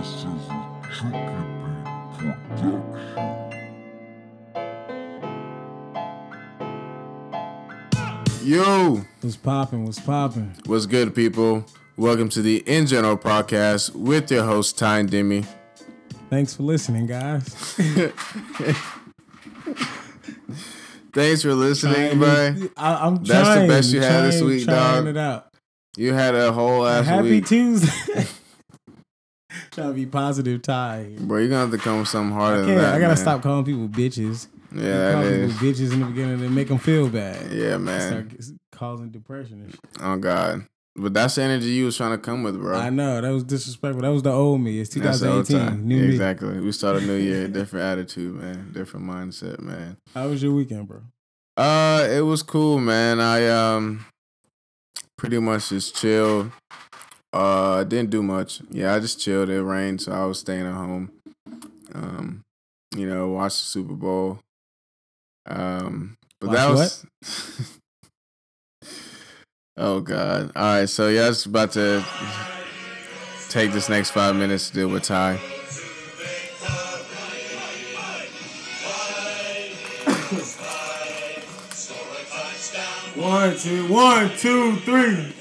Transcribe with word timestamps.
This 0.00 0.08
is 0.14 0.24
a 0.24 0.28
Chucky 0.96 1.18
Beat 2.18 2.34
production. 2.48 2.80
Yo, 8.42 9.02
What's 9.20 9.36
popping? 9.36 9.84
What's 9.84 10.00
popping? 10.00 10.54
what's 10.64 10.86
good, 10.86 11.14
people? 11.14 11.66
Welcome 11.98 12.30
to 12.30 12.40
the 12.40 12.62
In 12.66 12.86
General 12.86 13.18
podcast 13.18 13.94
with 13.94 14.30
your 14.30 14.44
host 14.44 14.78
Ty 14.78 15.00
and 15.00 15.10
Demi. 15.10 15.44
Thanks 16.30 16.54
for 16.56 16.62
listening, 16.62 17.04
guys. 17.04 17.44
Thanks 21.12 21.42
for 21.42 21.52
listening, 21.52 22.18
bro. 22.18 22.54
I, 22.78 23.06
am 23.06 23.16
That's 23.22 23.60
the 23.60 23.66
best 23.68 23.92
you 23.92 24.00
had 24.00 24.24
this 24.24 24.38
trying- 24.38 24.48
week, 24.50 24.64
trying 24.64 25.04
dog. 25.04 25.06
It 25.08 25.16
out. 25.18 25.46
You 25.98 26.14
had 26.14 26.34
a 26.34 26.52
whole 26.52 26.86
ass 26.86 27.04
Happy 27.04 27.28
week, 27.32 27.46
Tuesday. 27.46 28.26
trying 29.80 29.90
to 29.90 29.94
be 29.94 30.06
positive, 30.06 30.62
Ty. 30.62 31.16
bro. 31.20 31.38
You're 31.38 31.48
gonna 31.48 31.60
have 31.62 31.70
to 31.70 31.78
come 31.78 31.98
with 32.00 32.08
something 32.08 32.34
harder 32.36 32.62
I 32.62 32.66
can't. 32.66 32.78
that. 32.80 32.94
I 32.94 32.98
gotta 32.98 33.08
man. 33.08 33.16
stop 33.16 33.42
calling 33.42 33.64
people 33.64 33.88
bitches. 33.88 34.48
Yeah, 34.72 35.20
is. 35.22 35.52
people 35.52 35.68
bitches 35.68 35.92
in 35.92 36.00
the 36.00 36.06
beginning 36.06 36.44
and 36.44 36.54
make 36.54 36.68
them 36.68 36.78
feel 36.78 37.08
bad. 37.08 37.50
Yeah, 37.52 37.76
man. 37.78 38.00
Start 38.36 38.50
causing 38.72 39.10
depression 39.10 39.62
and 39.62 39.70
shit. 39.72 39.80
Oh 40.00 40.16
God, 40.16 40.64
but 40.94 41.12
that's 41.12 41.34
the 41.34 41.42
energy 41.42 41.70
you 41.70 41.86
was 41.86 41.96
trying 41.96 42.12
to 42.12 42.18
come 42.18 42.42
with, 42.44 42.56
bro. 42.60 42.78
I 42.78 42.90
know 42.90 43.20
that 43.20 43.30
was 43.30 43.42
disrespectful. 43.42 44.02
That 44.02 44.12
was 44.12 44.22
the 44.22 44.30
old 44.32 44.60
me. 44.60 44.78
It's 44.80 44.94
That's 44.94 45.20
the 45.20 45.32
old 45.32 45.46
2018. 45.46 45.88
New 45.88 45.96
Yeah, 45.96 46.02
me. 46.02 46.08
exactly. 46.12 46.60
We 46.60 46.70
start 46.72 46.96
a 46.96 47.00
new 47.00 47.16
year, 47.16 47.48
different 47.58 47.84
attitude, 47.86 48.34
man, 48.36 48.70
different 48.72 49.06
mindset, 49.06 49.58
man. 49.60 49.96
How 50.14 50.28
was 50.28 50.42
your 50.42 50.52
weekend, 50.52 50.86
bro? 50.86 51.00
Uh, 51.56 52.06
it 52.08 52.20
was 52.20 52.42
cool, 52.44 52.78
man. 52.78 53.20
I 53.20 53.48
um 53.48 54.06
pretty 55.16 55.38
much 55.40 55.68
just 55.70 55.96
chilled. 55.96 56.52
Uh, 57.32 57.84
didn't 57.84 58.10
do 58.10 58.22
much. 58.22 58.60
Yeah, 58.70 58.94
I 58.94 59.00
just 59.00 59.20
chilled. 59.20 59.50
It 59.50 59.62
rained, 59.62 60.02
so 60.02 60.12
I 60.12 60.24
was 60.24 60.40
staying 60.40 60.66
at 60.66 60.74
home. 60.74 61.12
Um, 61.94 62.42
you 62.96 63.06
know, 63.06 63.28
watched 63.28 63.60
the 63.60 63.66
Super 63.66 63.94
Bowl. 63.94 64.40
Um, 65.46 66.16
but 66.40 66.48
Watch 66.48 66.56
that 66.56 66.70
was. 66.70 67.06
oh 69.76 70.00
God! 70.00 70.52
All 70.56 70.62
right, 70.62 70.88
so 70.88 71.08
yeah, 71.08 71.28
it's 71.28 71.46
about 71.46 71.72
to 71.72 72.04
take 73.48 73.72
this 73.72 73.88
next 73.88 74.10
five 74.10 74.34
minutes 74.34 74.68
to 74.68 74.74
deal 74.74 74.88
with 74.88 75.04
Ty. 75.04 75.38
One, 83.16 83.56
two, 83.56 83.86
one, 83.92 84.30
two, 84.36 84.76
three. 84.76 85.34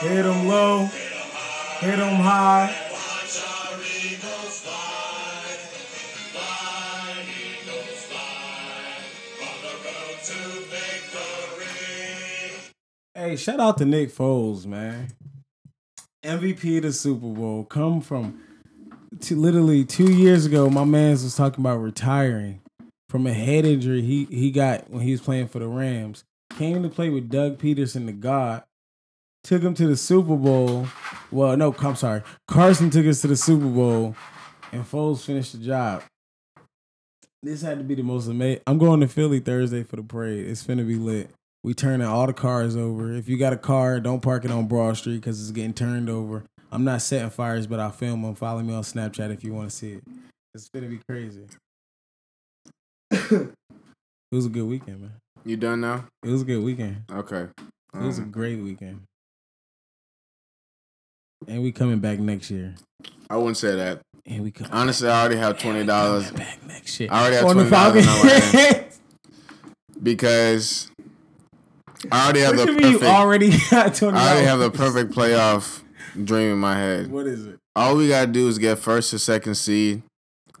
Hit 0.00 0.22
them 0.22 0.46
low, 0.46 0.84
hit 1.80 1.96
them 1.96 2.16
high. 2.16 2.82
Hey, 13.14 13.36
shout 13.36 13.58
out 13.58 13.78
to 13.78 13.84
Nick 13.84 14.10
Foles, 14.12 14.66
man. 14.66 15.08
MVP 16.22 16.82
the 16.82 16.92
Super 16.92 17.28
Bowl. 17.28 17.64
Come 17.64 18.00
from 18.00 18.40
to 19.20 19.36
literally 19.36 19.84
two 19.84 20.12
years 20.12 20.44
ago, 20.44 20.68
my 20.68 20.84
man's 20.84 21.24
was 21.24 21.36
talking 21.36 21.62
about 21.62 21.78
retiring 21.78 22.60
from 23.08 23.26
a 23.26 23.32
head 23.32 23.64
injury 23.64 24.02
he, 24.02 24.26
he 24.26 24.50
got 24.50 24.90
when 24.90 25.02
he 25.02 25.12
was 25.12 25.20
playing 25.20 25.48
for 25.48 25.58
the 25.58 25.68
Rams. 25.68 26.24
Came 26.58 26.82
to 26.82 26.88
play 26.88 27.08
with 27.08 27.30
Doug 27.30 27.58
Pederson, 27.58 28.06
the 28.06 28.12
God. 28.12 28.64
Took 29.46 29.62
him 29.62 29.74
to 29.74 29.86
the 29.86 29.96
Super 29.96 30.34
Bowl. 30.34 30.88
Well, 31.30 31.56
no, 31.56 31.72
I'm 31.78 31.94
sorry. 31.94 32.22
Carson 32.48 32.90
took 32.90 33.06
us 33.06 33.20
to 33.20 33.28
the 33.28 33.36
Super 33.36 33.68
Bowl, 33.68 34.16
and 34.72 34.82
Foles 34.84 35.24
finished 35.24 35.52
the 35.52 35.58
job. 35.58 36.02
This 37.44 37.62
had 37.62 37.78
to 37.78 37.84
be 37.84 37.94
the 37.94 38.02
most 38.02 38.26
amazing. 38.26 38.62
I'm 38.66 38.76
going 38.76 38.98
to 39.02 39.06
Philly 39.06 39.38
Thursday 39.38 39.84
for 39.84 39.94
the 39.94 40.02
parade. 40.02 40.48
It's 40.48 40.64
finna 40.64 40.84
be 40.84 40.96
lit. 40.96 41.30
We 41.62 41.74
turning 41.74 42.04
all 42.08 42.26
the 42.26 42.32
cars 42.32 42.74
over. 42.74 43.12
If 43.12 43.28
you 43.28 43.38
got 43.38 43.52
a 43.52 43.56
car, 43.56 44.00
don't 44.00 44.20
park 44.20 44.44
it 44.44 44.50
on 44.50 44.66
Broad 44.66 44.96
Street 44.96 45.16
because 45.20 45.40
it's 45.40 45.52
getting 45.52 45.74
turned 45.74 46.10
over. 46.10 46.42
I'm 46.72 46.82
not 46.82 47.00
setting 47.02 47.30
fires, 47.30 47.68
but 47.68 47.78
I'll 47.78 47.92
film 47.92 48.22
them. 48.22 48.34
Follow 48.34 48.62
me 48.62 48.74
on 48.74 48.82
Snapchat 48.82 49.32
if 49.32 49.44
you 49.44 49.54
want 49.54 49.70
to 49.70 49.76
see 49.76 49.92
it. 49.92 50.02
It's 50.56 50.68
gonna 50.70 50.88
be 50.88 50.98
crazy. 51.08 51.46
it 53.12 53.52
was 54.32 54.46
a 54.46 54.48
good 54.48 54.66
weekend, 54.66 55.02
man. 55.02 55.12
You 55.44 55.56
done 55.56 55.82
now? 55.82 56.06
It 56.24 56.30
was 56.30 56.42
a 56.42 56.44
good 56.46 56.64
weekend. 56.64 57.04
Okay. 57.12 57.46
It 57.94 58.00
was 58.02 58.18
a 58.18 58.22
Um, 58.22 58.32
great 58.32 58.58
weekend. 58.60 59.02
And 61.46 61.62
we 61.62 61.72
coming 61.72 61.98
back 61.98 62.18
next 62.18 62.50
year. 62.50 62.74
I 63.28 63.36
wouldn't 63.36 63.56
say 63.56 63.74
that. 63.76 64.00
And 64.24 64.42
we 64.42 64.50
coming 64.50 64.72
Honestly, 64.72 65.08
I 65.08 65.20
already 65.20 65.36
have 65.36 65.58
twenty 65.58 65.84
dollars 65.84 66.30
back 66.32 66.64
next 66.66 66.98
year. 66.98 67.08
I 67.12 67.20
already 67.20 67.36
have 67.36 67.46
on 67.46 67.56
$20 67.56 67.60
in 67.60 67.70
my 67.70 68.40
Falcons. 68.40 68.98
because 70.02 70.90
I 72.10 72.24
already 72.24 72.40
have 72.40 72.56
what 72.56 72.66
the 72.66 72.72
mean 72.72 72.92
you 72.92 72.98
perfect. 72.98 73.04
already 73.10 73.50
got 73.70 73.94
twenty? 73.94 74.18
I 74.18 74.30
already 74.30 74.46
have 74.46 74.58
the 74.58 74.70
perfect 74.70 75.12
playoff 75.12 75.82
dream 76.24 76.52
in 76.52 76.58
my 76.58 76.76
head. 76.76 77.10
What 77.10 77.26
is 77.26 77.46
it? 77.46 77.58
All 77.74 77.96
we 77.96 78.08
gotta 78.08 78.26
do 78.26 78.48
is 78.48 78.58
get 78.58 78.78
first 78.78 79.12
or 79.14 79.18
second 79.18 79.54
seed, 79.54 80.02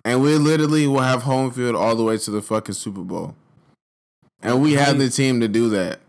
and 0.04 0.22
we 0.22 0.36
literally 0.36 0.86
will 0.86 1.00
have 1.00 1.22
home 1.22 1.50
field 1.50 1.74
all 1.74 1.96
the 1.96 2.04
way 2.04 2.18
to 2.18 2.30
the 2.30 2.42
fucking 2.42 2.74
Super 2.74 3.02
Bowl, 3.02 3.34
and 4.42 4.62
we 4.62 4.74
have 4.74 4.98
the 4.98 5.08
team 5.08 5.40
to 5.40 5.48
do 5.48 5.70
that. 5.70 6.00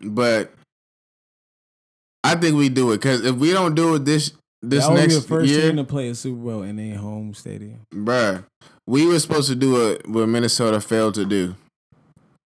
But 0.00 0.52
I 2.28 2.34
think 2.36 2.56
we 2.56 2.68
do 2.68 2.92
it 2.92 2.98
because 2.98 3.24
if 3.24 3.36
we 3.36 3.52
don't 3.52 3.74
do 3.74 3.94
it 3.94 4.04
this 4.04 4.32
this 4.62 4.84
that 4.86 4.92
would 4.92 4.96
be 5.02 5.06
the 5.08 5.14
next 5.14 5.28
first 5.28 5.48
year, 5.50 5.68
team 5.68 5.76
to 5.76 5.84
play 5.84 6.08
a 6.08 6.14
Super 6.14 6.36
Bowl 6.40 6.62
in 6.62 6.76
their 6.76 6.96
home 6.98 7.32
stadium. 7.34 7.80
Bruh, 7.94 8.44
we 8.86 9.06
were 9.06 9.18
supposed 9.18 9.48
to 9.48 9.54
do 9.54 9.90
it 9.90 10.08
what 10.08 10.28
Minnesota 10.28 10.80
failed 10.80 11.14
to 11.14 11.24
do. 11.24 11.54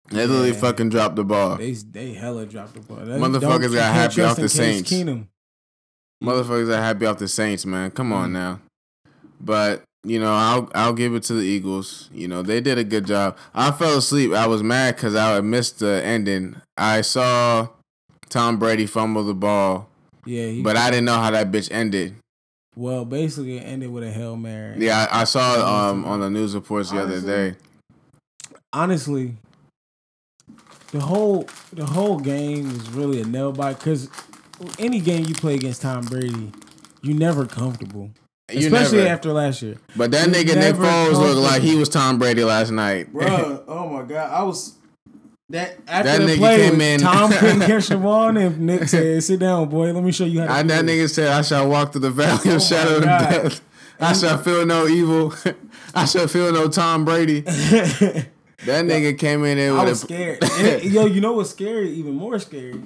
They 0.10 0.26
literally 0.28 0.50
Yeah. 0.52 0.60
fucking 0.60 0.90
dropped 0.90 1.16
the 1.16 1.24
ball. 1.24 1.58
They 1.58 1.72
they 1.74 2.14
hella 2.14 2.46
dropped 2.46 2.74
the 2.74 2.82
ball. 2.82 2.98
They 3.06 3.14
Motherfuckers 3.14 3.74
got 3.74 3.94
happy 3.94 4.22
off 4.24 4.36
the 4.38 4.50
Saints. 4.50 4.92
Keenum. 4.92 5.28
Motherfuckers 6.24 6.70
are 6.70 6.82
happy 6.82 7.06
off 7.06 7.18
the 7.18 7.28
Saints, 7.28 7.66
man. 7.66 7.92
Come 7.92 8.12
on 8.14 8.30
Mm. 8.30 8.34
now. 8.34 8.60
But 9.40 9.84
you 10.04 10.20
know, 10.20 10.34
I'll 10.34 10.70
I'll 10.76 10.94
give 10.94 11.14
it 11.16 11.24
to 11.24 11.34
the 11.34 11.44
Eagles. 11.44 12.10
You 12.14 12.28
know, 12.28 12.42
they 12.42 12.60
did 12.62 12.78
a 12.78 12.84
good 12.84 13.06
job. 13.06 13.38
I 13.54 13.72
fell 13.72 13.98
asleep. 14.00 14.34
I 14.34 14.48
was 14.48 14.64
mad 14.64 14.96
because 14.96 15.16
I 15.16 15.40
missed 15.42 15.80
the 15.80 16.04
ending. 16.04 16.56
I 16.78 17.02
saw 17.02 17.70
Tom 18.32 18.58
Brady 18.58 18.88
fumbled 18.88 19.28
the 19.28 19.34
ball, 19.36 19.88
Yeah, 20.26 20.48
he, 20.48 20.62
but 20.64 20.76
I 20.76 20.90
didn't 20.90 21.06
know 21.06 21.20
how 21.20 21.30
that 21.32 21.52
bitch 21.52 21.70
ended. 21.72 22.16
well, 22.76 23.06
basically 23.06 23.58
it 23.58 23.62
ended 23.62 23.92
with 23.92 24.04
a 24.04 24.10
hail 24.12 24.36
mary. 24.36 24.76
Yeah, 24.84 25.06
I, 25.12 25.22
I 25.22 25.24
saw 25.26 25.90
um 25.92 26.06
on 26.06 26.20
the 26.22 26.30
news 26.32 26.56
reports 26.56 26.90
the 26.92 27.02
other 27.04 27.22
day. 27.22 27.56
honestly, 28.74 29.36
the 30.92 31.00
whole 31.02 31.48
the 31.74 31.86
whole 31.86 32.20
game 32.20 32.64
was 32.72 32.90
really 32.92 33.22
a 33.22 33.26
nail 33.26 33.52
bite 33.52 33.78
because 33.80 34.10
any 34.80 35.00
game 35.00 35.26
you 35.26 35.34
play 35.34 35.56
against 35.56 35.82
Tom 35.82 36.04
Brady, 36.06 36.52
you're 37.02 37.18
never 37.18 37.46
comfortable, 37.46 38.12
You 38.52 38.60
especially 38.68 39.00
never- 39.00 39.10
after 39.10 39.34
last 39.34 39.62
year. 39.62 39.76
But 39.96 40.12
that 40.12 40.28
you 40.28 40.34
nigga 40.34 40.56
Nick 40.56 40.76
Foles 40.76 41.14
looked 41.14 41.40
like 41.40 41.62
he 41.62 41.76
was 41.76 41.90
Tom 41.90 42.20
Brady 42.20 42.44
last 42.44 42.72
night. 42.72 43.12
Bro, 43.12 43.64
oh 43.68 43.90
my 43.90 44.04
god, 44.04 44.30
I 44.32 44.44
was 44.44 44.76
that 45.52 45.78
after 45.88 46.10
That 46.12 46.18
the 46.20 46.26
nigga 46.34 46.38
play. 46.38 46.70
came 46.70 46.82
in- 46.82 47.00
Tom 47.00 47.32
couldn't 47.40 47.62
catch 47.62 47.88
the 47.88 47.98
ball, 47.98 48.36
and 48.36 48.60
Nick 48.60 48.88
said, 48.90 49.24
"Sit 49.24 49.40
down, 49.40 49.70
boy. 49.70 49.92
Let 49.94 50.04
me 50.04 50.12
show 50.12 50.26
you 50.26 50.42
how 50.42 50.48
to." 50.48 50.52
I, 50.54 50.64
that 50.64 50.86
nigga 50.86 51.10
said, 51.10 51.28
"I 51.30 51.42
shall 51.42 51.70
walk 51.70 51.92
through 51.92 52.02
the 52.02 52.12
valley 52.12 52.40
Oh 52.52 52.56
of 52.56 52.62
shadow 52.62 52.98
of 52.98 53.04
death. 53.04 53.62
I 54.00 54.14
shall 54.14 54.38
feel 54.40 54.66
no 54.66 54.88
evil. 54.88 55.34
I 55.96 56.06
shall 56.06 56.28
feel 56.28 56.52
no 56.52 56.68
Tom 56.68 57.06
Brady." 57.06 57.44
That 58.66 58.86
nigga 58.86 59.18
came 59.18 59.44
in 59.46 59.58
there 59.58 59.74
I 59.74 59.80
with 59.80 59.90
was 59.90 60.04
a 60.04 60.06
scared. 60.06 60.38
It- 60.42 60.84
yo, 60.84 61.06
you 61.08 61.20
know 61.20 61.34
what's 61.34 61.50
scary? 61.50 61.90
Even 61.94 62.14
more 62.14 62.38
scary. 62.38 62.80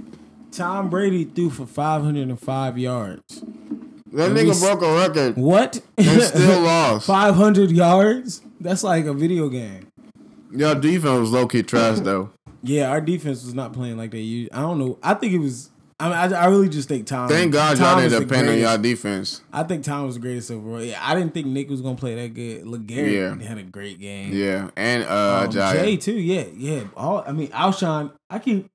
Tom 0.50 0.90
Brady 0.90 1.26
threw 1.26 1.50
for 1.50 1.66
505 1.66 2.78
yards. 2.78 3.42
that 3.42 4.32
we 4.32 4.40
nigga 4.42 4.58
broke 4.62 4.82
a 4.82 4.94
record 4.96 5.36
What? 5.36 5.82
and 5.98 6.22
still 6.22 6.62
lost. 6.62 7.08
500 7.08 7.72
yards? 7.72 8.42
That's 8.62 8.86
like 8.86 9.04
a 9.06 9.14
video 9.14 9.50
game. 9.50 9.92
Your 10.50 10.76
defense 10.76 11.20
was 11.20 11.32
low 11.32 11.46
key 11.46 11.62
trash 11.64 12.00
though. 12.00 12.30
Yeah, 12.66 12.90
our 12.90 13.02
defense 13.02 13.44
was 13.46 13.54
not 13.54 13.74
playing 13.74 13.98
like 13.98 14.12
they 14.12 14.20
used. 14.20 14.52
I 14.54 14.62
don't 14.62 14.80
know. 14.80 14.98
I 15.04 15.14
think 15.14 15.34
it 15.34 15.40
was. 15.40 15.70
I 15.98 16.10
mean, 16.10 16.34
I, 16.34 16.44
I 16.44 16.46
really 16.48 16.68
just 16.68 16.90
think 16.90 17.08
Tom. 17.08 17.30
Thank 17.30 17.54
God 17.54 17.78
Tom 17.78 18.00
y'all 18.00 18.10
didn't 18.10 18.28
depend 18.28 18.50
on 18.50 18.58
y'all 18.60 18.78
defense. 18.78 19.42
I 19.54 19.64
think 19.64 19.86
Tom 19.86 20.06
was 20.06 20.16
the 20.16 20.22
greatest 20.22 20.52
overall. 20.52 20.82
Yeah, 20.84 21.00
I 21.02 21.16
didn't 21.16 21.34
think 21.34 21.48
Nick 21.48 21.70
was 21.70 21.80
gonna 21.82 21.96
play 21.96 22.16
that 22.16 22.34
good. 22.34 22.64
LeGarrette 22.66 23.40
Yeah. 23.42 23.48
had 23.48 23.58
a 23.58 23.64
great 23.64 24.00
game. 24.00 24.34
Yeah, 24.34 24.72
and 24.76 25.04
uh, 25.04 25.44
Um. 25.46 25.52
Jay 25.52 25.96
too. 25.96 26.12
Yeah, 26.20 26.46
yeah. 26.56 26.84
All 26.98 27.24
I 27.26 27.32
mean, 27.32 27.48
Alshon. 27.50 28.12
I 28.30 28.40
keep. 28.40 28.68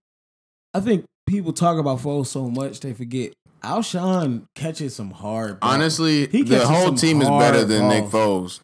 I 0.72 0.80
think 0.80 1.04
people 1.26 1.52
talk 1.52 1.78
about 1.78 1.98
Foles 1.98 2.28
so 2.28 2.48
much 2.48 2.80
they 2.80 2.94
forget. 2.94 3.32
Alshon 3.62 4.44
catches 4.54 4.94
some 4.96 5.10
hard. 5.10 5.60
balls. 5.60 5.74
Honestly, 5.74 6.26
He 6.28 6.42
the 6.42 6.66
whole 6.66 6.94
team 6.94 7.20
is 7.20 7.28
better 7.28 7.64
than 7.64 7.88
Nick 7.88 8.10
balls. 8.10 8.60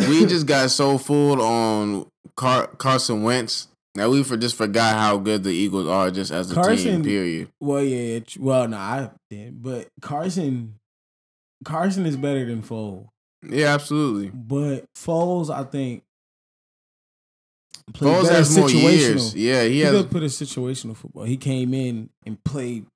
Foles. 0.00 0.08
We 0.08 0.26
just 0.26 0.46
got 0.46 0.70
so 0.70 0.98
fooled 0.98 1.40
on 1.40 2.06
Car- 2.36 2.66
Carson 2.78 3.22
Wentz 3.22 3.68
that 3.94 4.08
we 4.10 4.22
for 4.22 4.36
just 4.36 4.56
forgot 4.56 4.94
how 4.96 5.16
good 5.18 5.42
the 5.44 5.50
Eagles 5.50 5.88
are 5.88 6.10
just 6.10 6.30
as 6.30 6.50
a 6.50 6.76
team. 6.76 7.02
Period. 7.02 7.48
Well, 7.60 7.82
yeah. 7.82 8.20
Well, 8.38 8.68
no, 8.68 8.76
I 8.76 9.10
did, 9.28 9.62
but 9.62 9.88
Carson. 10.00 10.76
Carson 11.64 12.06
is 12.06 12.16
better 12.16 12.46
than 12.46 12.62
Foles, 12.62 13.08
Yeah, 13.46 13.74
absolutely. 13.74 14.30
but 14.32 14.86
Foles, 14.94 15.50
I 15.54 15.64
think, 15.64 16.02
Foles 17.92 18.30
has 18.30 18.56
more 18.56 18.70
years. 18.70 19.34
Yeah, 19.34 19.64
he 19.64 19.72
He 19.74 19.80
has. 19.80 20.06
put 20.06 20.22
a 20.22 20.26
situational 20.26 20.96
football. 20.96 21.24
He 21.24 21.36
came 21.36 21.74
in 21.74 22.08
and 22.24 22.42
played 22.44 22.86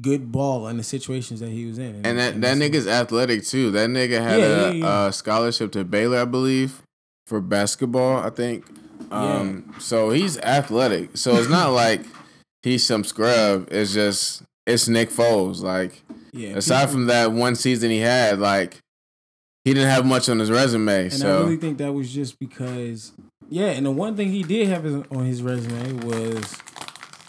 good 0.00 0.32
ball 0.32 0.66
in 0.68 0.78
the 0.78 0.82
situations 0.82 1.40
that 1.40 1.50
he 1.50 1.64
was 1.66 1.78
in, 1.78 2.04
And 2.04 2.18
that, 2.18 2.40
that 2.40 2.56
nigga's 2.58 2.86
athletic 2.88 3.44
too. 3.44 3.70
That 3.70 3.88
nigga 3.90 4.20
had 4.20 4.40
Yeah, 4.40 4.46
a 4.46 4.66
yeah, 4.66 4.70
yeah. 4.72 4.86
Uh, 4.86 5.10
scholarship 5.10 5.72
to 5.72 5.84
Baylor, 5.84 6.18
I 6.18 6.24
believe, 6.24 6.82
for 7.26 7.40
basketball. 7.40 8.16
I 8.18 8.30
think. 8.30 8.64
Um, 9.10 9.74
So 9.78 10.10
he's 10.10 10.38
athletic. 10.38 11.16
So 11.16 11.36
it's 11.36 11.48
not 11.48 11.68
like 11.72 12.02
he's 12.62 12.84
some 12.84 13.04
scrub. 13.04 13.68
It's 13.70 13.92
just 13.92 14.42
it's 14.66 14.88
Nick 14.88 15.10
Foles. 15.10 15.62
Like 15.62 16.02
yeah. 16.32 16.50
aside 16.56 16.80
people- 16.86 16.92
from 16.92 17.06
that 17.06 17.32
one 17.32 17.54
season 17.54 17.90
he 17.90 17.98
had, 17.98 18.38
like 18.38 18.80
he 19.64 19.74
didn't 19.74 19.90
have 19.90 20.06
much 20.06 20.28
on 20.28 20.38
his 20.38 20.50
resume. 20.50 21.04
and 21.04 21.12
so 21.12 21.38
I 21.38 21.40
really 21.44 21.56
think 21.56 21.78
that 21.78 21.92
was 21.92 22.12
just 22.12 22.38
because, 22.38 23.12
yeah. 23.48 23.66
And 23.70 23.84
the 23.86 23.90
one 23.90 24.16
thing 24.16 24.30
he 24.30 24.42
did 24.44 24.68
have 24.68 24.84
on 25.10 25.26
his 25.26 25.42
resume 25.42 26.04
was 26.06 26.56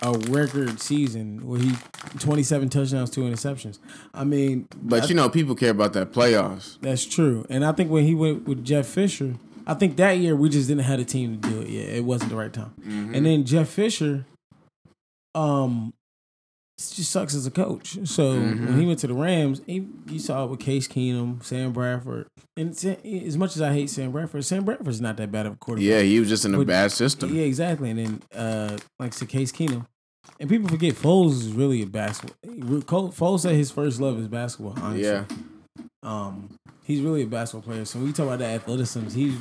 a 0.03 0.11
record 0.29 0.79
season 0.79 1.47
where 1.47 1.59
he 1.59 1.71
twenty 2.19 2.43
seven 2.43 2.69
touchdowns, 2.69 3.09
two 3.09 3.21
interceptions. 3.21 3.79
I 4.13 4.23
mean, 4.23 4.67
but 4.81 5.09
you 5.09 5.15
know 5.15 5.29
people 5.29 5.55
care 5.55 5.71
about 5.71 5.93
that 5.93 6.11
playoffs. 6.11 6.77
That's 6.81 7.05
true. 7.05 7.45
And 7.49 7.65
I 7.65 7.71
think 7.71 7.89
when 7.89 8.05
he 8.05 8.13
went 8.13 8.47
with 8.47 8.63
Jeff 8.63 8.85
Fisher, 8.85 9.35
I 9.67 9.73
think 9.73 9.97
that 9.97 10.13
year 10.17 10.35
we 10.35 10.49
just 10.49 10.67
didn't 10.69 10.85
have 10.85 10.99
a 10.99 11.03
team 11.05 11.39
to 11.41 11.49
do 11.49 11.61
it 11.61 11.69
yet. 11.69 11.89
It 11.89 12.03
wasn't 12.05 12.29
the 12.31 12.37
right 12.37 12.51
time. 12.53 12.73
Mm-hmm. 12.81 13.13
And 13.15 13.25
then 13.25 13.43
Jeff 13.45 13.67
Fisher, 13.69 14.25
um, 15.35 15.93
just 16.77 17.11
sucks 17.11 17.33
as 17.35 17.45
a 17.47 17.51
coach. 17.51 17.97
So 18.05 18.33
Mm-hmm. 18.35 18.65
when 18.67 18.79
he 18.79 18.85
went 18.85 18.99
to 18.99 19.07
the 19.07 19.13
Rams, 19.13 19.61
he, 19.65 19.85
you 20.07 20.19
saw 20.19 20.45
it 20.45 20.49
with 20.51 20.59
Case 20.59 20.87
Keenum, 20.87 21.43
Sam 21.43 21.73
Bradford. 21.73 22.27
And 22.55 22.69
as 22.69 23.37
much 23.37 23.55
as 23.55 23.61
I 23.61 23.73
hate 23.73 23.89
Sam 23.89 24.11
Bradford, 24.11 24.45
Sam 24.45 24.63
Bradford's 24.63 25.01
not 25.01 25.17
that 25.17 25.31
bad 25.31 25.45
of 25.47 25.53
a 25.53 25.55
quarterback. 25.57 25.87
Yeah, 25.89 26.01
he 26.01 26.19
was 26.19 26.29
just 26.29 26.45
in 26.45 26.53
a 26.53 26.57
But- 26.57 26.67
bad 26.67 26.91
system. 26.91 27.35
Yeah, 27.35 27.43
exactly. 27.43 27.89
And 27.89 27.99
then, 27.99 28.21
uh, 28.35 28.77
like 28.99 29.11
to 29.15 29.25
Case 29.25 29.51
Keenum. 29.51 29.85
And 30.39 30.49
people 30.49 30.69
forget 30.69 30.93
Foles 30.93 31.31
is 31.31 31.51
really 31.51 31.81
a 31.81 31.87
basketball. 31.87 32.37
Foles 33.11 33.39
said 33.41 33.55
his 33.55 33.71
first 33.71 33.99
love 33.99 34.19
is 34.19 34.27
basketball. 34.27 34.75
Honestly. 34.77 35.03
Yeah. 35.03 35.23
Um, 36.03 36.49
he's 36.87 37.01
really 37.01 37.21
a 37.23 37.27
basketball 37.27 37.69
player. 37.69 37.83
So 37.85 37.99
when 37.99 38.07
you 38.07 38.13
talk 38.13 38.27
about 38.27 38.39
the 38.39 38.45
athleticism, 38.45 39.09
he's 39.09 39.35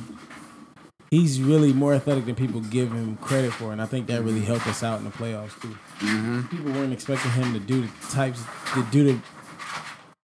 he's 1.09 1.41
really 1.41 1.71
more 1.71 1.93
athletic 1.93 2.25
than 2.25 2.35
people 2.35 2.59
give 2.59 2.91
him 2.91 3.15
credit 3.17 3.53
for, 3.53 3.71
and 3.71 3.81
I 3.81 3.85
think 3.85 4.07
that 4.07 4.21
really 4.23 4.41
helped 4.41 4.67
us 4.67 4.83
out 4.83 4.99
in 4.99 5.05
the 5.05 5.11
playoffs 5.11 5.59
too. 5.61 5.75
Mm-hmm. 5.99 6.41
People 6.47 6.73
weren't 6.73 6.93
expecting 6.93 7.31
him 7.31 7.53
to 7.53 7.59
do 7.59 7.81
the 7.81 7.89
types, 8.11 8.43
to 8.73 8.85
do 8.91 9.03
the 9.05 9.19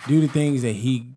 do 0.07 0.19
the 0.19 0.27
things 0.27 0.63
that 0.63 0.74
he 0.74 1.07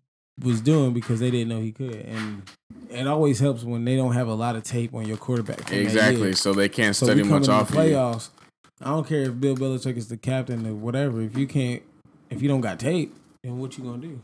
was 0.43 0.61
doing 0.61 0.93
because 0.93 1.19
they 1.19 1.31
didn't 1.31 1.49
know 1.49 1.59
he 1.59 1.71
could, 1.71 1.95
and 1.95 2.43
it 2.89 3.07
always 3.07 3.39
helps 3.39 3.63
when 3.63 3.83
they 3.83 3.95
don't 3.97 4.13
have 4.13 4.27
a 4.27 4.33
lot 4.35 4.55
of 4.55 4.63
tape 4.63 4.93
on 4.93 5.07
your 5.07 5.17
quarterback. 5.17 5.71
Exactly. 5.71 6.33
So 6.33 6.53
they 6.53 6.69
can't 6.69 6.95
So 6.95 7.07
study 7.07 7.23
much 7.23 7.37
in 7.37 7.41
the 7.43 7.51
off 7.51 7.69
of 7.69 7.75
you. 7.75 7.81
playoffs. 7.81 8.29
I 8.79 8.91
don't 8.91 9.07
care 9.07 9.23
if 9.23 9.39
Bill 9.39 9.55
Belichick 9.55 9.97
is 9.97 10.07
the 10.07 10.17
captain 10.17 10.65
or 10.67 10.75
whatever. 10.75 11.19
If 11.21 11.35
you 11.35 11.47
can't, 11.47 11.81
if 12.29 12.43
you 12.43 12.47
don't 12.47 12.61
got 12.61 12.79
tape, 12.79 13.15
then 13.43 13.57
what 13.57 13.75
you 13.77 13.83
gonna 13.83 13.97
do? 13.97 14.21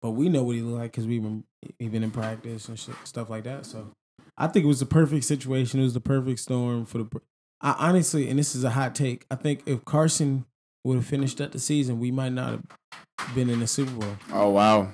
But 0.00 0.10
we 0.12 0.28
know 0.28 0.44
what 0.44 0.54
he 0.54 0.62
look 0.62 0.78
like 0.80 0.92
because 0.92 1.06
we've 1.06 1.22
been 1.22 1.44
he 1.78 1.88
been 1.88 2.04
in 2.04 2.10
practice 2.10 2.68
and 2.68 2.78
shit, 2.78 2.94
stuff 3.04 3.28
like 3.30 3.44
that. 3.44 3.66
So 3.66 3.92
I 4.36 4.46
think 4.46 4.64
it 4.64 4.68
was 4.68 4.80
the 4.80 4.86
perfect 4.86 5.24
situation. 5.24 5.80
It 5.80 5.84
was 5.84 5.94
the 5.94 6.00
perfect 6.00 6.38
storm 6.40 6.86
for 6.86 6.98
the. 6.98 7.20
I 7.60 7.74
honestly, 7.78 8.30
and 8.30 8.38
this 8.38 8.54
is 8.54 8.62
a 8.62 8.70
hot 8.70 8.94
take. 8.94 9.26
I 9.30 9.34
think 9.34 9.62
if 9.66 9.84
Carson 9.84 10.44
would 10.84 10.96
have 10.96 11.06
finished 11.06 11.40
up 11.40 11.50
the 11.50 11.58
season, 11.58 11.98
we 11.98 12.12
might 12.12 12.32
not 12.32 12.60
have 13.18 13.34
been 13.34 13.50
in 13.50 13.58
the 13.58 13.66
Super 13.66 13.90
Bowl. 13.90 14.16
Oh 14.32 14.50
wow, 14.50 14.92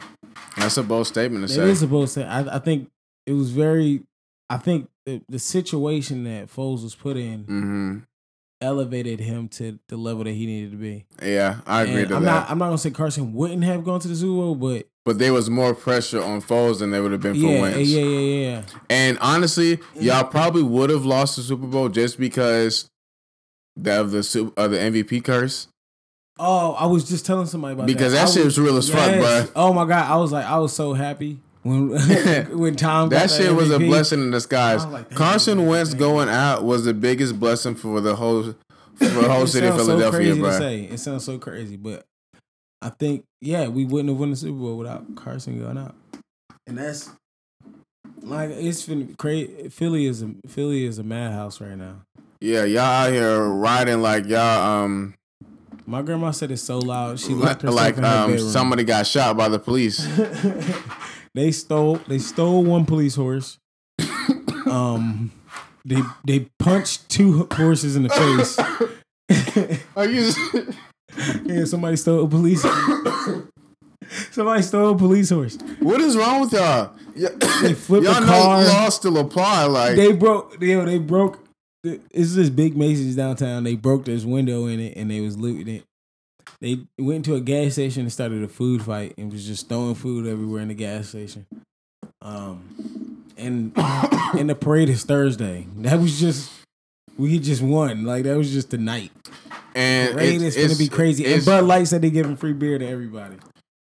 that's 0.57 0.79
a 0.79 0.83
bold 0.83 1.07
statement 1.07 1.47
to 1.47 1.53
It 1.53 1.57
say. 1.57 1.71
is 1.71 1.81
supposed 1.81 2.15
to. 2.15 2.27
I, 2.27 2.57
I 2.57 2.59
think 2.59 2.91
it 3.27 3.33
was 3.33 3.51
very. 3.51 4.03
I 4.49 4.57
think 4.57 4.89
the, 5.05 5.23
the 5.29 5.39
situation 5.39 6.25
that 6.25 6.49
Foles 6.49 6.83
was 6.83 6.95
put 6.95 7.17
in 7.17 7.45
mm-hmm. 7.45 7.99
elevated 8.61 9.21
him 9.21 9.49
to 9.49 9.79
the 9.89 9.97
level 9.97 10.25
that 10.25 10.33
he 10.33 10.47
needed 10.47 10.71
to 10.73 10.77
be. 10.79 11.05
Yeah, 11.23 11.61
I 11.67 11.83
agree 11.83 12.07
to 12.07 12.17
I'm 12.17 12.25
that. 12.25 12.31
not. 12.31 12.51
I'm 12.51 12.59
not 12.59 12.67
gonna 12.67 12.79
say 12.79 12.91
Carson 12.91 13.35
wouldn't 13.35 13.65
have 13.65 13.85
gone 13.85 14.01
to 14.01 14.09
the 14.09 14.17
Super 14.17 14.33
Bowl, 14.33 14.55
but 14.55 14.87
but 15.05 15.19
there 15.19 15.33
was 15.33 15.51
more 15.51 15.75
pressure 15.75 16.23
on 16.23 16.41
Foles 16.41 16.79
than 16.79 16.91
there 16.91 17.03
would 17.03 17.13
have 17.13 17.21
been 17.21 17.35
for 17.35 17.47
yeah, 17.47 17.61
Wentz. 17.61 17.89
yeah, 17.89 18.01
yeah, 18.01 18.19
yeah, 18.19 18.51
yeah. 18.51 18.63
And 18.89 19.19
honestly, 19.21 19.77
mm-hmm. 19.77 20.03
y'all 20.03 20.25
probably 20.25 20.63
would 20.63 20.91
have 20.91 21.05
lost 21.05 21.37
the 21.37 21.43
Super 21.43 21.67
Bowl 21.67 21.89
just 21.89 22.19
because 22.19 22.89
of 23.85 24.11
the 24.11 24.53
of 24.57 24.71
the 24.71 24.79
MVP 24.79 25.25
curse. 25.25 25.69
Oh, 26.39 26.73
I 26.73 26.87
was 26.87 27.09
just 27.09 27.25
telling 27.25 27.47
somebody 27.47 27.75
about 27.75 27.87
that. 27.87 27.93
Because 27.93 28.13
that. 28.13 28.27
that 28.27 28.33
shit 28.33 28.45
was 28.45 28.59
real 28.59 28.77
as 28.77 28.89
fuck, 28.89 29.11
yes. 29.11 29.47
bruh. 29.47 29.53
Oh 29.55 29.73
my 29.73 29.87
god, 29.87 30.11
I 30.11 30.17
was 30.17 30.33
like, 30.33 30.47
I 30.47 30.59
was 30.59 30.73
so 30.73 30.95
happy 30.95 31.39
when 31.63 31.91
when 32.59 32.77
Tom 32.77 33.09
got 33.09 33.29
That 33.29 33.31
shit 33.31 33.55
was 33.55 33.71
a 33.71 33.79
blessing 33.79 34.21
in 34.21 34.31
disguise. 34.31 34.85
Like, 34.87 35.11
Carson 35.11 35.61
you, 35.61 35.69
Wentz 35.69 35.91
thank 35.91 36.01
going 36.01 36.29
out 36.29 36.65
was 36.65 36.85
the 36.85 36.95
biggest 36.95 37.39
blessing 37.39 37.75
for 37.75 38.01
the 38.01 38.17
whole 38.17 38.55
for 38.97 39.05
the 39.05 39.29
whole 39.33 39.47
city 39.47 39.67
of 39.67 39.75
sounds 39.75 39.87
so 39.87 39.99
Philadelphia, 39.99 40.19
crazy 40.19 40.35
to 40.35 40.41
bro. 40.41 40.59
say. 40.59 40.81
It 40.85 40.99
sounds 40.99 41.25
so 41.25 41.39
crazy, 41.39 41.77
but 41.77 42.05
I 42.85 42.91
think 42.91 43.25
yeah, 43.41 43.69
we 43.69 43.87
wouldn't 43.87 44.11
have 44.11 44.19
won 44.19 44.31
the 44.31 44.37
Super 44.37 44.59
Bowl 44.59 44.77
without 44.77 45.17
Carson 45.17 45.59
going 45.59 45.79
out, 45.79 45.95
and 46.67 46.77
that's 46.77 47.11
like 48.21 48.51
it's 48.51 48.85
been 48.85 49.15
crazy. 49.15 49.71
Philly 49.71 50.05
is 50.05 50.23
a 50.23 50.35
Philly 50.47 50.85
is 50.85 50.99
a 50.99 51.03
madhouse 51.03 51.63
right 51.63 51.79
now. 51.79 52.03
Yeah, 52.43 52.65
y'all 52.65 52.83
out 52.83 53.13
here 53.13 53.43
riding 53.43 54.03
like 54.03 54.27
y'all 54.27 54.85
um 54.85 55.15
My 55.87 56.03
grandma 56.03 56.31
said 56.31 56.51
it's 56.51 56.61
so 56.61 56.79
loud. 56.79 57.19
She 57.19 57.33
locked 57.33 57.63
herself 57.63 57.75
like 57.75 57.97
in 57.97 58.05
her 58.05 58.25
um 58.25 58.31
bedroom. 58.33 58.51
somebody 58.51 58.85
got 58.85 59.07
shot 59.07 59.35
by 59.35 59.49
the 59.49 59.59
police. 59.59 60.07
they 61.35 61.53
stole 61.53 61.97
they 62.07 62.19
stole 62.19 62.63
one 62.65 62.85
police 62.85 63.15
horse. 63.15 63.59
um, 64.67 65.33
they 65.87 66.03
they 66.27 66.49
punched 66.59 67.09
two 67.09 67.49
horses 67.53 67.97
in 67.97 68.03
the 68.03 68.11
face. 68.11 68.59
Are 69.97 70.07
you? 70.07 70.33
Yeah, 71.45 71.65
somebody 71.65 71.97
stole 71.97 72.25
a 72.25 72.29
police. 72.29 72.63
somebody 74.31 74.63
stole 74.63 74.91
a 74.95 74.99
police 74.99 75.31
horse. 75.31 75.59
what 75.81 76.01
is 76.01 76.17
wrong 76.17 76.43
with 76.43 76.53
y'all? 76.53 76.93
They 77.63 77.75
flipped 77.75 78.05
y'all 78.07 78.17
a 78.17 78.21
know 78.21 78.27
car. 78.27 78.65
laws 78.65 78.95
still 78.97 79.19
apply. 79.19 79.65
Like 79.65 79.97
They 79.97 80.13
broke. 80.13 80.61
Yo, 80.61 80.85
they 80.85 80.99
broke. 80.99 81.39
It's 81.85 82.35
this 82.35 82.49
big 82.49 82.77
Macy's 82.77 83.15
downtown. 83.17 83.65
They 83.65 83.77
broke 83.77 84.07
this 84.07 84.25
window 84.25 84.67
in 84.67 84.81
it, 84.81 84.97
and 84.97 85.11
they 85.11 85.21
was 85.21 85.37
looting 85.37 85.69
it. 85.77 85.85
They 86.61 86.79
went 86.99 87.27
to 87.27 87.35
a 87.35 87.41
gas 87.41 87.75
station 87.75 88.03
and 88.03 88.13
started 88.13 88.43
a 88.43 88.49
food 88.49 88.83
fight, 88.83 89.15
and 89.19 89.31
was 89.31 89.47
just 89.47 89.69
throwing 89.69 89.95
food 89.95 90.27
everywhere 90.27 90.63
in 90.63 90.69
the 90.69 90.75
gas 90.75 91.09
station. 91.11 91.47
Um, 92.23 93.25
and 93.37 93.73
and 93.77 94.49
the 94.49 94.55
parade 94.55 94.89
is 94.89 95.05
Thursday. 95.05 95.67
That 95.77 96.01
was 96.01 96.19
just 96.19 96.51
we 97.19 97.39
just 97.39 97.63
won. 97.63 98.05
Like 98.05 98.25
that 98.25 98.37
was 98.37 98.53
just 98.53 98.71
the 98.71 98.79
night. 98.79 99.11
and 99.75 100.13
Parade 100.15 100.43
it's, 100.43 100.57
is 100.57 100.67
gonna 100.73 100.79
be 100.79 100.89
crazy. 100.89 101.25
And 101.33 101.45
Bud 101.45 101.65
Light 101.65 101.89
said 101.89 102.03
they 102.03 102.11
giving 102.11 102.37
free 102.37 102.53
beer 102.53 102.79
to 102.79 102.87
everybody. 102.87 103.37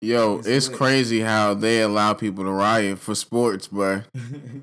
Yo, 0.02 0.38
It's 0.38 0.46
it's 0.48 0.68
crazy 0.68 1.20
how 1.20 1.52
they 1.54 1.82
allow 1.82 2.14
people 2.14 2.44
to 2.44 2.50
riot 2.50 2.98
for 2.98 3.14
sports, 3.14 3.68
bro. 3.68 4.02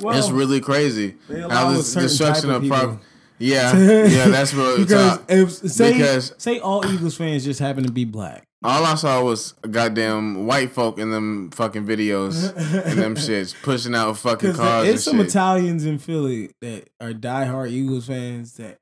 Well, 0.00 0.16
it's 0.18 0.30
really 0.30 0.60
crazy 0.62 1.16
they 1.28 1.40
how 1.42 1.72
this 1.72 1.92
destruction 1.92 2.48
of 2.48 2.62
of 2.62 2.68
prop. 2.68 2.80
people. 2.80 3.00
Yeah, 3.38 3.76
yeah, 4.06 4.28
that's 4.28 4.54
real 4.54 4.78
because 4.78 5.18
if 5.28 5.50
say 5.52 5.92
Because- 5.92 6.32
say 6.38 6.58
all 6.58 6.86
Eagles 6.90 7.16
fans 7.18 7.44
just 7.44 7.60
happen 7.60 7.84
to 7.84 7.92
be 7.92 8.06
black. 8.06 8.44
All 8.62 8.84
I 8.84 8.94
saw 8.94 9.22
was 9.24 9.52
goddamn 9.70 10.46
white 10.46 10.70
folk 10.70 10.98
in 10.98 11.10
them 11.10 11.50
fucking 11.50 11.86
videos 11.86 12.54
and 12.54 12.98
them 12.98 13.14
shits 13.16 13.54
pushing 13.62 13.94
out 13.94 14.18
fucking 14.18 14.52
cars 14.52 14.86
there's 14.86 15.04
some 15.04 15.16
shit. 15.16 15.28
Italians 15.28 15.86
in 15.86 15.98
Philly 15.98 16.50
that 16.60 16.88
are 17.00 17.12
diehard 17.12 17.70
Eagles 17.70 18.06
fans 18.06 18.54
that 18.54 18.76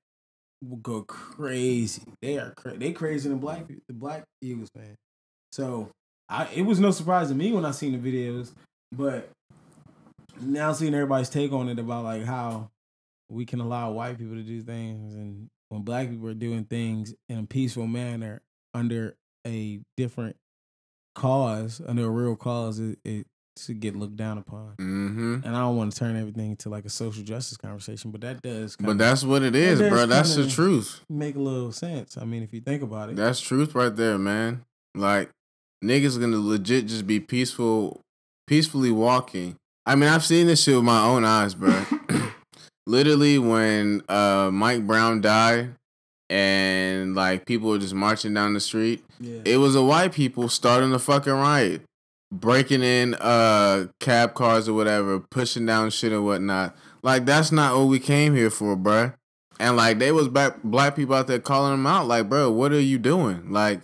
will 0.65 0.79
go 0.79 1.03
crazy. 1.03 2.03
They 2.21 2.39
are 2.39 2.53
cra- 2.57 2.77
they 2.77 2.91
crazy 2.91 3.29
than 3.29 3.39
black 3.39 3.69
the 3.69 3.95
black 3.95 4.25
Eagles 4.43 4.69
fan. 4.75 4.97
So 5.53 5.91
I 6.29 6.49
it 6.53 6.63
was 6.63 6.81
no 6.81 6.91
surprise 6.91 7.29
to 7.29 7.37
me 7.37 7.53
when 7.53 7.65
I 7.65 7.71
seen 7.71 8.01
the 8.01 8.13
videos, 8.13 8.53
but 8.91 9.31
now 10.41 10.73
seeing 10.73 10.95
everybody's 10.95 11.29
take 11.29 11.53
on 11.53 11.69
it 11.69 11.79
about 11.79 12.03
like 12.03 12.25
how 12.25 12.69
we 13.31 13.45
can 13.45 13.61
allow 13.61 13.93
white 13.93 14.19
people 14.19 14.35
to 14.35 14.43
do 14.43 14.61
things 14.61 15.15
and 15.15 15.49
when 15.69 15.83
black 15.83 16.09
people 16.09 16.27
are 16.27 16.35
doing 16.35 16.65
things 16.65 17.15
in 17.29 17.39
a 17.39 17.43
peaceful 17.45 17.87
manner 17.87 18.41
under 18.75 19.15
a 19.49 19.81
different 19.97 20.37
cause, 21.15 21.81
under 21.87 22.05
a 22.07 22.11
real 22.11 22.37
cause, 22.37 22.79
it, 22.79 22.99
it 23.05 23.27
should 23.59 23.81
get 23.81 23.97
looked 23.97 24.17
down 24.17 24.39
upon. 24.39 24.75
hmm 24.79 25.39
And 25.45 25.57
I 25.57 25.61
don't 25.61 25.77
want 25.77 25.93
to 25.93 25.99
turn 25.99 26.17
everything 26.17 26.51
into 26.51 26.69
like 26.69 26.85
a 26.85 26.91
social 26.91 27.25
justice 27.25 27.57
conversation, 27.57 28.11
but 28.11 28.21
that 28.21 28.41
does 28.43 28.77
kind 28.77 28.87
But 28.87 28.99
that's 28.99 29.25
what 29.25 29.43
it 29.43 29.57
is, 29.57 29.81
does 29.81 29.91
bro. 29.91 30.07
That's 30.07 30.37
the 30.37 30.49
truth. 30.49 31.01
make 31.09 31.35
a 31.35 31.41
little 31.41 31.73
sense. 31.73 32.17
I 32.17 32.25
mean, 32.25 32.43
if 32.43 32.53
you 32.55 32.61
think 32.61 32.83
about 32.83 33.11
it. 33.11 33.17
That's 33.17 33.41
truth 33.41 33.75
right 33.75 33.95
there, 33.95 34.19
man. 34.19 34.65
Like 34.95 35.31
niggas 35.85 36.21
gonna 36.21 36.39
legit 36.39 36.87
just 36.87 37.07
be 37.07 37.19
peaceful, 37.21 38.01
peacefully 38.47 38.91
walking. 38.93 39.57
I 39.87 39.95
mean, 39.95 40.09
I've 40.09 40.25
seen 40.25 40.47
this 40.47 40.63
shit 40.63 40.77
with 40.77 40.85
my 40.85 41.03
own 41.03 41.25
eyes, 41.25 41.55
bro. 41.55 41.83
Literally, 42.87 43.39
when 43.39 44.03
uh, 44.09 44.51
Mike 44.53 44.87
Brown 44.87 45.21
died, 45.21 45.75
and 46.31 47.15
like 47.15 47.47
people 47.47 47.71
were 47.71 47.79
just 47.79 47.95
marching 47.95 48.35
down 48.35 48.55
the 48.55 48.61
street, 48.61 49.05
yeah. 49.21 49.41
it 49.45 49.57
was 49.57 49.75
a 49.75 49.83
white 49.83 50.13
people 50.13 50.49
starting 50.49 50.93
a 50.93 50.99
fucking 50.99 51.33
riot. 51.33 51.83
breaking 52.31 52.83
in 52.83 53.15
uh 53.15 53.87
cab 54.01 54.35
cars 54.35 54.69
or 54.69 54.75
whatever, 54.75 55.19
pushing 55.19 55.65
down 55.67 55.91
shit 55.91 56.13
and 56.13 56.25
whatnot. 56.25 56.77
Like 57.03 57.25
that's 57.25 57.51
not 57.53 57.77
what 57.77 57.85
we 57.85 57.99
came 57.99 58.35
here 58.35 58.51
for, 58.51 58.77
bruh. 58.77 59.15
And 59.61 59.77
like 59.77 59.99
they 59.99 60.13
was 60.13 60.29
black 60.29 60.63
black 60.63 60.95
people 60.97 61.15
out 61.15 61.27
there 61.27 61.39
calling 61.39 61.73
them 61.73 61.87
out, 61.87 62.07
like, 62.07 62.29
bro, 62.29 62.51
what 62.51 62.73
are 62.73 62.81
you 62.81 62.99
doing? 62.99 63.51
Like, 63.51 63.81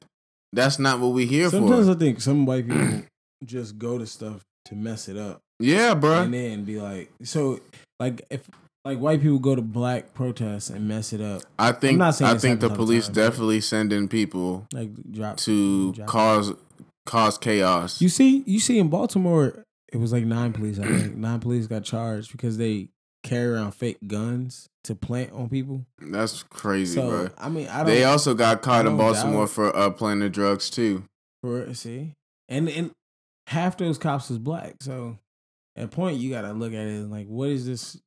that's 0.53 0.79
not 0.79 1.01
what 1.01 1.09
we 1.09 1.27
here 1.27 1.51
Sometimes 1.51 1.71
for. 1.71 1.77
Sometimes 1.77 1.97
I 1.97 1.99
think 1.99 2.21
some 2.21 2.47
white 2.47 2.69
people 2.69 3.03
just 3.45 3.79
go 3.79 3.99
to 3.99 4.07
stuff 4.07 4.43
to 4.67 4.75
mess 4.75 5.09
it 5.09 5.17
up, 5.17 5.41
yeah, 5.59 5.95
bro. 5.95 6.23
and 6.23 6.35
then 6.35 6.65
be 6.65 6.81
like, 6.81 7.11
so 7.25 7.61
like 7.99 8.23
if 8.31 8.49
like 8.85 8.99
white 8.99 9.23
people 9.23 9.39
go 9.39 9.55
to 9.55 9.63
black 9.63 10.13
protests 10.15 10.71
and 10.71 10.87
mess 10.87 11.13
it 11.13 11.21
up, 11.21 11.43
I 11.59 11.73
think 11.73 11.99
not 11.99 12.15
saying 12.15 12.35
I 12.35 12.39
think 12.39 12.61
the 12.61 12.71
police 12.71 13.07
time, 13.07 13.15
definitely 13.15 13.61
send 13.61 13.93
in 13.93 14.09
people 14.09 14.67
like 14.73 14.91
drop 15.11 15.37
to 15.39 15.93
drop- 15.93 16.09
cause 16.09 16.53
cause 17.07 17.39
chaos. 17.39 18.01
You 18.01 18.09
see, 18.09 18.43
you 18.47 18.61
see 18.61 18.79
in 18.79 18.89
Baltimore, 18.89 19.65
it 19.93 19.97
was 19.99 20.13
like 20.13 20.25
nine 20.25 20.53
police. 20.53 20.79
I 20.79 20.85
think 20.85 21.17
nine 21.17 21.41
police 21.41 21.67
got 21.67 21.85
charged 21.85 22.33
because 22.33 22.59
they 22.59 22.89
carry 23.23 23.55
around 23.55 23.73
fake 23.73 23.97
guns 24.07 24.69
to 24.85 24.95
plant 24.95 25.33
on 25.33 25.49
people. 25.49 25.87
That's 25.99 26.43
crazy, 26.43 26.97
So 26.97 27.09
bro. 27.09 27.29
I 27.39 27.49
mean, 27.49 27.69
I 27.69 27.79
don't. 27.79 27.87
They 27.87 28.05
also 28.05 28.35
got 28.35 28.61
caught 28.61 28.87
in 28.87 28.97
Baltimore 28.99 29.47
doubt- 29.47 29.51
for 29.51 29.75
uh, 29.77 29.91
planting 29.91 30.31
drugs 30.31 30.69
too. 30.69 31.05
For 31.43 31.73
see, 31.73 32.13
and 32.51 32.69
and 32.69 32.91
half 33.47 33.79
those 33.79 33.97
cops 33.99 34.29
was 34.29 34.39
black. 34.39 34.75
So 34.81 35.19
at 35.77 35.85
a 35.85 35.89
point, 35.89 36.19
you 36.19 36.31
got 36.31 36.43
to 36.43 36.53
look 36.53 36.73
at 36.73 36.81
it 36.87 36.91
and 36.91 37.11
like, 37.11 37.27
what 37.27 37.49
is 37.49 37.67
this? 37.67 37.99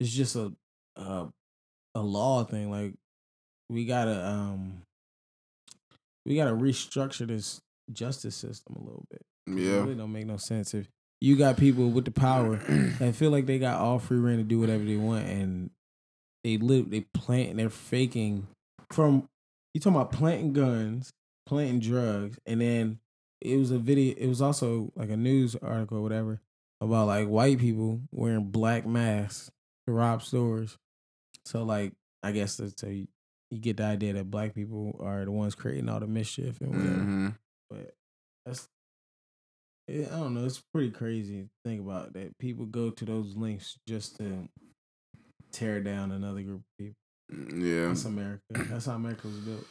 It's 0.00 0.10
just 0.12 0.34
a 0.36 0.52
a, 0.96 1.28
a 1.94 2.00
law 2.00 2.44
thing. 2.44 2.70
Like 2.70 2.94
we 3.68 3.84
gotta 3.84 4.26
um 4.26 4.82
we 6.26 6.36
gotta 6.36 6.52
restructure 6.54 7.26
this 7.26 7.60
justice 7.92 8.36
system 8.36 8.76
a 8.76 8.80
little 8.84 9.04
bit. 9.10 9.22
It 9.46 9.60
Yeah. 9.60 9.80
really 9.82 9.94
don't 9.94 10.12
make 10.12 10.26
no 10.26 10.36
sense 10.36 10.74
if 10.74 10.88
you 11.20 11.36
got 11.36 11.56
people 11.58 11.90
with 11.90 12.06
the 12.06 12.10
power 12.10 12.56
that 12.98 13.14
feel 13.14 13.30
like 13.30 13.46
they 13.46 13.58
got 13.58 13.78
all 13.80 13.98
free 13.98 14.18
reign 14.18 14.38
to 14.38 14.42
do 14.44 14.58
whatever 14.58 14.84
they 14.84 14.96
want, 14.96 15.26
and 15.26 15.70
they 16.44 16.56
live, 16.56 16.90
they 16.90 17.02
plant, 17.14 17.56
they're 17.56 17.68
faking 17.70 18.46
from. 18.90 19.28
You 19.74 19.80
talking 19.80 19.96
about 19.96 20.10
planting 20.12 20.52
guns, 20.52 21.12
planting 21.46 21.78
drugs, 21.78 22.38
and 22.46 22.60
then 22.60 22.98
it 23.40 23.56
was 23.56 23.70
a 23.70 23.78
video. 23.78 24.14
It 24.16 24.26
was 24.26 24.40
also 24.42 24.92
like 24.96 25.10
a 25.10 25.16
news 25.16 25.54
article, 25.56 25.98
or 25.98 26.02
whatever, 26.02 26.40
about 26.80 27.06
like 27.06 27.28
white 27.28 27.58
people 27.58 28.00
wearing 28.10 28.50
black 28.50 28.86
masks 28.86 29.50
to 29.90 29.96
rob 29.96 30.22
stores. 30.22 30.76
So 31.44 31.62
like, 31.64 31.92
I 32.22 32.32
guess 32.32 32.56
that's 32.56 32.80
so 32.80 32.86
you, 32.88 33.08
you 33.50 33.58
get 33.58 33.78
the 33.78 33.84
idea 33.84 34.12
that 34.14 34.30
black 34.30 34.54
people 34.54 34.98
are 35.02 35.24
the 35.24 35.32
ones 35.32 35.54
creating 35.54 35.88
all 35.88 36.00
the 36.00 36.06
mischief 36.06 36.60
and 36.60 36.70
whatever 36.70 37.02
hmm 37.02 37.28
but 37.68 37.94
that's 38.44 38.68
I 39.88 40.16
don't 40.16 40.34
know. 40.34 40.44
It's 40.44 40.62
pretty 40.72 40.90
crazy 40.90 41.42
to 41.42 41.48
think 41.64 41.80
about 41.80 42.12
that 42.12 42.38
people 42.38 42.64
go 42.66 42.90
to 42.90 43.04
those 43.04 43.36
lengths 43.36 43.76
just 43.88 44.16
to 44.18 44.48
tear 45.50 45.80
down 45.80 46.12
another 46.12 46.42
group 46.42 46.60
of 46.60 46.78
people. 46.78 47.58
Yeah. 47.58 47.88
That's 47.88 48.04
America. 48.04 48.42
That's 48.50 48.86
how 48.86 48.94
America 48.94 49.26
was 49.26 49.38
built. 49.38 49.66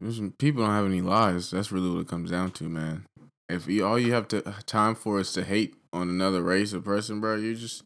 Listen, 0.00 0.32
people 0.32 0.62
don't 0.64 0.72
have 0.72 0.86
any 0.86 1.00
lives. 1.00 1.52
That's 1.52 1.70
really 1.70 1.90
what 1.90 2.00
it 2.00 2.08
comes 2.08 2.30
down 2.30 2.50
to, 2.52 2.64
man. 2.64 3.06
If 3.48 3.68
you 3.68 3.86
all 3.86 3.98
you 3.98 4.12
have 4.14 4.26
to 4.28 4.42
time 4.66 4.96
for 4.96 5.20
is 5.20 5.32
to 5.34 5.44
hate 5.44 5.76
on 5.92 6.08
another 6.08 6.42
race 6.42 6.74
or 6.74 6.80
person, 6.80 7.20
bro, 7.20 7.36
you 7.36 7.54
just 7.54 7.84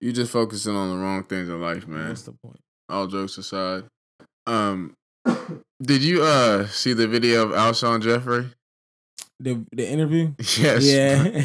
you 0.00 0.12
just 0.12 0.32
focusing 0.32 0.74
on 0.74 0.90
the 0.90 1.02
wrong 1.02 1.24
things 1.24 1.48
in 1.48 1.60
life, 1.60 1.86
man. 1.86 2.08
What's 2.08 2.22
the 2.22 2.32
point? 2.32 2.60
All 2.88 3.06
jokes 3.06 3.36
aside, 3.38 3.84
um, 4.46 4.94
did 5.82 6.02
you 6.02 6.22
uh 6.22 6.66
see 6.68 6.92
the 6.92 7.08
video 7.08 7.42
of 7.42 7.50
Alshon 7.50 8.02
Jeffery? 8.02 8.46
The 9.40 9.64
the 9.72 9.86
interview. 9.86 10.32
Yes. 10.58 10.84
Yeah. 10.84 11.42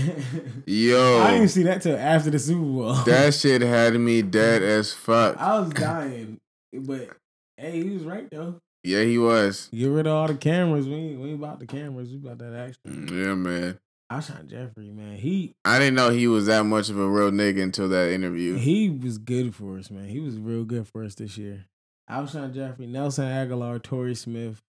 Yo, 0.65 1.19
I 1.21 1.31
didn't 1.31 1.49
see 1.49 1.63
that 1.63 1.81
till 1.81 1.97
after 1.97 2.29
the 2.29 2.39
Super 2.39 2.61
Bowl. 2.61 2.93
that 3.05 3.33
shit 3.33 3.61
had 3.61 3.95
me 3.95 4.21
dead 4.21 4.61
as 4.61 4.93
fuck. 4.93 5.37
I 5.37 5.59
was 5.59 5.69
dying, 5.71 6.37
but 6.73 7.09
hey, 7.57 7.83
he 7.83 7.89
was 7.89 8.03
right 8.03 8.29
though. 8.29 8.59
Yeah, 8.83 9.03
he 9.03 9.17
was. 9.17 9.69
Get 9.73 9.87
rid 9.87 10.07
of 10.07 10.13
all 10.13 10.27
the 10.27 10.35
cameras. 10.35 10.87
We 10.87 10.95
ain't, 10.95 11.19
we 11.19 11.29
ain't 11.29 11.39
about 11.39 11.59
the 11.59 11.67
cameras. 11.67 12.09
We 12.09 12.17
about 12.17 12.39
that 12.39 12.53
action. 12.53 13.07
Yeah, 13.11 13.35
man. 13.35 13.77
Alshon 14.11 14.47
Jeffery, 14.47 14.89
man, 14.91 15.15
he 15.17 15.55
I 15.63 15.79
didn't 15.79 15.95
know 15.95 16.09
he 16.09 16.27
was 16.27 16.47
that 16.47 16.63
much 16.65 16.89
of 16.89 16.99
a 16.99 17.07
real 17.07 17.31
nigga 17.31 17.63
until 17.63 17.87
that 17.89 18.11
interview. 18.11 18.57
He 18.57 18.89
was 18.89 19.17
good 19.17 19.55
for 19.55 19.77
us, 19.77 19.89
man. 19.89 20.09
He 20.09 20.19
was 20.19 20.37
real 20.37 20.65
good 20.65 20.87
for 20.87 21.03
us 21.03 21.15
this 21.15 21.37
year. 21.37 21.65
Alshon 22.09 22.53
Jeffery, 22.53 22.87
Nelson 22.87 23.25
Agholor, 23.25 23.81
Torrey 23.81 24.15
Smith. 24.15 24.61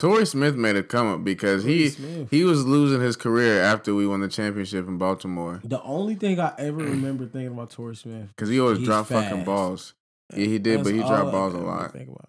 Torrey 0.00 0.26
Smith 0.26 0.56
made 0.56 0.74
a 0.74 0.82
come 0.82 1.06
up 1.06 1.22
because 1.22 1.62
Torrey 1.62 1.74
he 1.74 1.88
Smith. 1.90 2.30
he 2.32 2.42
was 2.42 2.66
losing 2.66 3.00
his 3.00 3.14
career 3.16 3.60
after 3.60 3.94
we 3.94 4.06
won 4.08 4.20
the 4.20 4.28
championship 4.28 4.88
in 4.88 4.98
Baltimore 4.98 5.60
the 5.62 5.80
only 5.82 6.16
thing 6.16 6.40
I 6.40 6.52
ever 6.58 6.78
remember 6.78 7.26
thinking 7.26 7.52
about 7.54 7.70
Torrey 7.70 7.94
Smith. 7.94 8.26
because 8.28 8.48
he 8.48 8.58
always 8.58 8.80
dropped 8.80 9.10
fucking 9.10 9.44
balls. 9.44 9.94
Yeah, 10.32 10.46
he 10.46 10.58
did, 10.58 10.80
That's 10.80 10.88
but 10.88 10.94
he 10.94 11.00
dropped 11.00 11.30
balls 11.30 11.54
a 11.54 11.58
lot. 11.58 11.92
Think 11.92 12.08
about. 12.08 12.28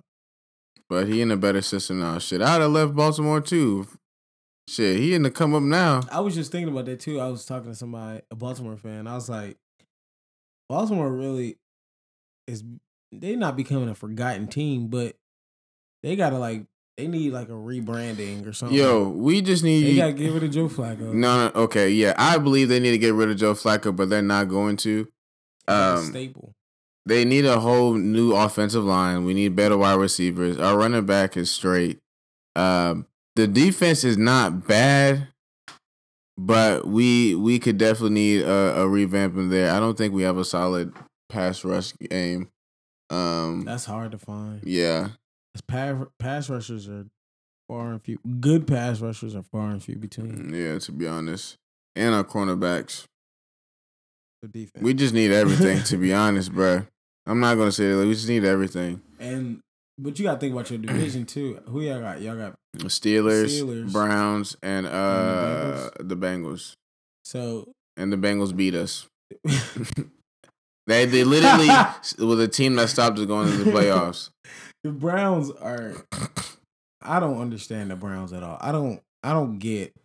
But 0.87 1.07
he 1.07 1.21
in 1.21 1.31
a 1.31 1.37
better 1.37 1.61
system 1.61 1.99
now. 2.01 2.19
Shit, 2.19 2.43
I'd 2.43 2.61
have 2.61 2.69
left 2.69 2.93
Baltimore 2.93 3.41
too. 3.41 3.87
Shit, 4.67 4.97
he 4.97 5.13
in 5.13 5.21
the 5.23 5.31
come 5.31 5.53
up 5.53 5.63
now. 5.63 6.01
I 6.11 6.21
was 6.21 6.33
just 6.33 6.51
thinking 6.51 6.71
about 6.71 6.85
that 6.85 6.99
too. 6.99 7.19
I 7.19 7.27
was 7.27 7.45
talking 7.45 7.69
to 7.69 7.75
somebody, 7.75 8.21
a 8.31 8.35
Baltimore 8.35 8.77
fan. 8.77 9.05
I 9.07 9.13
was 9.13 9.29
like, 9.29 9.57
Baltimore 10.67 11.11
really 11.11 11.57
is. 12.47 12.63
They 13.11 13.35
not 13.35 13.55
becoming 13.55 13.89
a 13.89 13.95
forgotten 13.95 14.47
team, 14.47 14.87
but 14.87 15.15
they 16.01 16.15
gotta 16.15 16.37
like 16.39 16.65
they 16.97 17.07
need 17.07 17.31
like 17.33 17.49
a 17.49 17.53
rebranding 17.53 18.47
or 18.47 18.53
something. 18.53 18.77
Yo, 18.77 19.09
we 19.09 19.41
just 19.41 19.63
they 19.63 19.81
need. 19.81 19.97
gotta 19.97 20.13
get 20.13 20.31
rid 20.31 20.43
of 20.43 20.51
Joe 20.51 20.67
Flacco. 20.67 21.13
No, 21.13 21.45
no, 21.45 21.51
okay, 21.63 21.89
yeah, 21.89 22.13
I 22.17 22.37
believe 22.37 22.69
they 22.69 22.79
need 22.79 22.91
to 22.91 22.97
get 22.97 23.13
rid 23.13 23.29
of 23.29 23.37
Joe 23.37 23.53
Flacco, 23.53 23.95
but 23.95 24.09
they're 24.09 24.21
not 24.21 24.47
going 24.47 24.77
to. 24.77 25.07
Um, 25.67 26.05
staple. 26.05 26.53
They 27.05 27.23
need 27.23 27.45
a 27.45 27.59
whole 27.59 27.93
new 27.93 28.33
offensive 28.33 28.83
line. 28.83 29.25
We 29.25 29.33
need 29.33 29.55
better 29.55 29.77
wide 29.77 29.99
receivers. 29.99 30.57
Our 30.57 30.77
running 30.77 31.05
back 31.05 31.37
is 31.37 31.51
straight. 31.51 31.99
Um, 32.55 33.05
the 33.35 33.47
defense 33.47 34.03
is 34.03 34.17
not 34.17 34.67
bad, 34.67 35.27
but 36.37 36.87
we 36.87 37.35
we 37.35 37.59
could 37.59 37.77
definitely 37.77 38.11
need 38.15 38.41
a, 38.41 38.81
a 38.81 38.87
revamp 38.87 39.35
in 39.37 39.49
there. 39.49 39.71
I 39.73 39.79
don't 39.79 39.97
think 39.97 40.13
we 40.13 40.23
have 40.23 40.37
a 40.37 40.45
solid 40.45 40.93
pass 41.29 41.63
rush 41.63 41.93
game. 41.97 42.49
Um, 43.09 43.63
That's 43.65 43.85
hard 43.85 44.11
to 44.11 44.17
find. 44.17 44.61
yeah, 44.63 45.09
Pass, 45.67 45.95
pass 46.19 46.49
rushers 46.49 46.89
are 46.89 47.05
far 47.67 47.91
and 47.91 48.01
few. 48.03 48.19
Good 48.39 48.67
pass 48.67 48.99
rushers 48.99 49.35
are 49.35 49.43
far 49.43 49.69
and 49.69 49.81
few 49.83 49.95
between. 49.95 50.51
yeah. 50.53 50.79
To 50.79 50.91
be 50.91 51.07
honest, 51.07 51.55
and 51.95 52.15
our 52.15 52.23
cornerbacks, 52.23 53.05
The 54.41 54.47
defense. 54.47 54.83
we 54.83 54.93
just 54.93 55.13
need 55.13 55.31
everything. 55.31 55.83
to 55.83 55.97
be 55.97 56.13
honest, 56.23 56.51
bruh. 56.51 56.87
I'm 57.27 57.39
not 57.39 57.55
gonna 57.55 57.71
say 57.71 57.91
that. 57.91 58.05
We 58.05 58.13
just 58.13 58.27
need 58.29 58.43
everything. 58.43 59.01
and 59.19 59.59
but 59.97 60.17
you 60.19 60.25
gotta 60.25 60.39
think 60.39 60.53
about 60.53 60.69
your 60.69 60.79
division 60.79 61.25
too. 61.35 61.59
Who 61.67 61.81
y'all 61.81 61.99
got? 62.01 62.21
Y'all 62.21 62.35
got 62.37 62.55
Steelers, 62.77 63.61
Steelers. 63.61 63.91
Browns, 63.91 64.55
and 64.61 64.85
uh 64.85 65.89
the 65.99 66.15
Bengals. 66.17 66.73
so 67.23 67.71
And 67.97 68.11
the 68.11 68.17
Bengals 68.17 68.55
beat 68.55 68.75
us. 68.75 69.07
They 70.87 71.05
they 71.05 71.23
literally 71.23 71.67
was 72.19 72.39
a 72.39 72.47
team 72.47 72.75
that 72.75 72.89
stopped 72.89 73.17
us 73.17 73.25
going 73.25 73.47
into 73.49 73.63
the 73.63 73.71
playoffs. 73.71 74.29
the 74.83 74.91
Browns 74.91 75.49
are. 75.49 75.95
I 77.01 77.19
don't 77.19 77.39
understand 77.41 77.89
the 77.89 77.95
Browns 77.95 78.31
at 78.33 78.43
all. 78.43 78.59
I 78.61 78.71
don't. 78.71 79.01
I 79.23 79.33
don't 79.33 79.57
get. 79.57 79.95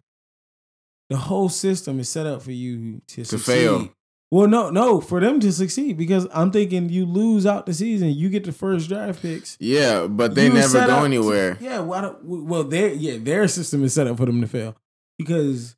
The 1.10 1.18
whole 1.18 1.50
system 1.50 2.00
is 2.00 2.08
set 2.08 2.24
up 2.26 2.40
for 2.40 2.52
you 2.52 3.02
to, 3.08 3.16
To 3.16 3.24
succeed. 3.26 3.52
fail. 3.52 3.92
Well, 4.32 4.46
no, 4.46 4.70
no, 4.70 5.00
for 5.00 5.18
them 5.20 5.40
to 5.40 5.52
succeed 5.52 5.96
because 5.96 6.28
I'm 6.32 6.52
thinking 6.52 6.88
you 6.88 7.04
lose 7.04 7.46
out 7.46 7.66
the 7.66 7.74
season, 7.74 8.10
you 8.10 8.28
get 8.28 8.44
the 8.44 8.52
first 8.52 8.88
draft 8.88 9.20
picks. 9.22 9.56
Yeah, 9.58 10.06
but 10.06 10.36
they 10.36 10.46
You 10.46 10.52
never 10.52 10.72
go 10.74 10.80
up 10.94 11.00
to- 11.00 11.04
anywhere. 11.04 11.58
yeah, 11.60 11.80
why 11.80 12.00
don't, 12.02 12.24
well, 12.24 12.62
their 12.62 12.92
yeah, 12.94 13.16
their 13.18 13.48
system 13.48 13.82
is 13.82 13.92
set 13.92 14.06
up 14.06 14.16
for 14.18 14.26
them 14.26 14.40
to 14.40 14.46
fail 14.46 14.76
because, 15.18 15.74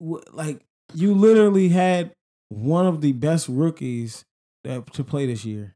like, 0.00 0.60
you 0.94 1.12
literally 1.14 1.68
had 1.70 2.12
one 2.48 2.86
of 2.86 3.00
the 3.00 3.12
best 3.12 3.48
rookies 3.48 4.24
that 4.64 4.92
to 4.92 5.02
play 5.02 5.26
this 5.26 5.44
year. 5.44 5.74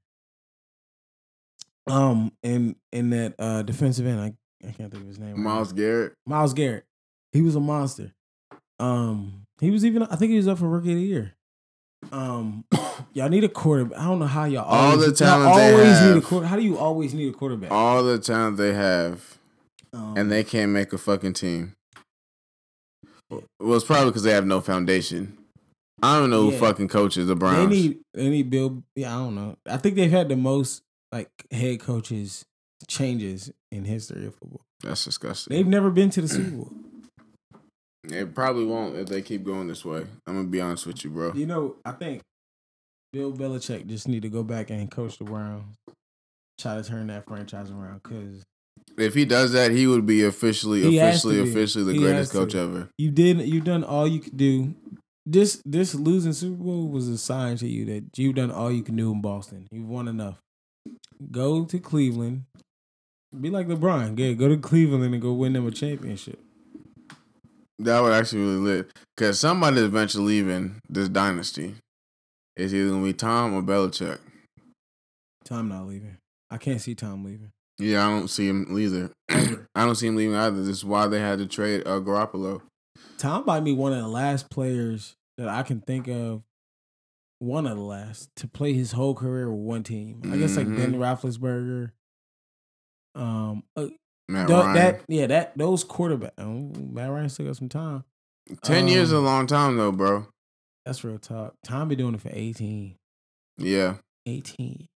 Um, 1.87 2.33
in 2.43 2.77
in 2.93 3.11
that 3.11 3.35
uh 3.39 3.63
defensive 3.63 4.07
end, 4.07 4.21
I 4.21 4.35
I 4.67 4.71
can't 4.73 4.91
think 4.91 5.03
of 5.03 5.09
his 5.09 5.19
name. 5.19 5.43
Myles. 5.43 5.73
Garrett. 5.73 6.15
Myles 6.27 6.55
Garrett, 6.55 6.85
he 7.33 7.43
was 7.43 7.57
a 7.57 7.61
monster. 7.61 8.13
Um, 8.79 9.43
he 9.61 9.71
was 9.71 9.85
even 9.85 10.03
I 10.05 10.17
think 10.17 10.31
he 10.31 10.37
was 10.37 10.49
up 10.49 10.59
for 10.59 10.69
rookie 10.69 10.91
of 10.93 10.97
the 10.99 11.03
year. 11.05 11.35
Um, 12.13 12.65
y'all 13.15 13.29
need 13.29 13.45
a 13.45 13.49
quarterback. 13.49 13.99
I 13.99 14.05
don't 14.05 14.19
know 14.19 14.27
how 14.27 14.45
y'all 14.45 14.65
All 14.65 14.91
always, 14.93 15.07
the 15.07 15.13
talent 15.25 15.55
they 15.57 15.73
always 15.73 16.01
need 16.01 16.11
a 16.11 16.15
have. 16.15 16.25
quarter. 16.25 16.47
How 16.47 16.57
do 16.57 16.63
you 16.63 16.77
always 16.79 17.15
need 17.15 17.29
a 17.29 17.33
quarterback? 17.37 17.71
All 17.71 18.03
the 18.03 18.19
talent 18.19 18.57
they 18.59 18.75
have, 18.75 19.39
Um, 19.93 20.15
and 20.17 20.31
they 20.31 20.45
can't 20.45 20.73
make 20.73 20.93
a 20.93 20.99
fucking 20.99 21.33
team. 21.35 21.73
Well, 23.31 23.75
it's 23.77 23.85
probably 23.85 24.11
because 24.11 24.23
they 24.23 24.33
have 24.33 24.47
no 24.47 24.61
foundation. 24.61 25.37
I 26.03 26.19
don't 26.19 26.31
know 26.31 26.45
Yeah. 26.51 26.51
who 26.53 26.59
fucking 26.59 26.89
coaches 26.89 27.27
the 27.27 27.35
they 27.35 27.39
Browns. 27.39 27.71
need 27.71 27.99
they 28.13 28.29
need 28.29 28.51
Bill. 28.51 28.83
Yeah, 28.97 29.15
I 29.17 29.19
don't 29.19 29.35
know. 29.35 29.57
I 29.67 29.77
think 29.79 29.95
they've 29.97 30.11
had 30.11 30.29
the 30.29 30.37
most 30.37 30.83
like 31.11 31.31
head 31.51 31.81
coaches 31.81 32.45
changes 32.89 33.51
in 33.73 33.85
history 33.85 34.27
of 34.27 34.35
football. 34.35 34.61
That's 34.83 35.05
disgusting. 35.05 35.57
They've 35.57 35.67
never 35.67 35.91
been 35.91 36.11
to 36.11 36.21
the 36.21 36.29
Super 36.29 36.51
Bowl. 36.51 36.73
It 38.11 38.35
probably 38.35 38.65
won't 38.65 38.97
if 38.97 39.07
they 39.09 39.23
keep 39.23 39.45
going 39.45 39.67
this 39.69 39.85
way. 39.85 40.05
I'm 40.27 40.35
gonna 40.37 40.49
be 40.49 40.61
honest 40.61 40.87
with 40.87 41.03
you, 41.05 41.11
bro. 41.11 41.33
You 41.35 41.47
know, 41.47 41.77
I 41.85 41.93
think 41.93 42.23
Bill 43.13 43.33
Belichick 43.33 43.87
just 43.87 44.09
need 44.09 44.23
to 44.23 44.29
go 44.29 44.43
back 44.43 44.71
and 44.71 44.91
coach 44.91 45.19
the 45.19 45.25
Browns, 45.25 45.77
try 46.61 46.77
to 46.77 46.83
turn 46.83 47.07
that 47.09 47.27
franchise 47.27 47.71
around. 47.71 48.03
Cause 48.03 48.43
If 48.99 49.15
he 49.15 49.25
does 49.25 49.53
that, 49.53 49.71
he 49.71 49.87
would 49.87 50.05
be 50.07 50.25
officially, 50.25 50.83
He 50.83 50.99
officially, 50.99 51.41
officially 51.41 51.85
the 51.85 51.93
He 51.95 51.99
greatest 51.99 52.33
coach 52.33 52.55
ever. 52.55 52.89
you 52.99 53.11
did, 53.11 53.41
you've 53.41 53.65
done 53.65 53.85
all 53.85 54.07
you 54.07 54.21
could 54.21 54.37
do. 54.37 54.75
This 55.27 55.63
this 55.65 55.95
losing 55.95 56.35
Super 56.35 56.63
Bowl 56.63 56.89
was 56.89 57.09
a 57.09 57.17
sign 57.17 57.57
to 57.57 57.67
you 57.67 57.87
that 57.87 58.05
you've 58.19 58.35
done 58.35 58.51
all 58.51 58.71
you 58.71 58.83
can 58.83 58.97
do 58.97 59.11
in 59.11 59.23
Boston. 59.23 59.67
You've 59.71 59.89
won 59.89 60.07
enough. 60.09 60.39
Go 61.31 61.65
to 61.65 61.79
Cleveland. 61.79 62.45
Be 63.41 63.49
like 63.49 63.67
LeBron. 63.67 64.19
Yeah, 64.19 64.33
go 64.35 64.49
to 64.49 64.59
Cleveland 64.59 65.03
and 65.03 65.23
go 65.23 65.33
win 65.33 65.55
them 65.55 65.67
a 65.67 65.71
championship. 65.71 66.39
That 67.79 68.01
would 68.01 68.13
actually 68.13 68.43
really 68.43 68.57
lit. 68.57 68.93
Cause 69.17 69.39
somebody's 69.41 69.83
eventually 69.83 70.25
leaving 70.25 70.81
this 70.89 71.09
dynasty. 71.09 71.75
It's 72.57 72.73
either 72.73 72.91
gonna 72.91 73.05
be 73.05 73.13
Tom 73.13 73.55
or 73.55 73.63
Belichick. 73.63 74.19
Tom 75.45 75.69
not 75.69 75.87
leaving. 75.87 76.17
I 76.51 76.57
can't 76.57 76.81
see 76.81 76.95
Tom 76.95 77.25
leaving. 77.25 77.51
Yeah, 77.79 78.07
I 78.07 78.11
don't 78.11 78.29
see 78.29 78.47
him 78.47 78.79
either. 78.79 79.11
I 79.75 79.85
don't 79.85 79.97
see 79.97 80.07
him 80.07 80.17
leaving 80.17 80.37
either. 80.37 80.57
This 80.57 80.69
is 80.79 80.85
why 80.85 81.09
they 81.09 81.19
had 81.19 81.39
to 81.41 81.47
trade 81.47 81.83
uh, 81.87 82.01
Garoppolo. 82.01 82.63
Tom 83.19 83.45
might 83.47 83.65
be 83.65 83.73
one 83.73 83.93
of 83.93 83.99
the 84.01 84.09
last 84.09 84.51
players 84.51 85.17
that 85.37 85.49
I 85.49 85.63
can 85.63 85.81
think 85.81 86.09
of. 86.09 86.43
One 87.41 87.67
of 87.67 87.77
the 87.77 87.83
last 87.83 88.31
to 88.37 88.47
play 88.47 88.73
his 88.73 88.93
whole 88.93 89.15
career 89.15 89.51
with 89.51 89.61
one 89.61 89.83
team. 89.83 90.23
I 90.33 90.37
guess 90.37 90.57
like. 90.57 90.67
Ben 90.67 90.95
Roethlisberger. 90.95 91.91
Um, 93.17 93.65
uh, 93.77 93.89
Matt 94.29 94.49
Ryan. 94.49 94.75
that 94.75 95.01
yeah, 95.09 95.27
that 95.27 95.57
those 95.57 95.85
quarterback. 95.85 96.33
Oh, 96.39 96.73
Matt 96.79 97.11
Ryan 97.11 97.29
still 97.29 97.47
got 97.47 97.57
some 97.57 97.69
time. 97.69 98.05
Ten 98.63 98.89
years 98.89 99.09
is 99.09 99.13
a 99.13 99.19
um, 99.19 99.25
long 99.25 99.47
time 99.47 99.77
though, 99.77 99.93
bro. 99.93 100.27
That's 100.85 101.03
real 101.03 101.19
talk. 101.19 101.55
Tom 101.65 101.89
be 101.89 101.97
doing 101.97 102.15
it 102.15 102.21
for 102.21 102.31
18. 102.31 102.97
Yeah. 103.57 103.97
18. 104.27 104.87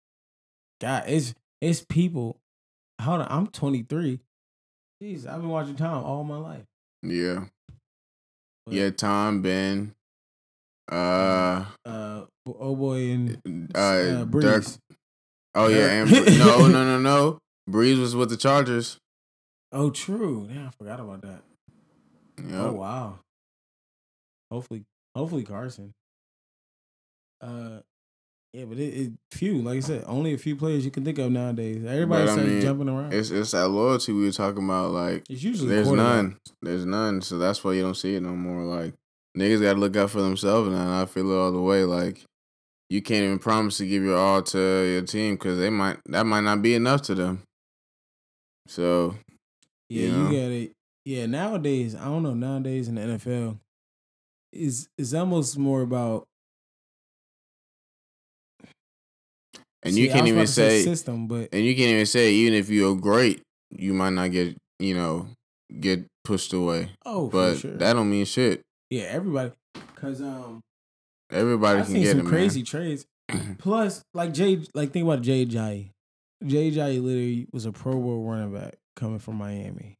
God, 0.80 1.04
it's 1.06 1.34
it's 1.60 1.84
people. 1.88 2.38
Hold 3.00 3.22
on, 3.22 3.28
I'm 3.30 3.46
23. 3.46 4.20
Jeez, 5.02 5.26
I've 5.26 5.40
been 5.40 5.48
watching 5.48 5.76
Tom 5.76 6.04
all 6.04 6.24
my 6.24 6.36
life. 6.36 6.64
Yeah. 7.02 7.44
But, 8.66 8.74
Yeah, 8.74 8.90
Tom, 8.90 9.40
Ben, 9.40 9.94
uh 10.90 11.64
Uh, 11.84 12.22
oh 12.46 12.76
boy, 12.76 13.10
and 13.10 13.70
uh, 13.74 13.78
uh, 13.78 14.24
Dirk. 14.24 14.62
Brees. 14.64 14.78
Oh 15.54 15.68
yeah, 15.68 15.90
and 15.90 16.10
no, 16.38 16.66
no, 16.66 16.84
no, 16.84 16.98
no. 16.98 17.38
Brees 17.68 17.98
was 18.00 18.14
with 18.14 18.30
the 18.30 18.36
Chargers. 18.36 18.98
Oh, 19.72 19.90
true. 19.90 20.48
Yeah, 20.50 20.68
I 20.68 20.70
forgot 20.70 21.00
about 21.00 21.22
that. 21.22 21.42
Yep. 22.38 22.60
Oh 22.60 22.72
wow. 22.72 23.18
Hopefully, 24.50 24.84
hopefully 25.14 25.42
Carson. 25.42 25.92
Uh, 27.40 27.80
yeah, 28.52 28.64
but 28.64 28.78
it, 28.78 28.94
it 28.94 29.12
few. 29.30 29.60
Like 29.60 29.76
I 29.76 29.80
said, 29.80 30.04
only 30.06 30.32
a 30.32 30.38
few 30.38 30.56
players 30.56 30.84
you 30.84 30.90
can 30.90 31.04
think 31.04 31.18
of 31.18 31.30
nowadays. 31.30 31.84
Everybody's 31.84 32.36
mean, 32.36 32.60
jumping 32.62 32.88
around. 32.88 33.12
It's, 33.12 33.30
It's 33.30 33.40
it's 33.40 33.50
that 33.52 33.68
loyalty 33.68 34.12
we 34.12 34.24
were 34.24 34.32
talking 34.32 34.64
about. 34.64 34.92
Like 34.92 35.24
it's 35.28 35.42
usually 35.42 35.68
there's 35.68 35.90
none. 35.90 36.38
There's 36.62 36.86
none. 36.86 37.20
So 37.20 37.38
that's 37.38 37.62
why 37.62 37.72
you 37.74 37.82
don't 37.82 37.94
see 37.94 38.14
it 38.14 38.22
no 38.22 38.30
more. 38.30 38.62
Like 38.62 38.94
niggas 39.36 39.60
got 39.60 39.74
to 39.74 39.78
look 39.78 39.96
out 39.96 40.10
for 40.10 40.22
themselves, 40.22 40.68
and 40.68 40.78
I 40.78 41.04
feel 41.04 41.30
it 41.30 41.36
all 41.36 41.52
the 41.52 41.60
way. 41.60 41.84
Like 41.84 42.24
you 42.88 43.02
can't 43.02 43.24
even 43.24 43.38
promise 43.38 43.76
to 43.78 43.86
give 43.86 44.02
your 44.02 44.16
all 44.16 44.42
to 44.42 44.58
your 44.58 45.02
team 45.02 45.34
because 45.34 45.58
they 45.58 45.70
might 45.70 45.98
that 46.06 46.24
might 46.24 46.40
not 46.40 46.62
be 46.62 46.74
enough 46.74 47.02
to 47.02 47.14
them. 47.14 47.42
So 48.66 49.14
Yeah, 49.88 50.06
you 50.08 50.16
you, 50.18 50.24
got 50.24 50.52
it. 50.52 50.72
Yeah, 51.04 51.26
nowadays 51.26 51.94
I 51.94 52.04
don't 52.04 52.22
know. 52.22 52.34
Nowadays 52.34 52.88
in 52.88 52.96
the 52.96 53.02
NFL, 53.02 53.58
is 54.52 54.88
is 54.98 55.14
almost 55.14 55.58
more 55.58 55.82
about. 55.82 56.24
and 59.82 59.94
See, 59.94 60.02
you 60.04 60.10
I 60.10 60.12
can't 60.12 60.28
even 60.28 60.46
say 60.46 60.82
system, 60.82 61.26
but 61.28 61.48
and 61.52 61.64
you 61.64 61.74
can't 61.74 61.90
even 61.90 62.06
say 62.06 62.32
even 62.32 62.54
if 62.54 62.68
you're 62.68 62.96
great, 62.96 63.42
you 63.70 63.94
might 63.94 64.12
not 64.12 64.30
get 64.32 64.56
you 64.78 64.94
know 64.94 65.28
get 65.80 66.04
pushed 66.24 66.52
away. 66.52 66.90
oh, 67.06 67.28
But 67.28 67.54
for 67.54 67.60
sure. 67.60 67.76
that 67.76 67.92
don't 67.94 68.10
mean 68.10 68.24
shit. 68.24 68.60
yeah, 68.90 69.04
everybody, 69.04 69.52
because 69.94 70.20
um, 70.20 70.60
Everybody 71.30 71.80
I've 71.80 71.84
can 71.86 71.94
seen 71.94 72.02
get 72.02 72.16
some 72.16 72.26
it, 72.26 72.28
crazy 72.28 72.60
man. 72.60 72.64
trades. 72.66 73.06
Plus, 73.58 74.02
like 74.14 74.32
Jay, 74.32 74.60
like 74.74 74.92
think 74.92 75.04
about 75.04 75.22
Jay 75.22 75.44
Jai. 75.44 75.90
Jay 76.46 76.70
Jai 76.70 76.92
literally 76.92 77.46
was 77.52 77.66
a 77.66 77.72
Pro 77.72 77.92
Bowl 77.92 78.24
running 78.24 78.54
back 78.54 78.74
coming 78.98 79.18
from 79.18 79.36
Miami. 79.36 79.94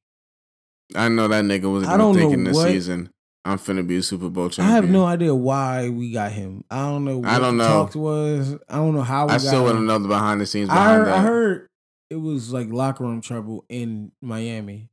I 0.95 1.09
know 1.09 1.29
that 1.29 1.45
nigga 1.45 1.73
was 1.73 1.87
I 1.87 1.97
don't 1.97 2.15
know 2.15 2.21
thinking 2.21 2.45
this 2.45 2.57
what- 2.57 2.69
season. 2.69 3.11
I'm 3.45 3.57
finna 3.59 3.87
be 3.87 3.97
a 3.97 4.03
Super 4.03 4.29
Bowl 4.29 4.51
champion. 4.51 4.71
I 4.71 4.75
have 4.75 4.91
no 4.91 5.07
idea 5.07 5.35
why 5.35 5.89
we 5.89 6.13
got 6.13 6.33
him. 6.33 6.65
I 6.71 6.81
don't 6.83 7.05
know. 7.07 7.19
What 7.19 7.29
I 7.29 7.39
don't 7.39 7.57
know. 7.57 7.67
Talk 7.67 7.95
was. 7.95 8.55
I 8.69 8.77
don't 8.77 8.95
know 8.95 9.01
how 9.03 9.27
we 9.27 9.31
I 9.33 9.35
got 9.37 9.41
still 9.41 9.65
want 9.65 9.77
to 9.79 9.83
know 9.83 9.99
the 9.99 10.09
behind 10.09 10.41
the 10.43 10.47
scenes 10.47 10.69
I 10.69 10.93
heard, 10.97 11.07
that. 11.07 11.15
I 11.15 11.23
heard 11.23 11.67
it 12.11 12.17
was 12.17 12.53
like 12.53 12.69
locker 12.71 13.05
room 13.05 13.23
trouble 13.23 13.65
in 13.71 14.13
Miami. 14.21 14.89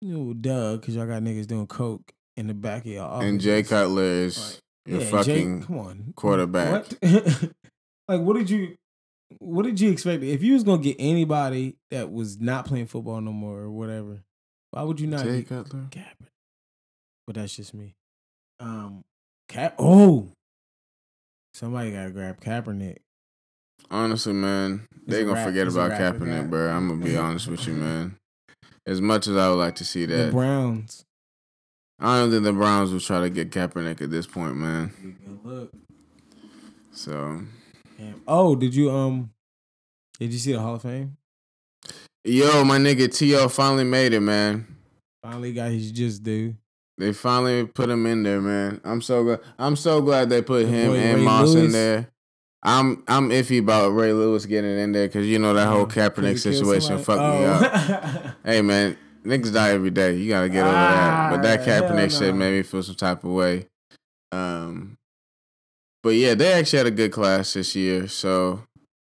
You 0.00 0.16
know, 0.16 0.32
duh, 0.32 0.76
because 0.76 0.94
y'all 0.94 1.06
got 1.06 1.20
niggas 1.22 1.46
doing 1.46 1.66
coke 1.66 2.10
in 2.38 2.46
the 2.46 2.54
back 2.54 2.86
of 2.86 2.92
y'all 2.92 3.12
office. 3.16 3.28
and 3.28 3.40
Jay 3.40 3.62
Cutler 3.64 4.02
is 4.04 4.62
your 4.86 5.00
Yeah, 5.00 5.06
fucking 5.10 5.60
Jay, 5.60 5.66
come 5.66 5.78
on, 5.78 6.12
quarterback. 6.16 6.86
What? 6.86 6.98
like, 8.08 8.20
what 8.20 8.36
did 8.36 8.48
you, 8.48 8.76
what 9.38 9.64
did 9.64 9.80
you 9.80 9.90
expect? 9.90 10.22
If 10.22 10.42
you 10.42 10.54
was 10.54 10.62
gonna 10.64 10.82
get 10.82 10.96
anybody 10.98 11.76
that 11.90 12.10
was 12.10 12.40
not 12.40 12.64
playing 12.66 12.86
football 12.86 13.20
no 13.20 13.32
more 13.32 13.58
or 13.60 13.70
whatever, 13.70 14.22
why 14.70 14.82
would 14.82 15.00
you 15.00 15.06
not 15.06 15.24
Jay 15.24 15.38
get 15.42 15.48
Cutler. 15.48 15.86
Kaepernick? 15.90 16.28
But 17.26 17.36
that's 17.36 17.54
just 17.54 17.74
me. 17.74 17.94
Um, 18.60 19.04
Cap. 19.48 19.74
Oh, 19.78 20.28
somebody 21.54 21.92
gotta 21.92 22.10
grab 22.10 22.40
Kaepernick. 22.40 22.96
Honestly, 23.90 24.32
man, 24.32 24.86
they 25.06 25.22
gonna 25.22 25.34
rap- 25.34 25.46
forget 25.46 25.68
about 25.68 25.90
rapper 25.90 26.18
Kaepernick, 26.20 26.42
guy. 26.42 26.46
bro. 26.48 26.68
I'm 26.70 26.88
gonna 26.88 27.04
be 27.04 27.16
honest 27.18 27.46
with 27.48 27.66
you, 27.66 27.74
man. 27.74 28.16
As 28.86 29.00
much 29.00 29.26
as 29.26 29.36
I 29.36 29.48
would 29.50 29.56
like 29.56 29.74
to 29.76 29.84
see 29.84 30.06
that, 30.06 30.14
The 30.16 30.22
that, 30.24 30.32
Browns. 30.32 31.04
I 32.00 32.18
don't 32.20 32.30
think 32.30 32.44
the 32.44 32.52
Browns 32.52 32.92
will 32.92 33.00
try 33.00 33.20
to 33.20 33.28
get 33.30 33.50
Kaepernick 33.50 34.00
at 34.00 34.10
this 34.10 34.26
point, 34.26 34.56
man. 34.56 34.92
Good 35.26 35.40
look. 35.44 35.72
So, 36.92 37.42
Damn. 37.98 38.22
Oh, 38.26 38.54
did 38.54 38.74
you 38.74 38.90
um? 38.90 39.30
Did 40.20 40.32
you 40.32 40.38
see 40.38 40.52
the 40.52 40.60
Hall 40.60 40.76
of 40.76 40.82
Fame? 40.82 41.16
yo, 42.24 42.64
my 42.64 42.78
nigga 42.78 43.12
T.O. 43.14 43.48
finally 43.48 43.84
made 43.84 44.12
it, 44.12 44.20
man. 44.20 44.66
Finally 45.22 45.52
got 45.52 45.70
his 45.70 45.90
just 45.92 46.22
due. 46.22 46.54
They 46.98 47.12
finally 47.12 47.64
put 47.66 47.88
him 47.88 48.06
in 48.06 48.22
there, 48.24 48.40
man. 48.40 48.80
I'm 48.84 49.00
so 49.00 49.22
glad. 49.24 49.40
I'm 49.58 49.76
so 49.76 50.00
glad 50.00 50.28
they 50.28 50.42
put 50.42 50.66
him 50.66 50.90
boy 50.92 50.96
and 50.98 51.18
Ray 51.18 51.24
Moss 51.24 51.48
Lewis. 51.50 51.64
in 51.66 51.72
there. 51.72 52.08
I'm 52.62 53.04
I'm 53.06 53.30
iffy 53.30 53.60
about 53.60 53.90
Ray 53.90 54.12
Lewis 54.12 54.44
getting 54.46 54.76
in 54.78 54.90
there 54.92 55.06
because 55.06 55.26
you 55.26 55.38
know 55.38 55.54
that 55.54 55.68
whole 55.68 55.86
Kaepernick 55.86 56.14
Could 56.14 56.24
he 56.24 56.30
kill 56.32 56.52
situation 56.52 56.98
fucked 56.98 57.20
me 57.20 57.44
Oh. 57.46 57.52
up. 57.52 58.34
Hey 58.44 58.62
man, 58.62 58.96
niggas 59.24 59.52
die 59.54 59.70
every 59.70 59.90
day. 59.90 60.16
You 60.16 60.28
gotta 60.28 60.48
get 60.48 60.64
over 60.64 60.72
that. 60.72 61.30
But 61.30 61.42
that 61.42 61.60
Ah, 61.60 61.64
Kaepernick 61.64 62.10
shit 62.18 62.34
no. 62.34 62.38
made 62.38 62.56
me 62.56 62.62
feel 62.64 62.82
some 62.82 62.96
type 62.96 63.22
of 63.22 63.30
way. 63.30 63.66
Um, 64.32 64.97
but 66.02 66.10
yeah, 66.10 66.34
they 66.34 66.52
actually 66.52 66.78
had 66.78 66.86
a 66.86 66.90
good 66.92 67.12
class 67.12 67.52
this 67.54 67.74
year. 67.76 68.08
So 68.08 68.62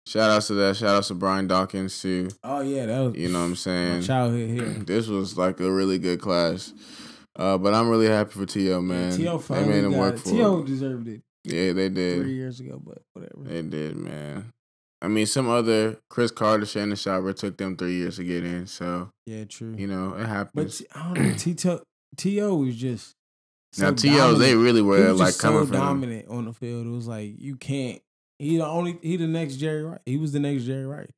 shout 0.06 0.30
outs 0.30 0.46
to 0.48 0.54
that. 0.54 0.76
Shout 0.76 0.96
outs 0.96 1.08
to 1.08 1.14
Brian 1.14 1.46
Dawkins 1.46 2.00
too. 2.00 2.28
oh 2.44 2.60
yeah, 2.60 2.86
that 2.86 2.98
was 3.00 3.16
You 3.16 3.28
know 3.28 3.40
what 3.40 3.46
I'm 3.46 3.56
saying? 3.56 4.02
childhood 4.02 4.50
here. 4.50 4.68
this 4.86 5.06
was 5.08 5.36
like 5.38 5.60
a 5.60 5.70
really 5.70 5.98
good 5.98 6.20
class. 6.20 6.72
Uh, 7.38 7.56
but 7.56 7.72
I'm 7.72 7.88
really 7.88 8.08
happy 8.08 8.32
for 8.32 8.46
T.O. 8.46 8.80
man. 8.80 9.16
T.O. 9.16 9.38
they 9.38 9.64
made 9.64 9.84
him 9.84 9.96
work 9.96 10.14
it. 10.16 10.20
for 10.20 10.30
T.O. 10.30 10.64
deserved 10.64 11.06
it 11.06 11.22
Yeah, 11.44 11.72
they 11.72 11.88
did. 11.88 12.22
three 12.22 12.34
years 12.34 12.58
ago, 12.58 12.82
but 12.84 12.98
whatever. 13.12 13.44
They 13.48 13.62
did, 13.62 13.94
man. 13.96 14.52
I 15.00 15.06
mean, 15.06 15.26
some 15.26 15.48
other 15.48 15.98
Cris 16.10 16.32
Carter, 16.32 16.66
Shannon 16.66 16.96
Sharper 16.96 17.32
took 17.32 17.56
them 17.56 17.76
three 17.76 17.94
years 17.94 18.16
to 18.16 18.24
get 18.24 18.44
in. 18.44 18.66
So 18.66 19.10
Yeah, 19.24 19.44
true. 19.44 19.72
you 19.78 19.86
know 19.86 20.14
it 20.14 20.26
happened. 20.26 20.50
but 20.54 20.62
happens. 20.64 20.78
T- 20.78 20.86
I 20.96 21.14
don't 21.14 21.22
know. 21.28 21.34
T.O. 21.36 21.80
T.O. 22.16 22.54
was 22.56 22.74
just 22.74 23.14
so 23.72 23.84
now 23.90 23.94
T.O. 23.94 24.34
they 24.34 24.54
really 24.54 24.76
he 24.80 24.82
were 24.82 25.10
was 25.12 25.20
like 25.20 25.28
just 25.28 25.40
coming 25.40 25.60
so 25.60 25.66
them. 25.66 25.80
dominant 25.80 26.28
on 26.28 26.44
the 26.46 26.52
field. 26.52 26.86
It 26.86 26.90
was 26.90 27.06
like 27.06 27.32
you 27.38 27.56
can't. 27.56 28.00
He 28.38 28.56
the 28.56 28.66
only. 28.66 28.98
He 29.02 29.16
the 29.16 29.26
next 29.26 29.56
Jerry 29.56 29.82
Rice. 29.82 29.98
He 30.06 30.16
was 30.16 30.32
the 30.32 30.40
next 30.40 30.64
Jerry 30.64 30.86
Rice. 30.86 31.10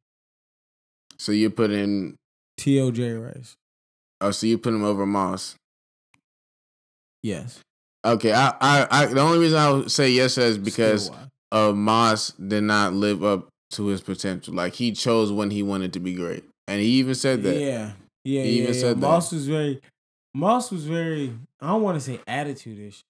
So 1.18 1.32
you 1.32 1.50
put 1.50 1.70
in, 1.70 2.16
T.O. 2.56 2.90
Jerry 2.92 3.18
Rice. 3.18 3.54
oh, 4.22 4.30
so 4.30 4.46
you 4.46 4.56
put 4.56 4.72
him 4.72 4.84
over 4.84 5.04
Moss. 5.04 5.54
Yes. 7.22 7.60
Okay, 8.04 8.32
I, 8.32 8.54
I, 8.60 8.86
I, 8.90 9.06
the 9.06 9.20
only 9.20 9.38
reason 9.38 9.58
I 9.58 9.70
would 9.70 9.90
say 9.90 10.10
yes 10.10 10.38
is 10.38 10.56
because 10.56 11.10
uh, 11.52 11.72
Moss 11.72 12.30
did 12.32 12.62
not 12.64 12.94
live 12.94 13.22
up 13.22 13.48
to 13.72 13.86
his 13.88 14.00
potential. 14.00 14.54
Like 14.54 14.72
he 14.74 14.92
chose 14.92 15.30
when 15.30 15.50
he 15.50 15.62
wanted 15.62 15.92
to 15.92 16.00
be 16.00 16.14
great, 16.14 16.44
and 16.66 16.80
he 16.80 16.86
even 16.92 17.14
said 17.14 17.42
that. 17.42 17.56
Yeah, 17.60 17.92
yeah, 18.24 18.42
He 18.42 18.58
yeah. 18.58 18.62
even 18.62 18.74
yeah. 18.74 18.80
said 18.80 18.96
that. 18.96 19.06
Moss 19.06 19.32
was 19.32 19.46
very, 19.46 19.82
Moss 20.34 20.70
was 20.70 20.84
very. 20.84 21.32
I 21.60 21.68
don't 21.68 21.82
want 21.82 21.96
to 21.96 22.00
say 22.00 22.20
attitude-ish, 22.26 23.02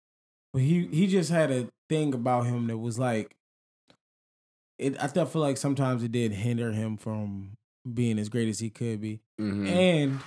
but 0.53 0.63
he 0.63 0.87
he 0.87 1.07
just 1.07 1.31
had 1.31 1.51
a 1.51 1.69
thing 1.89 2.15
about 2.15 2.47
him 2.47 2.67
that 2.69 2.79
was 2.79 2.99
like. 2.99 3.37
It. 4.79 4.97
I 5.03 5.09
felt 5.09 5.31
feel 5.33 5.43
like 5.43 5.59
sometimes 5.59 6.03
it 6.03 6.13
did 6.13 6.33
hinder 6.33 6.73
him 6.73 6.97
from 6.97 7.53
being 7.93 8.19
as 8.19 8.29
great 8.31 8.49
as 8.49 8.59
he 8.61 8.71
could 8.71 9.01
be, 9.01 9.21
Mhm. 9.39 9.67
and 9.69 10.21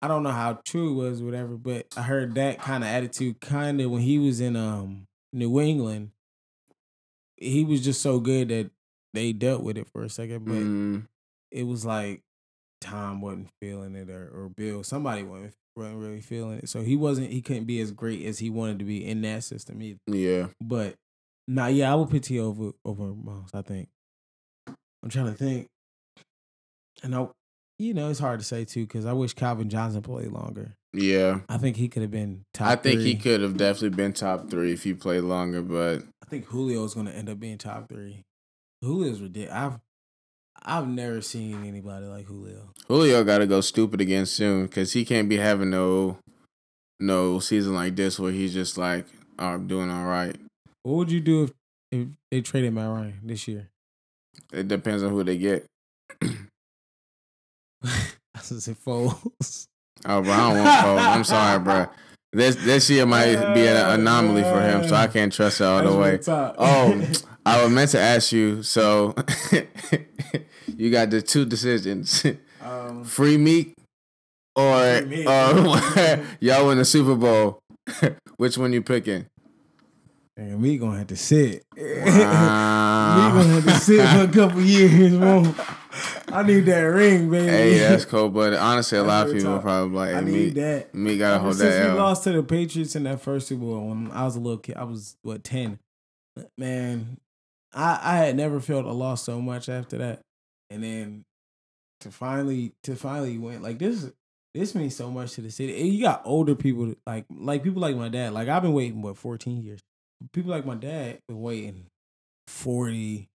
I 0.00 0.06
don't 0.08 0.22
know 0.22 0.30
how 0.32 0.60
true 0.64 0.90
it 0.92 0.94
was, 0.94 1.20
or 1.20 1.24
whatever, 1.24 1.56
but 1.56 1.86
I 1.96 2.02
heard 2.02 2.34
that 2.36 2.60
kind 2.60 2.84
of 2.84 2.88
attitude 2.90 3.40
kind 3.40 3.80
of 3.80 3.90
when 3.90 4.02
he 4.02 4.18
was 4.18 4.40
in 4.40 4.54
um 4.54 5.06
New 5.32 5.60
England. 5.60 6.10
He 7.36 7.64
was 7.64 7.82
just 7.84 8.00
so 8.00 8.20
good 8.20 8.48
that 8.48 8.70
they 9.12 9.32
dealt 9.32 9.62
with 9.62 9.76
it 9.76 9.88
for 9.88 10.04
a 10.04 10.08
second, 10.08 10.44
but 10.44 10.54
Mm, 10.54 11.08
it 11.50 11.64
was 11.64 11.84
like 11.84 12.22
Tom 12.84 13.20
wasn't 13.20 13.48
feeling 13.60 13.94
it 13.94 14.10
or, 14.10 14.28
or 14.28 14.48
Bill, 14.48 14.82
somebody 14.82 15.22
wasn't, 15.22 15.54
wasn't 15.74 15.96
really 15.96 16.20
feeling 16.20 16.58
it. 16.58 16.68
So 16.68 16.82
he 16.82 16.96
wasn't, 16.96 17.30
he 17.30 17.40
couldn't 17.40 17.64
be 17.64 17.80
as 17.80 17.90
great 17.90 18.24
as 18.26 18.38
he 18.38 18.50
wanted 18.50 18.78
to 18.80 18.84
be 18.84 19.04
in 19.04 19.22
that 19.22 19.42
system 19.42 19.82
either. 19.82 19.98
yeah. 20.06 20.48
But 20.60 20.94
nah, 21.48 21.66
yeah, 21.68 21.90
I 21.90 21.94
would 21.94 22.10
put 22.10 22.24
T 22.24 22.38
over 22.38 22.72
over 22.84 23.14
Miles. 23.14 23.50
I 23.54 23.62
think. 23.62 23.88
I'm 24.66 25.10
trying 25.10 25.26
to 25.26 25.32
think, 25.32 25.68
and 27.02 27.14
I, 27.14 27.28
you 27.78 27.92
know, 27.92 28.08
it's 28.08 28.20
hard 28.20 28.40
to 28.40 28.44
say 28.44 28.64
too 28.64 28.86
because 28.86 29.04
I 29.04 29.12
wish 29.12 29.34
Calvin 29.34 29.68
Johnson 29.68 30.02
played 30.02 30.32
longer. 30.32 30.76
Yeah. 30.94 31.40
I 31.48 31.58
think 31.58 31.76
he 31.76 31.88
could 31.88 32.02
have 32.02 32.10
been 32.10 32.44
top. 32.54 32.68
I 32.68 32.76
think 32.76 33.00
he 33.00 33.16
could 33.16 33.40
have 33.40 33.56
definitely 33.56 33.96
been 33.96 34.12
top 34.12 34.48
three 34.48 34.72
if 34.72 34.84
he 34.84 34.94
played 34.94 35.24
longer, 35.24 35.60
but 35.60 36.04
I 36.22 36.26
think 36.26 36.46
Julio 36.46 36.84
is 36.84 36.94
going 36.94 37.06
to 37.06 37.12
end 37.12 37.28
up 37.28 37.40
being 37.40 37.58
top 37.58 37.88
three. 37.88 38.24
Julio's 38.82 39.20
ridiculous. 39.20 39.54
I've 39.54 39.80
I've 40.64 40.88
never 40.88 41.20
seen 41.20 41.64
anybody 41.64 42.06
like 42.06 42.24
Julio. 42.24 42.70
Julio 42.88 43.22
got 43.22 43.38
to 43.38 43.46
go 43.46 43.60
stupid 43.60 44.00
again 44.00 44.24
soon 44.24 44.64
because 44.66 44.92
he 44.92 45.04
can't 45.04 45.28
be 45.28 45.36
having 45.36 45.70
no 45.70 46.18
no 47.00 47.38
season 47.38 47.74
like 47.74 47.96
this 47.96 48.18
where 48.18 48.32
he's 48.32 48.54
just 48.54 48.78
like, 48.78 49.06
oh, 49.38 49.46
I'm 49.46 49.66
doing 49.66 49.90
all 49.90 50.06
right. 50.06 50.36
What 50.82 50.94
would 50.94 51.10
you 51.10 51.20
do 51.20 51.44
if, 51.44 51.52
if 51.92 52.08
they 52.30 52.40
traded 52.40 52.72
Matt 52.72 52.88
Ryan 52.88 53.20
this 53.24 53.46
year? 53.46 53.68
It 54.52 54.68
depends 54.68 55.02
on 55.02 55.10
who 55.10 55.22
they 55.22 55.36
get. 55.36 55.66
I 56.22 56.38
was 58.36 58.64
say 58.64 58.74
Foles. 58.74 59.66
Oh, 60.06 60.22
bro, 60.22 60.32
I 60.32 60.36
don't 60.54 60.64
want 60.64 60.86
Foles. 60.86 61.06
I'm 61.06 61.24
sorry, 61.24 61.58
bro. 61.62 61.86
This 62.34 62.56
this 62.56 62.90
year 62.90 63.06
might 63.06 63.54
be 63.54 63.66
an 63.66 64.00
anomaly 64.00 64.42
for 64.42 64.60
him, 64.60 64.86
so 64.88 64.94
I 64.96 65.06
can't 65.06 65.32
trust 65.32 65.60
it 65.60 65.64
all 65.64 65.82
the 65.82 65.96
way. 65.96 66.18
Oh, 66.28 67.00
I 67.46 67.62
was 67.62 67.72
meant 67.72 67.90
to 67.92 68.00
ask 68.00 68.32
you. 68.32 68.62
So 68.62 69.14
you 70.76 70.90
got 70.90 71.10
the 71.10 71.22
two 71.22 71.44
decisions: 71.44 72.24
um, 72.60 73.04
free 73.04 73.36
meat 73.38 73.74
or 74.56 74.98
Free 74.98 75.06
meat. 75.06 75.26
or 75.26 76.24
y'all 76.40 76.66
win 76.66 76.78
the 76.78 76.84
Super 76.84 77.14
Bowl. 77.14 77.60
Which 78.36 78.58
one 78.58 78.72
you 78.72 78.82
picking? 78.82 79.26
and 80.36 80.60
we 80.60 80.76
gonna 80.78 80.98
have 80.98 81.06
to 81.06 81.16
sit. 81.16 81.62
we 81.76 81.84
gonna 81.84 83.44
have 83.44 83.64
to 83.64 83.74
sit 83.74 84.08
for 84.08 84.24
a 84.24 84.28
couple 84.46 84.60
years, 84.62 85.16
bro. 85.16 85.54
I 86.28 86.42
need 86.42 86.66
that 86.66 86.80
ring, 86.80 87.30
baby. 87.30 87.46
Hey, 87.46 87.78
that's 87.78 88.04
cool, 88.04 88.28
but 88.28 88.54
honestly, 88.54 88.98
a 88.98 89.02
lot 89.02 89.28
of 89.28 89.34
people 89.34 89.58
probably 89.60 89.96
like, 89.96 90.14
I 90.14 90.20
need 90.20 90.32
me, 90.32 90.50
that. 90.50 90.94
me 90.94 91.18
gotta 91.18 91.38
hold 91.38 91.56
since 91.56 91.74
that 91.74 91.84
we 91.84 91.90
L. 91.90 91.96
lost 91.96 92.24
to 92.24 92.32
the 92.32 92.42
Patriots 92.42 92.96
in 92.96 93.04
that 93.04 93.20
first 93.20 93.48
Super 93.48 93.64
Bowl 93.64 93.88
when 93.88 94.10
I 94.10 94.24
was 94.24 94.36
a 94.36 94.40
little 94.40 94.58
kid, 94.58 94.76
I 94.76 94.84
was 94.84 95.16
what 95.22 95.44
ten. 95.44 95.78
Man, 96.58 97.18
I 97.72 98.00
I 98.02 98.16
had 98.16 98.36
never 98.36 98.60
felt 98.60 98.86
a 98.86 98.92
loss 98.92 99.22
so 99.22 99.40
much 99.40 99.68
after 99.68 99.98
that, 99.98 100.20
and 100.70 100.82
then 100.82 101.24
to 102.00 102.10
finally 102.10 102.72
to 102.82 102.96
finally 102.96 103.38
win 103.38 103.62
like 103.62 103.78
this. 103.78 104.10
This 104.54 104.74
means 104.76 104.94
so 104.94 105.10
much 105.10 105.32
to 105.32 105.40
the 105.40 105.50
city. 105.50 105.80
And 105.80 105.92
you 105.92 106.00
got 106.00 106.22
older 106.24 106.54
people 106.54 106.94
like 107.06 107.24
like 107.30 107.64
people 107.64 107.82
like 107.82 107.96
my 107.96 108.08
dad. 108.08 108.32
Like 108.32 108.48
I've 108.48 108.62
been 108.62 108.72
waiting 108.72 109.02
what 109.02 109.16
fourteen 109.16 109.62
years. 109.64 109.80
People 110.32 110.52
like 110.52 110.64
my 110.64 110.76
dad 110.76 111.18
been 111.28 111.40
waiting 111.40 111.86
40, 112.46 113.28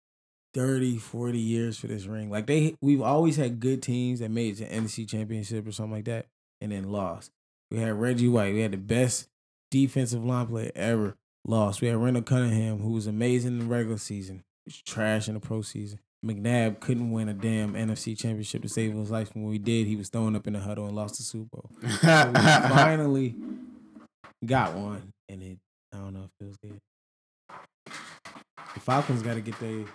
30, 0.58 0.98
40 0.98 1.38
years 1.38 1.78
for 1.78 1.86
this 1.86 2.08
ring. 2.08 2.32
Like 2.32 2.48
they 2.48 2.76
we've 2.82 3.02
always 3.02 3.36
had 3.36 3.60
good 3.60 3.84
teams 3.84 4.20
that 4.20 4.32
made 4.32 4.60
it 4.60 4.66
to 4.66 4.76
NFC 4.76 5.08
championship 5.08 5.68
or 5.68 5.72
something 5.72 5.94
like 5.94 6.06
that 6.06 6.26
and 6.60 6.72
then 6.72 6.92
lost. 6.92 7.32
We 7.70 7.78
had 7.78 7.94
Reggie 7.94 8.28
White. 8.28 8.56
We 8.56 8.62
had 8.62 8.72
the 8.72 8.78
best 8.78 9.28
defensive 9.70 10.26
line 10.26 10.48
player 10.48 10.72
ever. 10.76 11.16
Lost. 11.46 11.80
We 11.80 11.88
had 11.88 11.98
Randall 11.98 12.24
Cunningham, 12.24 12.80
who 12.80 12.92
was 12.92 13.06
amazing 13.08 13.54
in 13.54 13.60
the 13.60 13.66
regular 13.66 14.00
season. 14.00 14.44
Was 14.66 14.82
trash 14.82 15.28
in 15.28 15.36
the 15.36 15.40
pro 15.40 15.62
season. 15.62 16.00
McNabb 16.26 16.80
couldn't 16.80 17.12
win 17.12 17.30
a 17.30 17.34
damn 17.34 17.74
NFC 17.74 18.18
championship 18.18 18.64
to 18.64 18.70
save 18.70 18.94
his 18.94 19.12
life. 19.12 19.30
When 19.34 19.46
we 19.46 19.60
did, 19.60 19.86
he 19.86 19.96
was 19.96 20.10
thrown 20.10 20.36
up 20.36 20.48
in 20.48 20.54
the 20.54 20.60
huddle 20.60 20.88
and 20.88 20.96
lost 20.96 21.18
the 21.18 21.24
Super 21.24 21.48
Bowl. 21.54 21.72
So 22.02 22.32
we 22.32 22.40
finally 22.70 23.36
got 24.44 24.74
one, 24.74 25.14
and 25.30 25.44
it 25.44 25.60
I 25.94 25.98
don't 25.98 26.14
know 26.16 26.24
if 26.24 26.26
it 26.26 26.44
feels 26.44 26.58
good. 26.58 26.80
The 28.74 28.80
Falcons 28.80 29.22
got 29.22 29.36
to 29.36 29.42
get 29.42 29.58
their. 29.60 29.86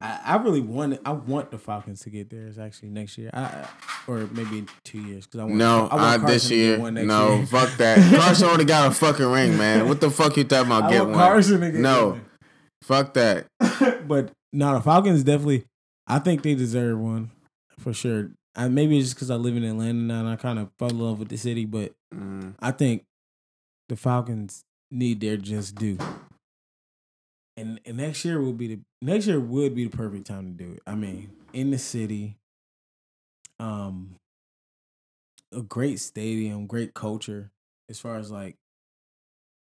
I, 0.00 0.20
I 0.24 0.36
really 0.36 0.60
want. 0.60 0.98
I 1.04 1.12
want 1.12 1.50
the 1.50 1.58
Falcons 1.58 2.00
to 2.00 2.10
get 2.10 2.30
theirs 2.30 2.58
actually 2.58 2.88
next 2.90 3.18
year, 3.18 3.30
I, 3.34 3.68
or 4.06 4.26
maybe 4.32 4.64
two 4.84 5.00
years 5.00 5.26
because 5.26 5.40
I 5.40 5.44
want. 5.44 5.56
No, 5.56 5.88
I 5.90 5.96
want 5.96 6.24
uh, 6.24 6.26
this 6.26 6.50
year. 6.50 6.78
No, 6.90 7.36
year. 7.36 7.46
fuck 7.46 7.76
that. 7.76 7.98
Carson 8.20 8.48
already 8.48 8.64
got 8.64 8.90
a 8.90 8.94
fucking 8.94 9.26
ring, 9.26 9.58
man. 9.58 9.88
What 9.88 10.00
the 10.00 10.10
fuck 10.10 10.36
you 10.36 10.44
talking 10.44 10.66
about? 10.72 10.84
I 10.84 10.90
Get 10.90 11.04
one. 11.04 11.14
Carson 11.14 11.60
to 11.60 11.70
get 11.70 11.80
No. 11.80 12.08
one. 12.10 12.24
Fuck 12.82 13.14
that. 13.14 13.46
but 14.08 14.32
no, 14.52 14.74
the 14.74 14.80
Falcons 14.80 15.22
definitely. 15.22 15.64
I 16.06 16.18
think 16.18 16.42
they 16.42 16.54
deserve 16.54 16.98
one 16.98 17.30
for 17.78 17.92
sure. 17.92 18.30
I, 18.56 18.68
maybe 18.68 18.98
it's 18.98 19.08
just 19.08 19.16
because 19.16 19.30
I 19.30 19.36
live 19.36 19.54
in 19.56 19.62
Atlanta 19.64 19.92
now 19.94 20.20
and 20.20 20.28
I 20.28 20.36
kind 20.36 20.58
of 20.58 20.70
fell 20.78 20.88
in 20.90 20.98
love 20.98 21.18
with 21.18 21.28
the 21.28 21.36
city, 21.36 21.64
but 21.66 21.92
Mm. 22.12 22.54
I 22.58 22.72
think 22.72 23.04
the 23.88 23.94
Falcons 23.94 24.64
need 24.90 25.20
their 25.20 25.36
just 25.36 25.76
due. 25.76 25.96
And, 27.60 27.78
and 27.84 27.98
next 27.98 28.24
year 28.24 28.40
will 28.40 28.54
be 28.54 28.68
the 28.68 28.78
next 29.02 29.26
year 29.26 29.38
would 29.38 29.74
be 29.74 29.84
the 29.84 29.94
perfect 29.94 30.26
time 30.26 30.56
to 30.56 30.64
do 30.64 30.72
it. 30.72 30.82
I 30.86 30.94
mean, 30.94 31.30
in 31.52 31.70
the 31.70 31.78
city, 31.78 32.36
um, 33.58 34.16
a 35.52 35.60
great 35.60 36.00
stadium, 36.00 36.66
great 36.66 36.94
culture 36.94 37.50
as 37.90 38.00
far 38.00 38.16
as 38.16 38.30
like 38.30 38.56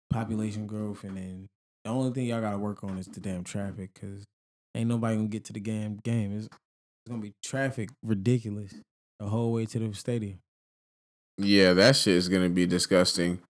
population 0.08 0.66
growth, 0.66 1.04
and 1.04 1.16
then 1.16 1.46
the 1.84 1.90
only 1.90 2.12
thing 2.12 2.26
y'all 2.26 2.40
gotta 2.40 2.56
work 2.56 2.82
on 2.84 2.96
is 2.96 3.06
the 3.06 3.20
damn 3.20 3.44
traffic 3.44 3.90
because 3.92 4.24
ain't 4.74 4.88
nobody 4.88 5.16
gonna 5.16 5.28
get 5.28 5.44
to 5.44 5.52
the 5.52 5.60
game. 5.60 5.98
Game 6.02 6.34
it's 6.36 6.48
gonna 7.06 7.20
be 7.20 7.34
traffic 7.44 7.90
ridiculous 8.02 8.72
the 9.20 9.26
whole 9.26 9.52
way 9.52 9.66
to 9.66 9.78
the 9.78 9.92
stadium. 9.92 10.38
Yeah, 11.36 11.74
that 11.74 11.96
shit 11.96 12.14
is 12.14 12.30
gonna 12.30 12.48
be 12.48 12.64
disgusting. 12.64 13.40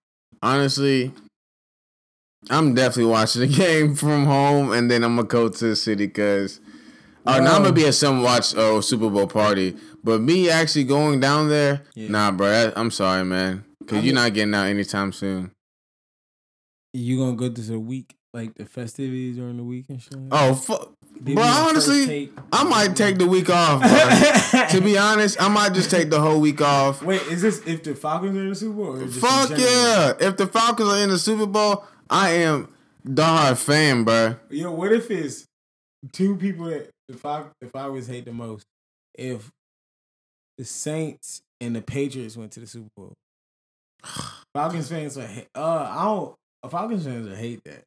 Honestly, 0.42 1.12
I'm 2.50 2.74
definitely 2.74 3.10
watching 3.10 3.42
the 3.42 3.46
game 3.56 3.94
from 3.94 4.26
home, 4.26 4.72
and 4.72 4.90
then 4.90 5.02
I'm 5.04 5.16
gonna 5.16 5.28
go 5.28 5.48
to 5.48 5.64
the 5.68 5.76
city 5.76 6.06
because. 6.06 6.60
Oh, 7.26 7.32
uh, 7.34 7.38
now 7.40 7.56
I'm 7.56 7.62
gonna 7.62 7.72
be 7.72 7.86
at 7.86 7.94
some 7.94 8.22
watch 8.22 8.54
oh 8.54 8.80
Super 8.82 9.08
Bowl 9.08 9.26
party, 9.26 9.76
but 10.02 10.20
me 10.20 10.50
actually 10.50 10.84
going 10.84 11.20
down 11.20 11.48
there, 11.48 11.82
Yeah. 11.94 12.08
nah, 12.10 12.30
bro. 12.30 12.48
that- 12.50 12.76
I'm 12.76 12.90
sorry, 12.90 13.24
man, 13.24 13.64
because 13.78 13.98
I 13.98 14.00
you're 14.02 14.14
not 14.14 14.34
getting 14.34 14.54
out 14.54 14.66
anytime 14.66 15.10
soon. 15.12 15.50
You 16.92 17.18
gonna 17.18 17.34
go 17.36 17.48
to 17.48 17.60
the 17.62 17.78
week, 17.78 18.14
like 18.34 18.54
the 18.56 18.66
festivities 18.66 19.36
during 19.36 19.56
the 19.56 19.64
week 19.64 19.86
and 19.88 20.02
shit? 20.02 20.18
Oh, 20.30 20.54
fuck, 20.54 20.92
bro. 21.18 21.42
Honestly, 21.42 22.06
take- 22.06 22.38
I 22.52 22.62
might 22.64 22.94
take 22.94 23.16
the 23.18 23.26
week 23.26 23.48
off. 23.50 23.82
To 24.70 24.80
be 24.80 24.96
honest, 24.98 25.40
I 25.40 25.48
might 25.48 25.72
just 25.72 25.90
take 25.90 26.10
the 26.10 26.20
whole 26.20 26.40
week 26.40 26.60
off. 26.60 27.02
Wait, 27.02 27.22
is 27.22 27.42
this 27.42 27.60
if 27.66 27.82
the 27.84 27.94
Falcons 27.94 28.36
are 28.36 28.42
in 28.42 28.48
the 28.50 28.54
Super 28.54 28.74
Bowl? 28.74 28.96
Or 28.96 29.06
just 29.06 29.18
Fuck 29.20 29.50
yeah! 29.58 30.12
If 30.20 30.36
the 30.36 30.46
Falcons 30.46 30.88
are 30.90 31.02
in 31.02 31.10
the 31.10 31.18
Super 31.18 31.46
Bowl, 31.46 31.84
I 32.10 32.30
am 32.30 32.68
diehard 33.06 33.56
fan, 33.58 34.04
bro. 34.04 34.36
Yo, 34.50 34.70
what 34.70 34.92
if 34.92 35.10
it's 35.10 35.46
two 36.12 36.36
people 36.36 36.66
that 36.66 36.90
the 37.08 37.16
Fal- 37.16 37.50
the 37.60 37.68
Falcons 37.68 38.06
hate 38.06 38.24
the 38.24 38.32
most? 38.32 38.64
If 39.14 39.50
the 40.58 40.64
Saints 40.64 41.40
and 41.60 41.74
the 41.74 41.82
Patriots 41.82 42.36
went 42.36 42.52
to 42.52 42.60
the 42.60 42.66
Super 42.66 42.88
Bowl, 42.96 43.12
Falcons 44.54 44.88
fans 44.88 45.16
would 45.16 45.26
hate. 45.26 45.48
Uh, 45.54 45.88
I 45.90 46.04
don't. 46.04 46.34
Falcons 46.70 47.04
fans 47.04 47.28
would 47.28 47.38
hate 47.38 47.62
that. 47.64 47.82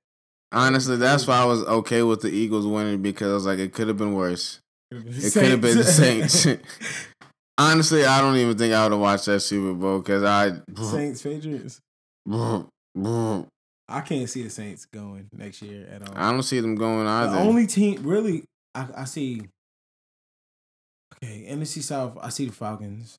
Honestly, 0.52 0.96
that's 0.96 1.28
why 1.28 1.40
I 1.40 1.46
was 1.46 1.64
okay 1.64 2.04
with 2.04 2.22
the 2.22 2.30
Eagles 2.30 2.66
winning 2.66 3.02
because 3.02 3.30
I 3.30 3.34
was 3.34 3.46
like, 3.46 3.60
it 3.60 3.74
could 3.74 3.90
have 3.90 3.98
been 3.98 4.14
worse. 4.14 4.60
It 4.92 5.04
It 5.06 5.34
could 5.34 5.52
have 5.52 5.62
been 5.62 5.78
the 5.78 5.84
Saints. 5.84 6.48
Honestly, 7.58 8.06
I 8.06 8.22
don't 8.22 8.38
even 8.38 8.58
think 8.58 8.74
I 8.74 8.84
would 8.84 8.94
have 8.94 9.02
watched 9.02 9.26
that 9.26 9.42
Super 9.42 9.74
Bowl 9.74 10.00
because 10.00 10.24
I. 10.24 10.54
Saints 10.82 11.22
Patriots. 11.22 11.82
I 13.90 14.02
can't 14.02 14.30
see 14.30 14.44
the 14.44 14.50
Saints 14.50 14.86
going 14.86 15.30
next 15.34 15.62
year 15.62 15.88
at 15.90 16.08
all. 16.08 16.14
I 16.16 16.32
don't 16.32 16.44
see 16.44 16.60
them 16.60 16.76
going 16.76 17.08
either. 17.08 17.32
The 17.32 17.40
only 17.40 17.68
team 17.68 18.04
really 18.04 18.44
I, 18.76 18.88
I 18.98 19.04
see. 19.06 19.42
Okay, 21.16 21.48
NFC 21.50 21.82
South. 21.82 22.18
I 22.22 22.30
see 22.30 22.46
the 22.46 22.52
Falcons. 22.52 23.18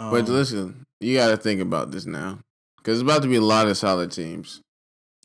Um, 0.00 0.10
but 0.10 0.28
listen, 0.28 0.84
you 1.00 1.16
got 1.16 1.28
to 1.28 1.36
think 1.36 1.60
about 1.60 1.90
this 1.90 2.06
now 2.06 2.38
because 2.78 3.00
it's 3.00 3.08
about 3.08 3.22
to 3.22 3.28
be 3.28 3.36
a 3.36 3.40
lot 3.40 3.68
of 3.68 3.76
solid 3.76 4.10
teams. 4.10 4.60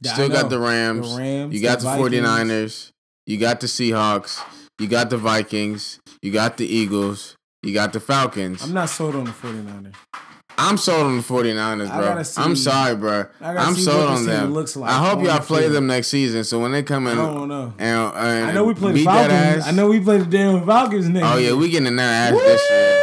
Still 0.04 0.30
got 0.30 0.50
the 0.50 0.60
Rams. 0.60 1.16
The 1.16 1.22
Rams. 1.22 1.54
You 1.54 1.62
got 1.62 1.80
the, 1.80 1.86
Vikings. 1.86 2.26
49ers. 2.26 2.92
You 3.28 3.38
got 3.38 3.60
the 3.60 3.68
Seahawks. 3.68 4.42
You 4.80 4.88
got 4.88 5.10
the 5.10 5.18
Vikings. 5.18 6.00
You 6.22 6.32
got 6.32 6.58
the 6.58 6.66
Eagles. 6.66 7.36
You 7.64 7.74
got 7.74 7.94
the 7.94 8.00
Falcons. 8.00 8.64
I'm 8.64 8.74
not 8.74 8.90
sold 8.90 9.16
on 9.16 9.26
the 9.26 9.32
49ers. 9.32 9.94
I'm 10.62 10.78
sold 10.78 11.06
on 11.08 11.18
the 11.18 11.24
49ers, 11.24 11.90
I 11.90 11.98
bro. 12.14 12.24
see- 12.24 12.42
I'm 12.42 12.56
sorry, 12.56 12.96
bro. 12.96 13.26
I 13.42 13.54
gotta 13.54 13.60
I'm 13.60 13.74
see 13.76 13.82
sold 13.84 14.04
on 14.10 14.26
them. 14.26 14.54
looks 14.54 14.76
like 14.76 14.90
I 14.92 14.98
hope 15.10 15.24
y'all 15.24 15.40
play 15.40 15.68
them 15.68 15.88
next 15.88 16.08
season. 16.10 16.44
So 16.44 16.60
when 16.60 16.72
they 16.72 16.84
come 16.84 17.08
in, 17.08 17.18
I 17.18 17.26
don't 17.26 17.48
know. 17.48 17.74
and, 17.80 18.16
and 18.16 18.46
I 18.50 18.54
know 18.54 18.64
we 18.66 18.74
play 18.74 18.94
the 18.94 19.04
Falcons. 19.04 19.68
I 19.68 19.72
know 19.72 19.88
we 19.90 20.00
play 20.00 20.20
the 20.20 20.26
damn 20.26 20.66
Falcons 20.66 21.10
next. 21.10 21.26
Oh 21.28 21.38
yeah, 21.38 21.54
we 21.54 21.70
getting 21.70 21.88
in 21.88 21.96
their 21.96 22.08
ass 22.08 22.32
this 22.34 22.70
year. 22.70 22.98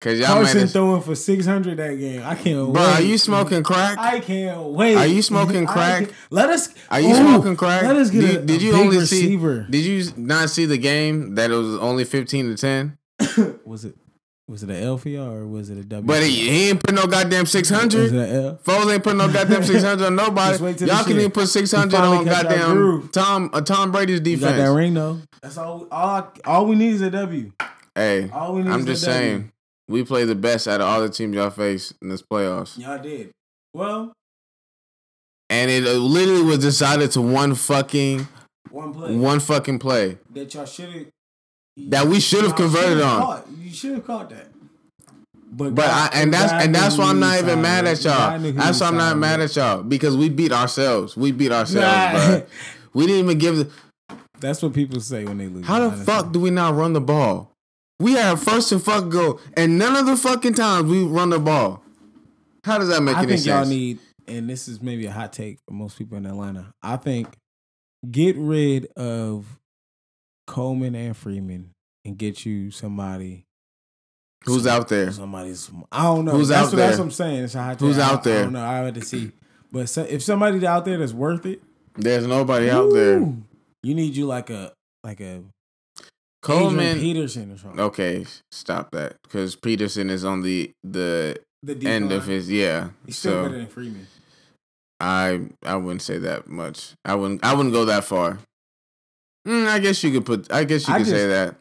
Cause 0.00 0.18
y'all 0.18 0.34
made 0.34 0.42
Carson 0.46 0.62
us, 0.62 0.72
throwing 0.72 1.00
for 1.00 1.14
six 1.14 1.46
hundred 1.46 1.76
that 1.76 1.94
game. 1.94 2.22
I 2.24 2.34
can't 2.34 2.72
bro. 2.72 2.82
wait. 2.82 2.94
Are 2.94 3.02
you 3.02 3.16
smoking 3.18 3.62
crack? 3.62 3.96
I 3.98 4.18
can't 4.18 4.60
wait. 4.70 4.96
Are 4.96 5.06
you 5.06 5.22
smoking 5.22 5.64
crack? 5.74 6.10
Let 6.28 6.50
us. 6.50 6.70
Are 6.90 7.00
you 7.00 7.10
Ooh, 7.12 7.14
smoking 7.14 7.54
crack? 7.54 7.84
Let 7.84 7.94
us 7.94 8.10
get 8.10 8.20
did, 8.22 8.36
a, 8.36 8.44
did 8.44 8.60
a 8.60 8.64
you 8.64 8.72
big 8.72 8.80
only 8.80 8.96
receiver. 8.98 9.64
see? 9.66 9.70
Did 9.70 9.84
you 9.84 10.12
not 10.16 10.50
see 10.50 10.64
the 10.66 10.76
game 10.76 11.36
that 11.36 11.52
it 11.52 11.54
was 11.54 11.76
only 11.78 12.02
fifteen 12.02 12.46
to 12.50 12.56
ten? 12.56 12.98
was 13.64 13.84
it? 13.84 13.94
Was 14.52 14.62
it 14.62 14.68
an 14.68 14.76
L 14.82 14.98
for 14.98 15.08
y'all 15.08 15.32
or 15.32 15.46
was 15.46 15.70
it 15.70 15.78
a 15.78 15.82
W? 15.82 16.06
But 16.06 16.22
he, 16.22 16.50
he 16.50 16.68
ain't 16.68 16.82
put 16.84 16.94
no 16.94 17.06
goddamn 17.06 17.46
six 17.46 17.70
hundred. 17.70 18.02
was 18.02 18.10
hundred. 18.10 18.28
it 18.28 18.36
an 18.36 18.44
L? 18.44 18.60
Foles 18.62 18.92
ain't 18.92 19.02
put 19.02 19.16
no 19.16 19.32
goddamn 19.32 19.64
six 19.64 19.82
hundred 19.82 20.04
on 20.08 20.14
nobody. 20.14 20.50
Just 20.52 20.60
wait 20.60 20.76
till 20.76 20.88
Y'all 20.88 20.98
can 20.98 21.06
shit. 21.12 21.16
even 21.20 21.30
put 21.30 21.48
six 21.48 21.72
hundred 21.72 21.96
on 21.96 22.26
goddamn 22.26 22.72
groove. 22.74 23.10
Tom 23.12 23.48
uh, 23.54 23.62
Tom 23.62 23.90
Brady's 23.92 24.20
You 24.20 24.36
got 24.36 24.56
that 24.56 24.66
ring 24.66 24.92
though. 24.92 25.20
That's 25.40 25.56
all. 25.56 25.88
All, 25.90 26.30
all 26.44 26.66
we 26.66 26.76
need 26.76 26.92
is 26.92 27.00
a 27.00 27.10
W. 27.10 27.50
Hey, 27.94 28.28
All 28.30 28.54
we 28.54 28.62
need 28.62 28.70
I'm 28.70 28.80
is 28.80 28.86
just 28.86 29.04
a 29.04 29.06
W. 29.06 29.20
saying, 29.22 29.52
we 29.88 30.04
play 30.04 30.24
the 30.26 30.34
best 30.34 30.68
out 30.68 30.82
of 30.82 30.86
all 30.86 31.00
the 31.00 31.08
teams 31.08 31.34
y'all 31.34 31.48
face 31.48 31.94
in 32.02 32.10
this 32.10 32.20
playoffs, 32.22 32.78
Y'all 32.78 33.02
did. 33.02 33.30
Well, 33.72 34.12
and 35.48 35.70
it 35.70 35.86
uh, 35.86 35.92
literally 35.92 36.42
was 36.42 36.58
decided 36.58 37.10
to 37.12 37.22
one 37.22 37.54
fucking 37.54 38.28
one 38.70 38.92
play 38.92 39.16
one 39.16 39.40
fucking 39.40 39.78
play. 39.78 40.18
that 40.34 40.52
y'all 40.52 40.66
should 40.66 40.90
have. 40.90 41.06
That 41.76 42.06
we 42.06 42.20
should 42.20 42.44
have 42.44 42.54
converted 42.56 43.02
on. 43.02 43.42
You 43.60 43.70
should 43.72 43.92
have 43.94 44.06
caught 44.06 44.30
that. 44.30 44.48
But, 45.54 45.74
But 45.74 45.86
I, 45.86 46.10
and 46.14 46.32
that's 46.32 46.50
God 46.50 46.62
and 46.62 46.74
that's 46.74 46.96
why 46.96 47.06
I'm 47.06 47.20
not 47.20 47.38
even 47.38 47.60
mad 47.60 47.86
at 47.86 48.02
y'all. 48.04 48.38
God 48.40 48.54
That's 48.54 48.80
why 48.80 48.86
I'm 48.88 48.96
not 48.96 49.18
mad 49.18 49.40
at 49.40 49.54
y'all 49.54 49.82
because 49.82 50.16
we 50.16 50.30
beat 50.30 50.52
ourselves. 50.52 51.14
We 51.16 51.30
beat 51.32 51.52
ourselves, 51.52 51.82
Nah. 51.82 52.38
bro. 52.38 52.46
We 52.94 53.06
didn't 53.06 53.24
even 53.24 53.38
give. 53.38 53.56
The, 53.56 53.70
That's 54.40 54.62
what 54.62 54.74
people 54.74 55.00
say 55.00 55.24
when 55.24 55.38
they 55.38 55.46
lose. 55.48 55.66
how 55.66 55.88
the 55.88 55.96
fuck 56.04 56.30
do 56.32 56.40
we 56.40 56.50
not 56.50 56.74
run 56.74 56.92
the 56.92 57.00
ball? 57.00 57.52
We 58.00 58.12
have 58.14 58.42
first 58.42 58.70
and 58.72 58.82
fuck 58.82 59.08
goal, 59.08 59.40
and 59.56 59.78
none 59.78 59.96
of 59.96 60.04
the 60.06 60.16
fucking 60.16 60.54
times 60.54 60.90
we 60.90 61.02
run 61.04 61.30
the 61.30 61.38
ball. 61.38 61.82
How 62.64 62.76
does 62.78 62.88
that 62.88 63.00
make 63.02 63.16
I 63.16 63.22
any 63.22 63.34
think 63.36 63.46
y'all 63.46 63.64
need, 63.64 63.98
and 64.28 64.48
this 64.50 64.68
is 64.68 64.82
maybe 64.82 65.06
a 65.06 65.10
hot 65.10 65.32
take 65.32 65.58
for 65.66 65.72
most 65.72 65.96
people 65.96 66.18
in 66.18 66.26
Atlanta. 66.26 66.74
I 66.82 66.96
think 66.96 67.28
get 68.10 68.36
rid 68.36 68.86
of 68.96 69.46
Coleman 70.52 70.94
and 70.94 71.16
Freeman 71.16 71.70
and 72.04 72.18
get 72.18 72.44
you 72.44 72.70
somebody. 72.70 73.44
Who's 74.44 74.66
out 74.66 74.88
there? 74.88 75.10
Somebody's. 75.10 75.70
I 75.90 76.02
don't 76.02 76.26
know. 76.26 76.32
Who's 76.32 76.48
that's 76.48 76.66
out 76.68 76.72
what, 76.72 76.76
That's 76.76 76.96
there? 76.96 76.98
what 76.98 77.04
I'm 77.06 77.10
saying. 77.10 77.44
It's 77.44 77.54
a 77.54 77.62
hot 77.62 77.78
take. 77.78 77.80
Who's 77.80 77.98
I- 77.98 78.10
out 78.10 78.22
there? 78.22 78.40
I 78.40 78.42
don't 78.42 78.52
know. 78.52 78.64
I 78.64 78.74
had 78.78 78.94
to 78.96 79.02
see. 79.02 79.32
But 79.70 79.88
so, 79.88 80.02
if 80.02 80.22
somebody's 80.22 80.64
out 80.64 80.84
there 80.84 80.98
that's 80.98 81.14
worth 81.14 81.46
it, 81.46 81.62
There's 81.96 82.26
nobody 82.26 82.68
out 82.68 82.92
there. 82.92 83.20
You 83.82 83.94
need 83.94 84.14
you 84.14 84.26
like 84.26 84.50
a 84.50 84.72
like 85.02 85.20
a 85.20 85.24
Adrian 85.24 85.50
Coleman. 86.42 86.98
Peterson 87.00 87.52
or 87.52 87.56
something. 87.56 87.80
Okay, 87.80 88.26
stop 88.50 88.90
that 88.92 89.16
because 89.22 89.56
Peterson 89.56 90.10
is 90.10 90.22
on 90.24 90.42
the 90.42 90.70
the 90.84 91.38
The 91.62 91.86
end 91.86 92.12
of 92.12 92.26
his 92.26 92.50
yeah. 92.50 92.90
He's 93.06 93.16
still 93.16 93.42
better 93.44 93.54
So 93.54 93.58
than 93.58 93.66
Freeman. 93.68 94.06
I 95.00 95.40
I 95.64 95.76
wouldn't 95.76 96.02
say 96.02 96.18
that 96.18 96.48
much. 96.48 96.92
I 97.06 97.14
wouldn't 97.14 97.42
I 97.44 97.54
wouldn't 97.54 97.72
go 97.74 97.86
that 97.86 98.04
far. 98.04 98.38
Mm, 99.46 99.66
I 99.66 99.78
guess 99.78 100.02
you 100.04 100.12
could 100.12 100.24
put. 100.26 100.52
I 100.52 100.64
guess 100.64 100.86
you 100.86 100.94
I 100.94 100.98
could 100.98 101.06
say 101.08 101.26
that, 101.28 101.56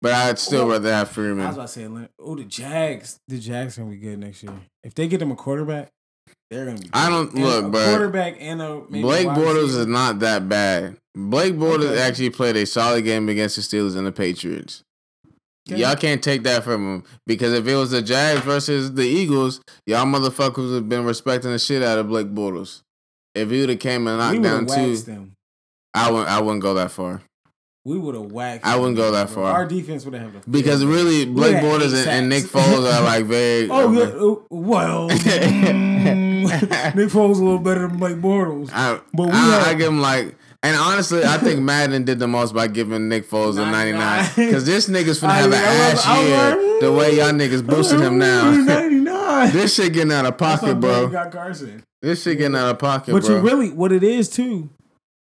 but 0.00 0.12
I'd 0.12 0.38
still 0.38 0.60
Well, 0.66 0.72
rather 0.78 0.92
have 0.92 1.10
Freeman. 1.10 1.40
I 1.44 1.48
was 1.48 1.56
about 1.56 1.68
to 1.68 1.72
say, 1.72 2.08
oh, 2.18 2.36
the 2.36 2.44
Jags. 2.44 3.18
The 3.28 3.38
Jags 3.38 3.76
gonna 3.76 3.90
be 3.90 3.96
good 3.96 4.18
next 4.18 4.42
year. 4.42 4.52
If 4.82 4.94
they 4.94 5.08
get 5.08 5.18
them 5.20 5.30
a 5.30 5.36
quarterback, 5.36 5.88
they're 6.50 6.64
gonna 6.64 6.78
be. 6.78 6.88
I 6.92 7.10
don't- 7.10 7.32
And 7.34 7.44
look, 7.44 7.64
bruh. 7.66 7.90
quarterback 7.90 8.36
and 8.40 8.62
a 8.62 8.82
maybe 8.88 9.02
Blake 9.02 9.28
Bortles 9.28 9.76
is 9.76 9.86
not 9.86 10.20
that 10.20 10.48
bad. 10.48 10.96
Blake 11.14 11.54
Bortles 11.54 11.90
Okay. 11.90 12.00
actually 12.00 12.30
played 12.30 12.56
a 12.56 12.64
solid 12.64 13.02
game 13.04 13.28
against 13.28 13.56
the 13.56 13.62
Steelers 13.62 13.96
and 13.96 14.06
the 14.06 14.12
Patriots. 14.12 14.82
Okay. 15.70 15.82
Y'all 15.82 15.96
can't 15.96 16.22
take 16.22 16.44
that 16.44 16.64
from 16.64 16.94
him 16.94 17.04
because 17.26 17.52
if 17.52 17.66
it 17.68 17.74
was 17.74 17.90
the 17.90 18.00
Jags 18.00 18.40
versus 18.40 18.94
the 18.94 19.02
Eagles, 19.02 19.60
y'all 19.86 20.06
motherfuckers 20.06 20.68
would 20.70 20.74
have 20.74 20.88
been 20.88 21.04
respecting 21.04 21.50
the 21.50 21.58
shit 21.58 21.82
out 21.82 21.98
of 21.98 22.08
Blake 22.08 22.28
Bortles. 22.34 22.80
If 23.34 23.50
he 23.50 23.60
would 23.60 23.68
have 23.68 23.78
came 23.78 24.06
and 24.06 24.16
knocked 24.18 24.40
down 24.42 24.66
two, 24.66 24.96
them. 24.96 25.32
I 25.98 26.10
wouldn't. 26.10 26.28
I 26.28 26.40
wouldn't 26.40 26.62
go 26.62 26.74
that 26.74 26.90
far 26.90 27.22
We 27.84 27.98
would 27.98 28.14
have 28.14 28.30
waxed. 28.32 28.66
I 28.66 28.76
wouldn't 28.76 28.96
go 28.96 29.10
that 29.12 29.30
far. 29.30 29.52
Our 29.52 29.66
defense 29.66 30.04
would 30.04 30.14
have 30.14 30.32
to 30.42 30.50
because 30.50 30.80
field 30.80 30.92
really. 30.92 31.24
Blake 31.26 31.56
Bortles 31.56 31.94
and, 31.98 32.08
and 32.10 32.28
Nick. 32.28 32.44
Foles 32.44 32.84
are 32.92 33.02
like 33.02 33.24
very. 33.36 33.68
Oh, 33.70 33.92
yeah. 33.92 34.10
oh, 34.14 34.46
well, 34.50 35.08
mm, 35.10 36.94
Nick 36.94 37.08
Foles 37.08 37.36
a 37.36 37.44
little 37.44 37.58
better 37.58 37.86
than 37.88 37.98
Blake 37.98 38.16
Bortles. 38.16 38.70
I, 38.72 39.00
But 39.12 39.26
we 39.26 39.32
I, 39.32 39.36
had- 39.36 39.68
I 39.68 39.74
give 39.74 39.88
him 39.88 40.00
like, 40.00 40.36
and 40.62 40.76
honestly, 40.76 41.24
I 41.24 41.38
think 41.38 41.60
Madden 41.60 42.04
did 42.04 42.18
the 42.18 42.26
most 42.28 42.52
by 42.54 42.66
giving 42.66 43.08
Nick 43.08 43.28
Foles 43.28 43.52
a 43.58 43.64
99. 43.70 43.98
99. 44.00 44.46
Because 44.48 44.66
this 44.66 44.88
nigga's 44.88 45.20
finna 45.20 45.28
I- 45.28 45.36
have 45.38 45.52
an 45.52 45.54
ass 45.54 46.06
I 46.06 46.20
year 46.22 46.80
the 46.80 46.92
way 46.92 47.16
y'all 47.16 47.30
niggas 47.32 47.64
boosting 47.66 48.00
him 48.00 48.18
now. 48.18 48.50
Ninety 48.64 48.96
nine. 48.96 49.52
this 49.52 49.74
shit 49.74 49.92
getting 49.92 50.12
out 50.12 50.26
of 50.26 50.36
pocket, 50.36 50.80
bro. 50.80 51.08
Got 51.08 51.30
Carson. 51.32 51.82
This 52.02 52.22
shit 52.22 52.38
getting 52.38 52.56
out 52.56 52.70
of 52.70 52.78
pocket, 52.78 53.12
But 53.12 53.24
bro. 53.24 53.36
you 53.36 53.40
really, 53.42 53.70
what 53.70 53.92
it 53.92 54.02
is 54.04 54.28
too. 54.28 54.70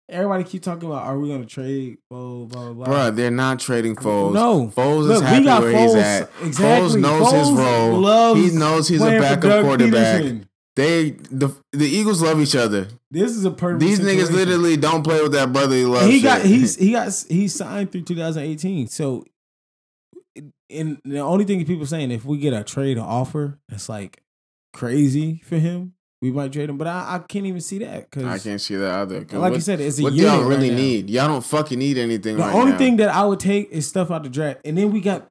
Everybody 0.07 0.43
keep 0.43 0.61
talking 0.61 0.87
about, 0.87 1.03
are 1.03 1.17
we 1.17 1.29
gonna 1.29 1.45
trade? 1.47 1.97
Blah 2.09 2.45
blah 2.45 2.73
blah. 2.73 2.85
Bro, 2.85 3.11
they're 3.11 3.31
not 3.31 3.59
trading 3.59 3.95
Foles. 3.95 4.33
No. 4.33 4.67
Foles 4.67 5.07
Look, 5.07 5.23
is 5.23 5.29
happy 5.29 5.45
where 5.45 5.73
Foles. 5.73 5.81
he's 5.85 5.95
at. 5.95 6.29
Exactly. 6.43 7.01
Foles 7.01 7.01
knows 7.01 7.31
his 7.31 7.51
role. 7.51 7.99
loves 7.99 8.39
He 8.39 8.57
knows 8.57 8.87
he's 8.87 9.01
a 9.01 9.19
backup 9.19 9.63
quarterback. 9.63 10.21
Peterson. 10.21 10.49
They 10.75 11.11
the 11.11 11.55
the 11.71 11.87
Eagles 11.87 12.21
love 12.21 12.39
each 12.39 12.55
other. 12.55 12.87
This 13.09 13.31
is 13.31 13.45
a 13.45 13.51
perfect. 13.51 13.79
These 13.79 13.99
niggas 14.01 14.29
literally 14.31 14.77
don't 14.77 15.03
play 15.03 15.21
with 15.23 15.31
that 15.31 15.51
brotherly 15.53 15.85
love. 15.85 16.05
he 16.05 16.17
shit. 16.19 16.23
got 16.23 16.41
he's 16.41 16.75
he 16.75 16.91
got 16.91 17.25
he 17.29 17.47
signed 17.47 17.91
through 17.91 18.01
2018. 18.01 18.87
So, 18.87 19.23
and 20.69 20.99
the 21.05 21.19
only 21.19 21.45
thing 21.45 21.65
people 21.65 21.85
saying 21.85 22.11
if 22.11 22.25
we 22.25 22.37
get 22.37 22.53
a 22.53 22.63
trade 22.63 22.97
offer 22.97 23.57
it's 23.71 23.87
like 23.87 24.21
crazy 24.73 25.41
for 25.45 25.55
him, 25.57 25.93
we 26.21 26.31
might 26.31 26.51
trade 26.51 26.69
him. 26.69 26.77
But 26.77 26.87
I, 26.87 27.15
I 27.15 27.19
can't 27.19 27.45
even 27.45 27.61
see 27.61 27.79
that 27.79 28.09
because 28.09 28.25
I 28.25 28.39
can't 28.39 28.59
see 28.59 28.75
that 28.75 28.91
either. 29.01 29.19
like 29.19 29.33
what, 29.33 29.53
you 29.53 29.59
said, 29.59 29.79
it's 29.79 29.99
a 29.99 30.03
what 30.03 30.13
y'all 30.13 30.43
really 30.43 30.69
right 30.69 30.77
need? 30.77 31.09
Y'all 31.09 31.27
don't 31.27 31.45
fucking 31.45 31.77
need 31.77 31.97
anything. 31.97 32.37
The 32.37 32.43
right 32.43 32.55
only 32.55 32.71
now. 32.71 32.77
thing 32.77 32.97
that 32.97 33.09
I 33.09 33.25
would 33.25 33.39
take 33.39 33.69
is 33.69 33.87
stuff 33.87 34.11
out 34.11 34.23
the 34.23 34.29
draft, 34.29 34.61
and 34.65 34.77
then 34.77 34.91
we 34.91 35.01
got 35.01 35.27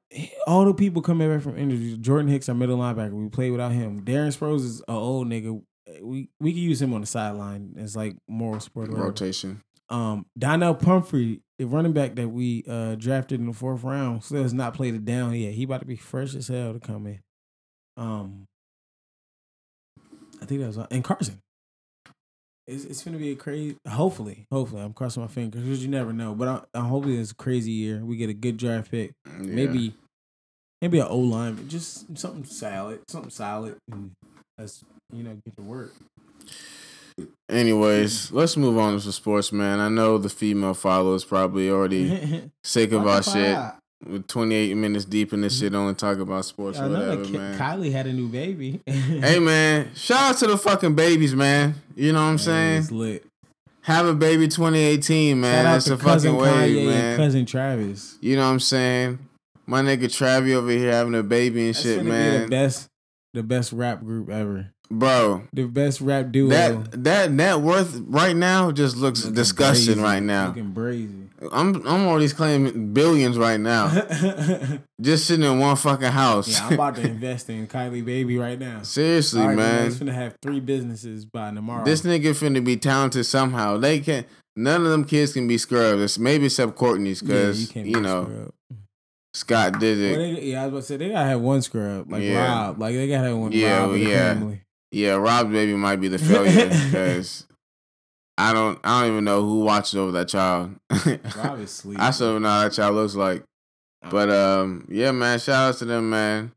all 0.47 0.65
the 0.65 0.73
people 0.73 1.01
coming 1.01 1.29
back 1.29 1.41
from 1.41 1.57
injuries. 1.57 1.97
Jordan 1.97 2.27
Hicks, 2.27 2.49
our 2.49 2.55
middle 2.55 2.77
linebacker, 2.77 3.11
we 3.11 3.29
played 3.29 3.51
without 3.51 3.71
him. 3.71 4.03
Darren 4.03 4.35
Sproles 4.35 4.61
is 4.61 4.79
an 4.87 4.95
old 4.95 5.27
nigga. 5.27 5.61
We 6.01 6.29
we 6.39 6.53
can 6.53 6.61
use 6.61 6.81
him 6.81 6.93
on 6.93 7.01
the 7.01 7.07
sideline 7.07 7.75
as 7.77 7.95
like 7.95 8.15
moral 8.27 8.59
support. 8.59 8.89
rotation. 8.89 9.61
Um, 9.89 10.25
Donnel 10.37 10.73
Pumphrey, 10.73 11.41
the 11.59 11.65
running 11.65 11.93
back 11.93 12.15
that 12.15 12.29
we 12.29 12.63
uh, 12.67 12.95
drafted 12.95 13.39
in 13.39 13.45
the 13.45 13.53
fourth 13.53 13.83
round, 13.83 14.23
still 14.23 14.41
has 14.41 14.53
not 14.53 14.73
played 14.73 14.95
it 14.95 15.05
down 15.05 15.35
yet. 15.35 15.53
He 15.53 15.63
about 15.63 15.81
to 15.81 15.85
be 15.85 15.95
fresh 15.95 16.33
as 16.33 16.47
hell 16.47 16.73
to 16.73 16.79
come 16.79 17.05
in. 17.05 17.19
Um, 17.97 18.47
I 20.45 20.47
think 20.47 20.61
that 20.61 20.67
was 20.67 20.77
uh, 20.77 20.85
and 20.91 21.03
Carson. 21.03 21.39
It's 22.67 22.85
it's 22.85 23.03
gonna 23.03 23.17
be 23.17 23.31
a 23.31 23.35
crazy. 23.35 23.77
Hopefully, 23.87 24.45
hopefully, 24.51 24.83
I'm 24.83 24.93
crossing 24.93 25.23
my 25.23 25.27
fingers 25.27 25.63
because 25.63 25.81
you 25.81 25.89
never 25.89 26.13
know. 26.13 26.35
But 26.35 26.47
I, 26.47 26.77
I'm 26.77 26.85
hoping 26.85 27.19
it's 27.19 27.31
a 27.31 27.35
crazy 27.35 27.71
year. 27.71 28.05
We 28.05 28.15
get 28.15 28.29
a 28.29 28.33
good 28.33 28.57
draft 28.57 28.91
pick. 28.91 29.13
Yeah. 29.25 29.31
Maybe, 29.39 29.95
maybe 30.83 30.99
an 30.99 31.07
O 31.09 31.17
line, 31.17 31.67
just 31.67 32.15
something 32.15 32.45
solid, 32.45 33.01
something 33.07 33.31
solid, 33.31 33.77
and 33.91 34.11
let's 34.59 34.83
you 35.11 35.23
know 35.23 35.35
get 35.43 35.57
to 35.57 35.63
work. 35.63 35.95
Anyways, 37.49 38.31
let's 38.31 38.55
move 38.55 38.77
on 38.77 38.93
to 38.93 39.01
some 39.01 39.13
sports, 39.13 39.51
man. 39.51 39.79
I 39.79 39.89
know 39.89 40.19
the 40.19 40.29
female 40.29 40.75
followers 40.75 41.25
probably 41.25 41.71
already 41.71 42.51
sick 42.63 42.91
of 42.91 43.07
our 43.07 43.23
shit. 43.23 43.57
We're 44.03 44.19
28 44.19 44.75
minutes 44.75 45.05
deep 45.05 45.33
in 45.33 45.41
this 45.41 45.55
mm-hmm. 45.55 45.65
shit, 45.65 45.75
only 45.75 45.95
talk 45.95 46.19
about 46.19 46.45
sports 46.45 46.77
I 46.77 46.85
or 46.85 46.89
whatever, 46.89 47.25
man. 47.29 47.57
Kylie 47.57 47.91
had 47.91 48.07
a 48.07 48.13
new 48.13 48.27
baby. 48.27 48.81
Hey, 48.87 49.39
man, 49.39 49.93
shout 49.95 50.31
out 50.31 50.37
to 50.39 50.47
the 50.47 50.57
fucking 50.57 50.95
babies, 50.95 51.33
man. 51.33 51.75
You 51.95 52.11
know 52.13 52.21
what 52.21 52.29
I'm 52.29 52.37
saying? 52.37 52.79
It's 52.79 52.91
lit. 52.91 53.25
Have 53.81 54.05
a 54.07 54.13
baby 54.13 54.47
2018, 54.47 55.39
man. 55.39 55.63
That's 55.63 55.87
a 55.87 55.97
fucking 55.97 56.35
wave, 56.35 56.87
man. 56.87 57.17
cousin 57.17 57.45
Travis. 57.45 58.17
You 58.19 58.35
know 58.35 58.45
what 58.45 58.53
I'm 58.53 58.59
saying? 58.59 59.19
My 59.65 59.81
nigga 59.81 60.05
Travi 60.05 60.53
over 60.53 60.71
here 60.71 60.91
having 60.91 61.15
a 61.15 61.23
baby 61.23 61.67
and 61.67 61.75
That's 61.75 61.83
shit, 61.83 62.03
man. 62.03 62.41
the 62.43 62.47
best, 62.47 62.89
the 63.33 63.43
best 63.43 63.71
rap 63.71 64.01
group 64.03 64.29
ever. 64.29 64.71
Bro, 64.91 65.43
The 65.51 65.63
best 65.65 65.99
rap 65.99 66.31
duo. 66.31 66.49
that 66.49 67.03
that 67.03 67.31
net 67.31 67.59
worth 67.59 67.99
right 68.05 68.35
now 68.35 68.71
just 68.71 68.95
looks 68.97 69.21
Looking 69.23 69.35
disgusting 69.35 69.95
brazy. 69.97 70.03
right 70.03 70.23
now. 70.23 70.47
Looking 70.49 70.73
brazy. 70.73 71.21
I'm 71.51 71.75
I'm 71.87 72.07
already 72.07 72.29
claiming 72.29 72.93
billions 72.93 73.37
right 73.37 73.59
now. 73.59 73.89
just 75.01 75.25
sitting 75.25 75.43
in 75.45 75.59
one 75.59 75.75
fucking 75.75 76.11
house. 76.11 76.47
Yeah, 76.49 76.67
I'm 76.67 76.73
about 76.73 76.95
to 76.95 77.01
invest 77.07 77.49
in 77.49 77.67
Kylie 77.67 78.05
baby 78.05 78.37
right 78.37 78.57
now. 78.59 78.83
Seriously, 78.83 79.41
right, 79.41 79.55
man. 79.55 79.85
He's 79.85 79.97
gonna 79.99 80.13
have 80.13 80.35
three 80.41 80.59
businesses 80.59 81.25
by 81.25 81.51
tomorrow. 81.51 81.83
This 81.83 82.01
nigga 82.01 82.31
finna 82.31 82.63
be 82.63 82.77
talented 82.77 83.25
somehow. 83.25 83.77
They 83.77 83.99
can't. 83.99 84.25
none 84.55 84.85
of 84.85 84.91
them 84.91 85.03
kids 85.03 85.33
can 85.33 85.47
be 85.47 85.57
scrubbed. 85.57 86.01
It's 86.01 86.17
maybe 86.19 86.45
except 86.45 86.75
Kourtney's 86.77 87.21
Yeah, 87.21 87.27
because 87.27 87.67
can't 87.69 87.87
you, 87.87 87.95
be 87.95 88.01
know 88.01 88.23
scrub. 88.25 88.51
Scott 89.33 89.79
did 89.79 89.97
Well, 89.97 90.21
it. 90.29 90.35
they, 90.35 90.41
yeah, 90.45 90.61
I 90.61 90.67
was 90.67 90.71
about 90.71 90.79
to 90.79 90.85
say 90.85 90.97
they 90.97 91.09
gotta 91.09 91.27
have 91.27 91.41
one 91.41 91.61
scrub 91.61 92.09
like 92.11 92.23
Yeah. 92.23 92.45
Rob. 92.67 92.79
Like 92.79 92.95
they 92.95 93.07
gotta 93.07 93.27
have 93.27 93.37
one. 93.37 93.51
Yeah, 93.51 93.79
Rob 93.79 93.95
yeah. 93.97 94.33
family. 94.35 94.61
Yeah, 94.91 95.15
Rob's 95.15 95.51
baby 95.51 95.73
might 95.73 95.97
be 95.97 96.07
the 96.07 96.17
failure 96.19 96.69
because 96.69 97.45
I 98.37 98.53
don't 98.53 98.79
I 98.83 99.01
don't 99.01 99.11
even 99.11 99.23
know 99.25 99.41
who 99.41 99.61
watches 99.61 99.95
over 99.95 100.11
that 100.13 100.27
child. 100.27 100.75
Rob 101.35 101.59
is 101.59 101.71
sleep. 101.71 101.99
I 101.99 102.11
still 102.11 102.33
don't 102.33 102.41
know 102.43 102.49
how 102.49 102.63
that 102.63 102.73
child 102.73 102.95
looks 102.95 103.15
like. 103.15 103.43
But 104.09 104.29
um, 104.29 104.87
yeah, 104.89 105.11
man, 105.11 105.39
shout 105.39 105.69
out 105.69 105.77
to 105.79 105.85
them, 105.85 106.09
man. 106.09 106.51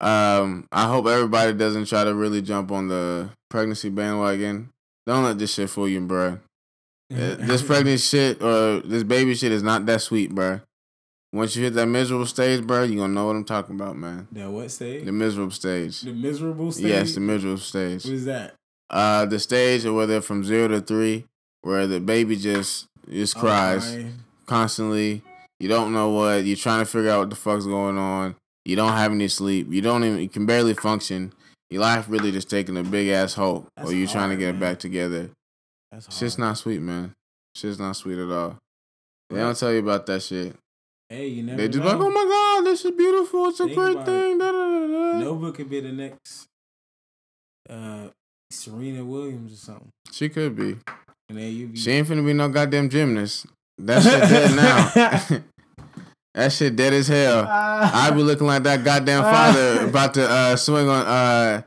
Um, 0.00 0.66
I 0.72 0.88
hope 0.88 1.06
everybody 1.06 1.52
doesn't 1.52 1.86
try 1.86 2.04
to 2.04 2.14
really 2.14 2.42
jump 2.42 2.70
on 2.70 2.88
the 2.88 3.30
pregnancy 3.48 3.88
bandwagon. 3.88 4.70
Don't 5.06 5.24
let 5.24 5.38
this 5.38 5.54
shit 5.54 5.70
fool 5.70 5.88
you, 5.88 6.00
bro. 6.00 6.40
this 7.08 7.62
pregnant 7.62 8.00
shit 8.00 8.42
or 8.42 8.80
this 8.80 9.04
baby 9.04 9.34
shit 9.34 9.52
is 9.52 9.62
not 9.62 9.86
that 9.86 10.02
sweet, 10.02 10.34
bro. 10.34 10.60
Once 11.36 11.54
you 11.54 11.62
hit 11.64 11.74
that 11.74 11.86
miserable 11.86 12.24
stage, 12.24 12.66
bro, 12.66 12.84
you 12.84 12.96
gonna 12.96 13.12
know 13.12 13.26
what 13.26 13.36
I'm 13.36 13.44
talking 13.44 13.74
about, 13.74 13.94
man. 13.94 14.26
That 14.32 14.50
what 14.50 14.70
stage? 14.70 15.04
The 15.04 15.12
miserable 15.12 15.50
stage. 15.50 16.00
The 16.00 16.14
miserable 16.14 16.72
stage. 16.72 16.86
Yes, 16.86 17.14
the 17.14 17.20
miserable 17.20 17.58
stage. 17.58 18.06
What 18.06 18.14
is 18.14 18.24
that? 18.24 18.54
Uh, 18.88 19.26
the 19.26 19.38
stage 19.38 19.84
where 19.84 20.06
they're 20.06 20.22
from 20.22 20.44
zero 20.44 20.68
to 20.68 20.80
three, 20.80 21.26
where 21.60 21.86
the 21.86 22.00
baby 22.00 22.36
just 22.36 22.86
just 23.10 23.36
cries 23.36 23.96
Oh, 23.96 24.06
constantly. 24.46 25.22
You 25.60 25.68
don't 25.68 25.92
know 25.92 26.08
what 26.08 26.46
you're 26.46 26.56
trying 26.56 26.80
to 26.80 26.90
figure 26.90 27.10
out 27.10 27.18
what 27.18 27.30
the 27.30 27.36
fuck's 27.36 27.66
going 27.66 27.98
on. 27.98 28.36
You 28.64 28.76
don't 28.76 28.92
have 28.92 29.12
any 29.12 29.28
sleep. 29.28 29.70
You 29.70 29.82
don't 29.82 30.04
even 30.04 30.20
you 30.20 30.30
can 30.30 30.46
barely 30.46 30.72
function. 30.72 31.34
Your 31.68 31.82
life 31.82 32.06
really 32.08 32.32
just 32.32 32.48
taking 32.48 32.78
a 32.78 32.82
big 32.82 33.08
ass 33.08 33.34
hole, 33.34 33.66
That's 33.76 33.90
or 33.90 33.94
you're 33.94 34.08
trying 34.08 34.30
to 34.30 34.36
hard, 34.36 34.38
get 34.38 34.54
it 34.54 34.60
back 34.60 34.78
together. 34.78 35.30
That's 35.92 36.06
hard. 36.06 36.14
Shit's 36.14 36.38
not 36.38 36.56
sweet, 36.56 36.80
man. 36.80 37.12
Shit's 37.54 37.78
not 37.78 37.94
sweet 37.96 38.18
at 38.18 38.30
all. 38.30 38.56
They 39.28 39.36
don't 39.36 39.58
tell 39.58 39.72
you 39.72 39.80
about 39.80 40.06
that 40.06 40.22
shit. 40.22 40.56
Hey, 41.08 41.28
you 41.28 41.42
never 41.44 41.56
They 41.58 41.68
just 41.68 41.78
know. 41.84 41.90
like, 41.92 42.00
oh 42.00 42.10
my 42.10 42.24
god, 42.24 42.66
this 42.66 42.84
is 42.84 42.90
beautiful. 42.90 43.48
It's 43.48 43.60
a 43.60 43.64
Think 43.66 43.76
great 43.76 44.04
thing. 44.04 44.38
Da, 44.38 44.50
da, 44.50 44.80
da. 44.86 45.18
Nova 45.20 45.52
could 45.52 45.70
be 45.70 45.80
the 45.80 45.92
next 45.92 46.48
uh, 47.70 48.08
Serena 48.50 49.04
Williams 49.04 49.52
or 49.52 49.56
something. 49.56 49.88
She 50.10 50.28
could 50.28 50.56
be. 50.56 50.76
And 51.28 51.38
then 51.38 51.52
you 51.52 51.66
be 51.68 51.78
She 51.78 51.90
ain't 51.92 52.08
finna 52.08 52.24
be 52.26 52.32
no 52.32 52.48
goddamn 52.48 52.88
gymnast. 52.88 53.46
That 53.78 54.02
shit 54.02 54.20
dead 54.28 54.56
now. 54.56 55.40
that 56.34 56.52
shit 56.52 56.74
dead 56.76 56.92
as 56.92 57.08
hell. 57.08 57.46
I 57.48 58.10
be 58.10 58.22
looking 58.22 58.46
like 58.46 58.62
that 58.64 58.82
goddamn 58.84 59.22
father 59.22 59.86
about 59.88 60.14
to 60.14 60.28
uh, 60.28 60.56
swing 60.56 60.88
on 60.88 61.06
uh, 61.06 61.62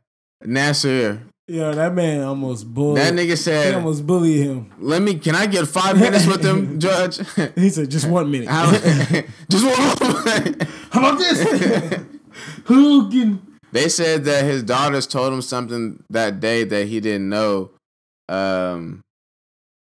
Nassar. 0.46 1.22
Yo, 1.50 1.74
that 1.74 1.96
man 1.96 2.22
almost 2.24 2.72
bullied. 2.72 2.98
That 2.98 3.14
nigga 3.14 3.36
said, 3.36 3.70
he 3.70 3.74
almost 3.74 4.06
bullied 4.06 4.46
him. 4.46 4.72
"Let 4.80 5.02
me. 5.02 5.16
Can 5.16 5.34
I 5.34 5.48
get 5.48 5.68
five 5.68 6.00
minutes 6.00 6.28
with 6.28 6.46
him, 6.46 6.80
Judge? 6.86 7.18
He 7.56 7.70
said, 7.72 7.90
just 7.90 8.08
one 8.08 8.30
minute. 8.30 8.48
How- 8.48 8.70
Just 9.50 9.66
one." 9.66 10.56
How 10.92 11.00
about 11.00 11.18
this? 11.18 12.04
Who 12.66 13.10
can? 13.10 13.42
They 13.72 13.90
said 13.90 14.26
that 14.26 14.44
his 14.46 14.62
daughters 14.64 15.08
told 15.08 15.34
him 15.34 15.42
something 15.42 16.04
that 16.12 16.40
day 16.40 16.64
that 16.66 16.88
he 16.88 17.00
didn't 17.00 17.30
know, 17.30 17.72
um, 18.28 19.02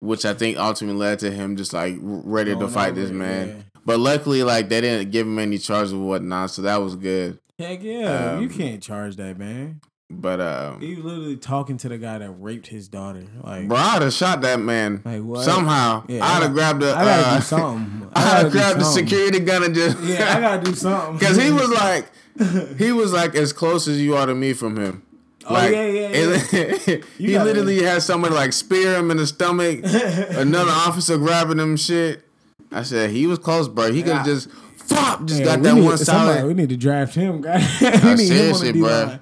which 0.01 0.25
I 0.25 0.35
think 0.35 0.59
ultimately 0.59 0.99
led 0.99 1.21
to 1.21 1.31
him 1.31 1.57
just 1.57 1.73
like 1.73 1.97
ready 2.01 2.55
to 2.57 2.67
fight 2.69 2.95
this 2.97 3.11
man. 3.11 3.65
But 3.87 4.01
luckily, 4.01 4.43
like 4.43 4.69
they 4.69 4.81
didn't 4.81 5.11
give 5.13 5.27
him 5.27 5.39
any 5.39 5.59
charges 5.59 5.93
or 5.93 5.99
whatnot, 6.05 6.51
so 6.51 6.63
that 6.63 6.77
was 6.79 6.97
good. 6.97 7.39
Heck 7.59 7.83
yeah, 7.83 8.33
Um, 8.33 8.43
you 8.43 8.49
can't 8.49 8.83
charge 8.83 9.15
that 9.17 9.39
man. 9.39 9.81
But 10.11 10.41
um, 10.41 10.81
He 10.81 10.95
was 10.97 11.05
literally 11.05 11.37
talking 11.37 11.77
to 11.79 11.89
the 11.89 11.97
guy 11.99 12.19
that 12.19 12.31
raped 12.31 12.67
his 12.67 12.89
daughter. 12.89 13.25
Like, 13.43 13.69
bro, 13.69 13.77
I'd 13.79 14.03
have 14.03 14.13
shot 14.13 14.43
that 14.43 14.61
man 14.61 15.01
like 15.05 15.23
what? 15.23 15.45
somehow. 15.45 16.05
Yeah, 16.09 16.25
I'd 16.25 16.43
have 16.43 16.53
grabbed 16.53 16.83
the. 16.83 16.95
I 16.95 17.05
gotta 17.05 17.29
uh, 17.29 17.37
do 17.37 17.43
something. 17.43 18.09
I'd 18.15 18.23
gotta 18.25 18.43
have 18.45 18.53
grabbed 18.53 18.81
the 18.81 18.85
security 18.85 19.41
gun 19.41 19.65
and 19.65 19.75
just. 19.75 19.99
Yeah, 20.01 20.37
I 20.37 20.41
gotta 20.41 20.63
do 20.63 20.75
something. 20.75 21.15
Because 21.19 21.37
he 21.43 21.51
was 21.51 21.71
like, 21.71 22.11
he 22.79 22.93
was 22.93 23.13
like 23.15 23.35
as 23.35 23.53
close 23.55 23.89
as 23.89 24.01
you 24.01 24.15
are 24.15 24.27
to 24.27 24.35
me 24.35 24.53
from 24.53 24.77
him. 24.77 25.03
Oh, 25.47 25.55
Like, 25.55 25.73
yeah, 25.73 25.87
yeah, 25.87 26.09
it- 26.13 27.05
he 27.19 27.33
gotta- 27.33 27.45
literally 27.45 27.83
had 27.83 28.03
somebody 28.03 28.35
like 28.35 28.53
spear 28.53 28.97
him 28.99 29.11
in 29.11 29.17
the 29.17 29.27
stomach. 29.27 29.81
Another 29.85 30.71
officer 30.71 31.17
grabbing 31.17 31.59
him 31.59 31.77
shit. 31.77 32.25
I 32.71 32.83
said 32.83 33.11
he 33.11 33.27
was 33.27 33.39
close, 33.39 33.69
bro. 33.69 33.91
He 33.91 34.03
could 34.03 34.13
have 34.17 34.27
just, 34.27 34.51
fuck, 34.77 35.25
just 35.25 35.41
Yeah, 35.41 35.47
got 35.57 35.63
that 35.63 35.75
need- 35.75 35.85
one 35.85 35.97
somebody- 35.99 36.39
solid. 36.41 36.47
We 36.49 36.55
need 36.55 36.69
to 36.69 36.77
draft 36.77 37.15
him, 37.15 37.41
guy. 37.41 37.57
we 37.81 37.87
need 38.15 38.19
seriously, 38.29 38.69
him 38.69 38.85
on 38.85 38.91
the. 38.91 39.07
D-line. 39.07 39.21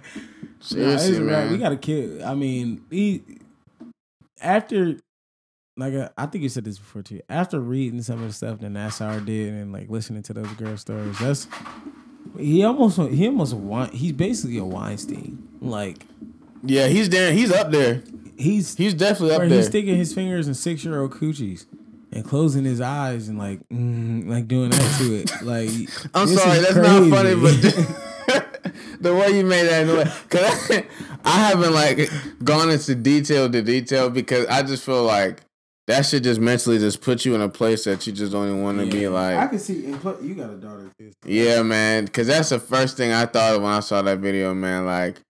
Seriously, 0.62 1.18
Nah, 1.18 1.24
it's 1.24 1.32
right. 1.32 1.50
We 1.50 1.58
gotta 1.58 1.76
kill. 1.76 2.24
I 2.24 2.34
mean, 2.34 2.82
he 2.90 3.22
after 4.40 4.96
like 5.76 5.94
uh, 5.94 6.08
I 6.16 6.26
think 6.26 6.42
you 6.42 6.48
said 6.48 6.64
this 6.64 6.78
before 6.78 7.02
too. 7.02 7.20
After 7.28 7.60
reading 7.60 8.02
some 8.02 8.20
of 8.20 8.26
the 8.28 8.32
stuff 8.32 8.60
that 8.60 8.70
Nassar 8.70 9.24
did 9.24 9.52
and 9.54 9.72
like 9.72 9.88
listening 9.88 10.22
to 10.24 10.32
those 10.34 10.52
girl 10.54 10.76
stories, 10.76 11.18
that's 11.18 11.48
he 12.38 12.64
almost 12.64 12.98
he 13.12 13.26
almost 13.26 13.54
Wein- 13.54 13.90
he's 13.90 14.12
basically 14.12 14.58
a 14.58 14.64
Weinstein. 14.64 15.48
Like 15.60 16.06
yeah, 16.62 16.86
he's 16.88 17.08
there. 17.08 17.32
He's 17.32 17.50
up 17.52 17.70
there. 17.70 18.02
he's 18.36 18.76
He's 18.76 18.94
definitely 18.94 19.34
up 19.34 19.40
there. 19.40 19.48
he's 19.48 19.66
sticking 19.66 19.96
his 19.96 20.14
fingers 20.14 20.46
in 20.48 20.54
six 20.54 20.84
year 20.84 21.00
old 21.00 21.12
coochies. 21.12 21.66
And 22.14 22.26
closing 22.26 22.64
his 22.66 22.78
eyes 22.82 23.28
and 23.28 23.38
like, 23.38 23.66
mm, 23.70 24.28
like 24.28 24.46
doing 24.46 24.68
that 24.68 24.98
to 24.98 25.14
it, 25.14 25.30
like 25.42 25.70
I'm 26.14 26.28
sorry, 26.28 26.58
that's 26.58 26.74
not 26.76 27.08
funny, 27.08 27.34
but 27.34 27.54
the 29.02 29.14
way 29.14 29.36
you 29.36 29.44
made 29.44 29.68
that 29.68 29.86
noise, 29.86 30.12
cause 30.28 30.70
I, 30.70 30.86
I 31.24 31.48
haven't 31.48 31.74
like 31.74 32.10
gone 32.42 32.70
into 32.70 32.94
detail 32.94 33.50
to 33.50 33.62
detail 33.62 34.10
because 34.10 34.46
I 34.46 34.62
just 34.62 34.84
feel 34.84 35.04
like 35.04 35.42
that 35.88 36.06
should 36.06 36.22
just 36.22 36.40
mentally 36.40 36.78
just 36.78 37.00
put 37.00 37.24
you 37.24 37.34
in 37.34 37.40
a 37.40 37.48
place 37.48 37.84
that 37.84 38.06
you 38.06 38.12
just 38.12 38.32
don't 38.32 38.62
want 38.62 38.78
to 38.78 38.86
be 38.86 39.08
like. 39.08 39.36
I 39.36 39.46
can 39.48 39.58
see. 39.58 39.84
And 39.86 40.00
plus, 40.00 40.22
you 40.22 40.34
got 40.34 40.50
a 40.50 40.56
daughter 40.56 40.90
too. 40.98 41.10
Yeah, 41.26 41.62
man. 41.62 42.06
Cause 42.08 42.28
that's 42.28 42.50
the 42.50 42.60
first 42.60 42.96
thing 42.96 43.12
I 43.12 43.26
thought 43.26 43.56
of 43.56 43.62
when 43.62 43.72
I 43.72 43.80
saw 43.80 44.00
that 44.02 44.18
video, 44.18 44.54
man. 44.54 44.86
Like, 44.86 45.20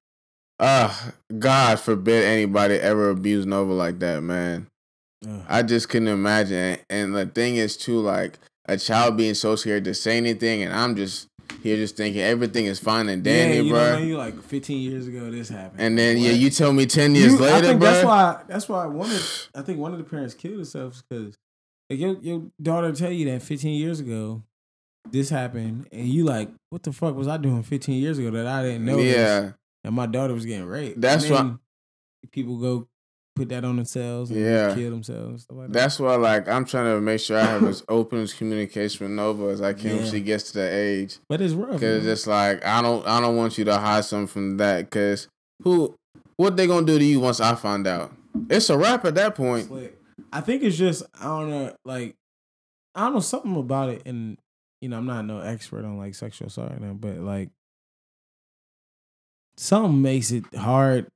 uh, 0.58 0.94
God 1.38 1.80
forbid 1.80 2.24
anybody 2.24 2.74
ever 2.74 3.10
abuse 3.10 3.46
Nova 3.46 3.72
like 3.72 3.98
that, 4.00 4.22
man. 4.22 4.66
Ugh. 5.26 5.42
I 5.48 5.62
just 5.62 5.88
couldn't 5.88 6.08
imagine. 6.08 6.78
And 6.90 7.14
the 7.14 7.26
thing 7.26 7.56
is, 7.56 7.76
too, 7.76 8.00
like 8.00 8.38
a 8.66 8.76
child 8.76 9.16
being 9.16 9.34
so 9.34 9.56
scared 9.56 9.84
to 9.84 9.94
say 9.94 10.16
anything, 10.16 10.62
and 10.62 10.72
I'm 10.72 10.96
just 10.96 11.28
here 11.62 11.76
just 11.76 11.96
thinking 11.96 12.20
everything 12.20 12.66
is 12.66 12.78
fine 12.78 13.08
and 13.08 13.22
dandy, 13.24 13.56
yeah, 13.56 13.62
you 13.62 13.70
bro. 13.70 13.92
Know, 13.98 14.04
you 14.04 14.16
like 14.16 14.40
15 14.42 14.78
years 14.80 15.06
ago 15.06 15.30
this 15.30 15.48
happened. 15.48 15.80
and 15.80 15.98
then 15.98 16.18
yeah, 16.18 16.32
you 16.32 16.50
tell 16.50 16.72
me 16.72 16.86
ten 16.86 17.14
years 17.14 17.32
You- 17.32 17.38
I 17.38 17.52
later, 17.52 17.66
think 17.68 17.80
bro. 17.80 17.90
that's 17.90 18.04
why. 18.06 18.42
That's 18.48 18.68
why 18.68 18.86
one 18.86 19.10
of 19.10 19.48
I 19.54 19.62
think 19.62 19.78
one 19.78 19.92
of 19.92 19.98
the 19.98 20.04
parents 20.04 20.34
killed 20.34 20.56
themselves 20.58 21.02
because 21.08 21.36
like 21.90 21.98
your 21.98 22.16
your 22.20 22.42
daughter 22.60 22.92
tell 22.92 23.10
you 23.12 23.30
that 23.30 23.42
15 23.42 23.74
years 23.78 24.00
ago 24.00 24.42
this 25.10 25.30
happened, 25.30 25.88
and 25.90 26.06
you 26.08 26.24
like, 26.24 26.48
what 26.70 26.84
the 26.84 26.92
fuck 26.92 27.16
was 27.16 27.26
I 27.26 27.36
doing 27.36 27.62
15 27.64 28.00
years 28.00 28.18
ago 28.18 28.30
that 28.30 28.46
I 28.46 28.62
didn't 28.62 28.84
know? 28.84 28.96
this? 28.98 29.16
yeah, 29.16 29.50
and 29.84 29.94
my 29.94 30.06
daughter 30.06 30.32
was 30.32 30.46
getting 30.46 30.64
raped. 30.66 31.00
That's 31.00 31.28
why- 31.28 31.54
People 32.30 32.58
go 32.58 32.86
put 33.34 33.48
that 33.48 33.64
on 33.64 33.76
themselves 33.76 34.30
and 34.30 34.40
Yeah. 34.40 34.74
kill 34.74 34.90
themselves. 34.90 35.44
Stuff 35.44 35.56
like 35.56 35.66
that. 35.68 35.72
that's 35.72 35.98
why. 35.98 36.16
Like, 36.16 36.48
I'm 36.48 36.64
trying 36.64 36.94
to 36.94 37.00
make 37.00 37.20
sure 37.20 37.38
I 37.38 37.44
have 37.44 37.64
as 37.64 37.82
open 37.88 38.18
as 38.20 38.32
communication 38.34 39.06
with 39.06 39.16
Nova 39.16 39.48
as 39.48 39.60
I 39.62 39.72
can 39.72 39.96
when 39.96 40.04
Yeah. 40.04 40.10
she 40.10 40.20
gets 40.20 40.52
to 40.52 40.58
that 40.58 40.72
age. 40.72 41.18
but 41.28 41.40
it's 41.40 41.54
rough. 41.54 41.72
Cause 41.72 41.82
it's 41.82 42.04
just 42.04 42.26
like 42.26 42.64
I 42.64 42.82
don't 42.82 43.06
I 43.06 43.20
don't 43.20 43.36
want 43.36 43.56
you 43.58 43.64
to 43.64 43.78
hide 43.78 44.04
something 44.04 44.26
from 44.26 44.56
that. 44.58 44.90
Cause 44.90 45.28
who 45.62 45.94
what 46.36 46.56
they 46.56 46.66
gonna 46.66 46.86
do 46.86 46.98
to 46.98 47.04
you 47.04 47.20
once 47.20 47.40
I 47.40 47.54
find 47.54 47.86
out? 47.86 48.12
It's 48.50 48.68
a 48.70 48.76
wrap 48.76 49.04
at 49.04 49.14
that 49.14 49.34
point. 49.34 49.70
I 50.32 50.40
think 50.40 50.62
it's 50.62 50.76
just 50.76 51.02
I 51.20 51.24
don't 51.24 51.50
know, 51.50 51.74
like 51.84 52.14
I 52.94 53.00
don't 53.04 53.14
know 53.14 53.20
something 53.20 53.56
about 53.56 53.88
it, 53.90 54.02
and 54.06 54.36
you 54.82 54.88
know 54.90 54.98
I'm 54.98 55.06
not 55.06 55.24
no 55.24 55.40
expert 55.40 55.84
on 55.84 55.96
like 55.98 56.14
sexual 56.14 56.48
assault, 56.48 56.78
now, 56.80 56.92
but 56.92 57.16
like 57.18 57.48
something 59.56 60.00
makes 60.02 60.30
it 60.30 60.44
hard. 60.54 61.06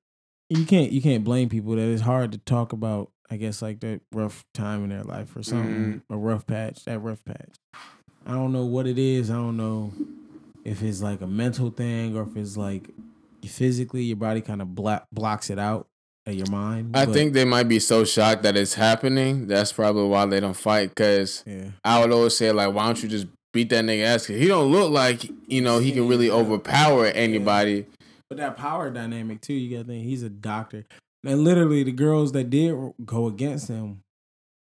You 0.48 0.64
can't 0.64 0.92
you 0.92 1.02
can't 1.02 1.24
blame 1.24 1.48
people 1.48 1.74
that 1.74 1.82
it's 1.82 2.02
hard 2.02 2.32
to 2.32 2.38
talk 2.38 2.72
about. 2.72 3.10
I 3.28 3.36
guess 3.36 3.60
like 3.60 3.80
that 3.80 4.02
rough 4.12 4.44
time 4.54 4.84
in 4.84 4.90
their 4.90 5.02
life 5.02 5.34
or 5.34 5.42
something, 5.42 5.74
mm-hmm. 5.74 6.14
a 6.14 6.16
rough 6.16 6.46
patch, 6.46 6.84
that 6.84 7.00
rough 7.00 7.24
patch. 7.24 7.56
I 8.24 8.32
don't 8.32 8.52
know 8.52 8.64
what 8.64 8.86
it 8.86 8.98
is. 8.98 9.30
I 9.30 9.34
don't 9.34 9.56
know 9.56 9.92
if 10.64 10.82
it's 10.82 11.02
like 11.02 11.20
a 11.20 11.26
mental 11.26 11.70
thing 11.70 12.16
or 12.16 12.22
if 12.22 12.36
it's 12.36 12.56
like 12.56 12.88
physically 13.44 14.02
your 14.02 14.16
body 14.16 14.40
kind 14.40 14.60
of 14.62 14.74
blocks 14.74 15.50
it 15.50 15.58
out 15.58 15.88
of 16.26 16.34
your 16.34 16.50
mind. 16.50 16.96
I 16.96 17.06
think 17.06 17.32
they 17.32 17.44
might 17.44 17.68
be 17.68 17.78
so 17.78 18.04
shocked 18.04 18.42
that 18.42 18.56
it's 18.56 18.74
happening. 18.74 19.46
That's 19.46 19.72
probably 19.72 20.08
why 20.08 20.26
they 20.26 20.40
don't 20.40 20.54
fight. 20.56 20.94
Cause 20.94 21.44
yeah. 21.46 21.70
I 21.84 22.00
would 22.00 22.12
always 22.12 22.36
say 22.36 22.52
like, 22.52 22.74
why 22.74 22.86
don't 22.86 23.02
you 23.02 23.08
just 23.08 23.26
beat 23.52 23.70
that 23.70 23.84
nigga 23.84 24.04
ass? 24.04 24.26
'Cause 24.26 24.36
he 24.36 24.46
don't 24.48 24.70
look 24.70 24.90
like 24.90 25.30
you 25.46 25.60
know 25.60 25.78
he 25.78 25.92
can 25.92 26.08
really 26.08 26.30
overpower 26.30 27.06
anybody. 27.06 27.86
But 28.28 28.38
that 28.38 28.56
power 28.56 28.90
dynamic 28.90 29.40
too, 29.40 29.54
you 29.54 29.76
gotta 29.76 29.88
think 29.88 30.04
he's 30.04 30.22
a 30.22 30.30
doctor. 30.30 30.84
And 31.24 31.44
literally 31.44 31.82
the 31.82 31.92
girls 31.92 32.32
that 32.32 32.50
did 32.50 32.74
go 33.04 33.26
against 33.26 33.68
him, 33.68 34.02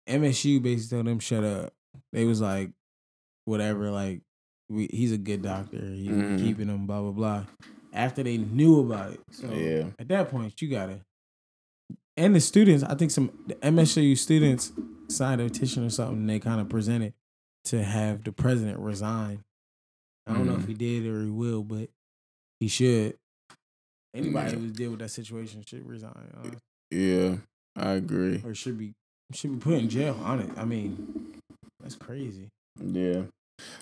MSU 0.07 0.61
basically 0.61 0.97
told 0.97 1.07
them 1.07 1.19
shut 1.19 1.43
up. 1.43 1.73
They 2.13 2.25
was 2.25 2.41
like, 2.41 2.71
whatever, 3.45 3.89
like 3.91 4.21
we, 4.69 4.87
he's 4.91 5.11
a 5.11 5.17
good 5.17 5.41
doctor. 5.41 5.77
He's 5.79 6.09
Mhm. 6.09 6.39
keeping 6.39 6.67
them, 6.67 6.85
blah 6.87 7.01
blah 7.01 7.11
blah. 7.11 7.45
After 7.93 8.21
they 8.23 8.37
knew 8.37 8.79
about 8.81 9.13
it, 9.13 9.21
so 9.31 9.51
Yeah. 9.53 9.89
at 9.97 10.07
that 10.09 10.29
point 10.29 10.61
you 10.61 10.69
gotta. 10.69 11.01
And 12.17 12.35
the 12.35 12.39
students, 12.41 12.83
I 12.83 12.95
think 12.95 13.11
some 13.11 13.31
the 13.47 13.55
MSU 13.65 14.15
students 14.17 14.71
signed 15.09 15.39
a 15.39 15.45
petition 15.45 15.85
or 15.85 15.89
something. 15.89 16.17
And 16.17 16.29
they 16.29 16.39
kind 16.39 16.59
of 16.59 16.67
presented 16.67 17.13
to 17.65 17.83
have 17.83 18.23
the 18.23 18.31
president 18.31 18.79
resign. 18.79 19.43
I 20.25 20.33
don't 20.33 20.45
know 20.45 20.55
if 20.55 20.61
Mhm. 20.63 20.67
he 20.67 20.73
did 20.73 21.05
or 21.05 21.23
he 21.23 21.29
will, 21.29 21.63
but 21.63 21.89
he 22.59 22.67
should. 22.67 23.17
Anybody 24.17 24.51
Yeah. 24.51 24.57
who 24.59 24.69
deal 24.69 24.91
with 24.91 24.99
that 24.99 25.09
situation 25.11 25.63
should 25.67 25.85
resign, 25.87 26.11
uh, 26.37 26.49
Yeah, 26.91 27.37
I 27.75 27.91
agree. 27.93 28.41
or 28.43 28.53
should 28.55 28.77
be 28.77 28.93
should 29.33 29.51
be 29.51 29.57
put 29.59 29.73
in 29.75 29.89
jail 29.89 30.15
on 30.23 30.39
it. 30.39 30.49
I 30.57 30.63
mean, 30.65 31.33
that's 31.81 31.95
crazy. 31.95 32.47
Yeah, 32.81 33.23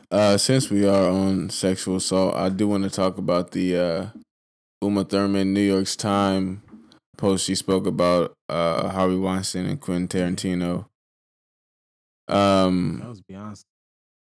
Uh, 0.10 0.38
since 0.38 0.70
we 0.72 0.86
are 0.88 1.10
on 1.10 1.50
sexual 1.50 1.98
assault, 1.98 2.34
I 2.36 2.50
do 2.50 2.68
want 2.68 2.84
to 2.84 2.90
talk 2.90 3.18
about 3.18 3.52
the 3.52 3.76
uh, 3.78 4.08
Uma 4.82 5.04
Thurman 5.04 5.54
New 5.54 5.62
York's 5.62 5.96
Time 5.96 6.64
post. 7.18 7.46
She 7.46 7.56
spoke 7.56 7.86
about 7.86 8.34
uh, 8.50 8.90
Harvey 8.90 9.18
Weinstein 9.18 9.66
and 9.68 9.80
Quentin 9.80 10.08
Tarantino. 10.36 10.86
Um, 12.28 13.00
That 13.00 13.10
was 13.10 13.22
Beyonce. 13.30 13.64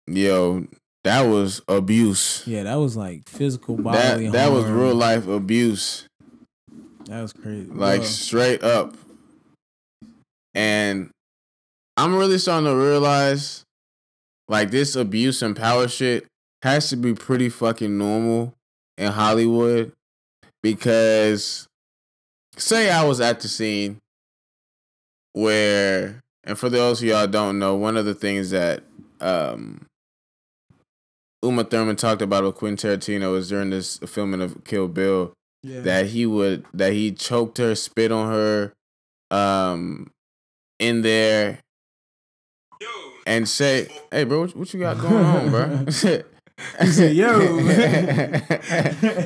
yo, 0.08 0.66
that 1.04 1.22
was 1.24 1.62
abuse. 1.68 2.44
Yeah, 2.46 2.64
that 2.64 2.76
was 2.76 2.96
like 2.96 3.28
physical 3.28 3.76
That 3.78 3.84
bodily. 3.84 4.30
that 4.30 4.52
was 4.52 4.66
harm. 4.66 4.78
real 4.80 4.96
life 4.96 5.28
abuse. 5.28 6.06
That 7.06 7.22
was 7.22 7.34
crazy. 7.34 7.70
like 7.72 8.04
straight 8.04 8.64
up. 8.64 8.94
And 10.54 11.10
I'm 11.98 12.16
really 12.16 12.38
starting 12.38 12.66
to 12.70 12.76
realize 12.76 13.64
like 14.48 14.70
this 14.72 14.96
abuse 14.96 15.42
and 15.42 15.56
power 15.56 15.88
shit 15.88 16.26
has 16.62 16.90
to 16.90 16.96
be 16.98 17.14
pretty 17.14 17.50
fucking 17.50 17.98
normal 17.98 18.54
in 18.98 19.12
Hollywood 19.12 19.92
because 20.62 21.68
say 22.58 22.92
I 22.92 23.04
was 23.04 23.20
at 23.22 23.40
the 23.40 23.48
scene 23.48 23.98
where 25.34 26.20
and 26.44 26.58
for 26.58 26.70
those 26.70 27.02
of 27.02 27.08
y'all 27.08 27.28
don't 27.28 27.60
know, 27.60 27.76
one 27.76 27.98
of 27.98 28.06
the 28.06 28.14
things 28.16 28.50
that 28.52 28.84
um 29.20 29.86
Uma 31.44 31.64
Thurman 31.64 31.96
talked 31.96 32.22
about 32.22 32.44
with 32.44 32.56
Quentin 32.56 33.00
Tarantino 33.00 33.32
was 33.32 33.50
during 33.50 33.72
this 33.72 33.98
filming 34.06 34.42
of 34.42 34.64
Kill 34.64 34.88
Bill 34.88 35.34
yeah. 35.64 35.82
that 35.82 36.08
he 36.08 36.26
would 36.26 36.66
that 36.74 36.94
he 36.94 37.12
choked 37.12 37.58
her, 37.58 37.76
spit 37.76 38.12
on 38.12 38.32
her, 38.32 38.74
um, 39.32 40.12
in 40.80 41.02
there, 41.02 41.60
and 43.26 43.48
say, 43.50 43.88
"Hey, 44.12 44.24
bro, 44.24 44.42
what, 44.42 44.56
what 44.56 44.74
you 44.74 44.80
got 44.80 45.00
going 45.00 45.26
on, 45.26 45.50
bro?" 45.50 45.86
He 46.80 46.88
said, 46.88 47.16
"Yo." 47.16 47.40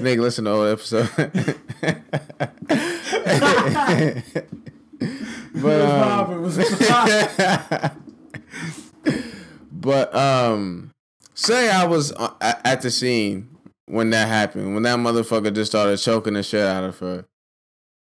nigga, 0.01 0.19
listen 0.19 0.45
to 0.45 0.51
the 0.51 0.55
old 0.55 0.67
episode. 0.71 1.09
but 5.53 5.81
um? 5.81 6.43
What's 6.43 6.57
poppin'? 6.87 7.91
but 9.71 10.15
um, 10.15 10.91
say 11.35 11.69
I 11.69 11.85
was 11.85 12.11
uh, 12.13 12.33
at 12.41 12.81
the 12.81 12.89
scene 12.91 13.49
when 13.87 14.09
that 14.11 14.27
happened, 14.27 14.73
when 14.73 14.83
that 14.83 14.97
motherfucker 14.97 15.53
just 15.53 15.71
started 15.71 15.97
choking 15.97 16.33
the 16.33 16.43
shit 16.43 16.65
out 16.65 16.83
of 16.83 16.97
her, 16.99 17.25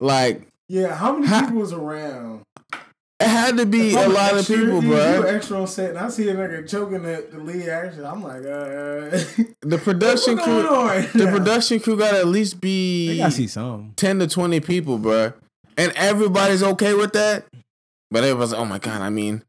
like. 0.00 0.48
yeah, 0.68 0.94
how 0.94 1.12
many 1.14 1.26
Ha- 1.26 1.42
people 1.42 1.58
was 1.60 1.72
around? 1.72 2.42
It 3.20 3.28
had 3.28 3.56
to 3.58 3.64
be 3.66 3.94
a 3.94 3.98
a 3.98 4.02
I'm 4.02 4.08
an 4.10 4.14
lot 4.14 4.36
of 4.36 4.46
people, 4.46 4.64
you, 4.66 4.74
You 4.74 4.80
bro. 4.88 5.22
an 5.22 5.34
extra 5.36 5.60
on 5.60 5.66
set, 5.68 5.90
and 5.90 5.98
I 5.98 6.08
see 6.08 6.28
a 6.28 6.34
nigga 6.34 6.68
choking 6.68 7.02
the, 7.04 7.24
the 7.30 7.38
lead 7.38 7.68
actor. 7.68 8.04
I'm 8.04 8.22
like, 8.22 8.40
uh, 8.40 9.44
The 9.60 9.78
production 9.82 10.36
crew, 10.36 10.68
right 10.68 11.10
the 11.12 11.26
now? 11.26 11.30
production 11.36 11.80
crew 11.80 11.96
got 11.96 12.10
to 12.12 12.18
at 12.18 12.26
least 12.26 12.60
be 12.60 13.18
gotta 13.18 13.30
see 13.30 13.46
some. 13.46 13.92
ten 13.96 14.18
to 14.18 14.26
twenty 14.26 14.58
people, 14.60 14.98
bro, 14.98 15.32
and 15.78 15.92
everybody's 15.96 16.62
okay 16.62 16.92
with 16.94 17.12
that. 17.12 17.44
But 18.10 18.24
it 18.24 18.36
was, 18.36 18.52
oh 18.52 18.64
my 18.64 18.78
god, 18.78 19.00
I 19.00 19.10
mean, 19.10 19.42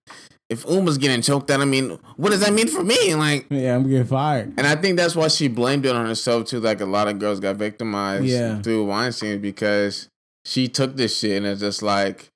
if 0.49 0.63
Uma's 0.69 0.97
getting 0.97 1.21
choked 1.21 1.49
out, 1.49 1.59
I 1.61 1.65
mean, 1.65 1.97
what 2.17 2.29
does 2.29 2.41
that 2.41 2.53
mean 2.53 2.67
for 2.67 2.83
me? 2.83 3.15
Like, 3.15 3.47
Yeah, 3.49 3.75
I'm 3.75 3.89
getting 3.89 4.05
fired. 4.05 4.53
and 4.57 4.67
I 4.67 4.75
think 4.75 4.97
that's 4.97 5.15
why 5.15 5.27
she 5.27 5.47
blamed 5.47 5.85
it 5.85 5.95
on 5.95 6.05
herself 6.05 6.45
too. 6.47 6.59
Like 6.59 6.81
a 6.81 6.85
lot 6.85 7.07
of 7.07 7.17
girls 7.19 7.39
got 7.39 7.55
victimized 7.55 8.25
Yeah. 8.25 8.61
through 8.61 8.85
Weinstein 8.85 9.41
because 9.41 10.07
she 10.45 10.67
took 10.67 10.95
this 10.95 11.17
shit 11.19 11.37
and 11.37 11.45
it's 11.47 11.61
just 11.61 11.81
like 11.81 12.29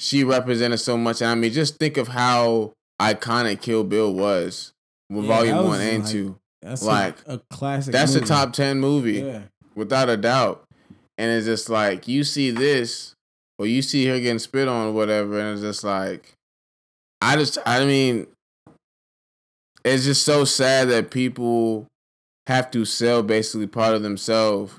she 0.00 0.24
represented 0.24 0.80
so 0.80 0.96
much. 0.96 1.20
And 1.20 1.30
I 1.30 1.34
mean, 1.34 1.52
just 1.52 1.78
think 1.78 1.96
of 1.98 2.08
how 2.08 2.72
iconic 3.00 3.60
Kill 3.60 3.84
Bill 3.84 4.12
was 4.14 4.72
with 5.10 5.24
Yeah, 5.24 5.28
Volume 5.36 5.56
was 5.58 5.66
One 5.66 5.80
and 5.80 6.02
like- 6.04 6.12
Two. 6.12 6.36
That's 6.62 6.82
Like, 6.82 7.16
a, 7.26 7.34
a 7.34 7.38
classic. 7.50 7.92
That's 7.92 8.14
movie. 8.14 8.24
a 8.24 8.28
top 8.28 8.52
ten 8.54 8.80
movie 8.80 9.20
Yeah, 9.20 9.42
without 9.74 10.08
a 10.08 10.16
doubt. 10.16 10.64
And 11.18 11.30
it's 11.30 11.44
just 11.44 11.68
like 11.68 12.08
you 12.08 12.24
see 12.24 12.50
this, 12.50 13.14
or 13.58 13.66
you 13.66 13.82
see 13.82 14.06
her 14.06 14.18
getting 14.18 14.38
spit 14.38 14.66
on, 14.66 14.88
or 14.88 14.92
whatever, 14.92 15.38
and 15.38 15.52
it's 15.52 15.60
just 15.60 15.84
like, 15.84 16.32
I 17.24 17.36
just, 17.36 17.58
I 17.64 17.84
mean, 17.84 18.26
it's 19.84 20.04
just 20.04 20.24
so 20.24 20.44
sad 20.44 20.88
that 20.90 21.10
people 21.10 21.86
have 22.46 22.70
to 22.72 22.84
sell 22.84 23.22
basically 23.22 23.66
part 23.66 23.94
of 23.94 24.02
themselves 24.02 24.78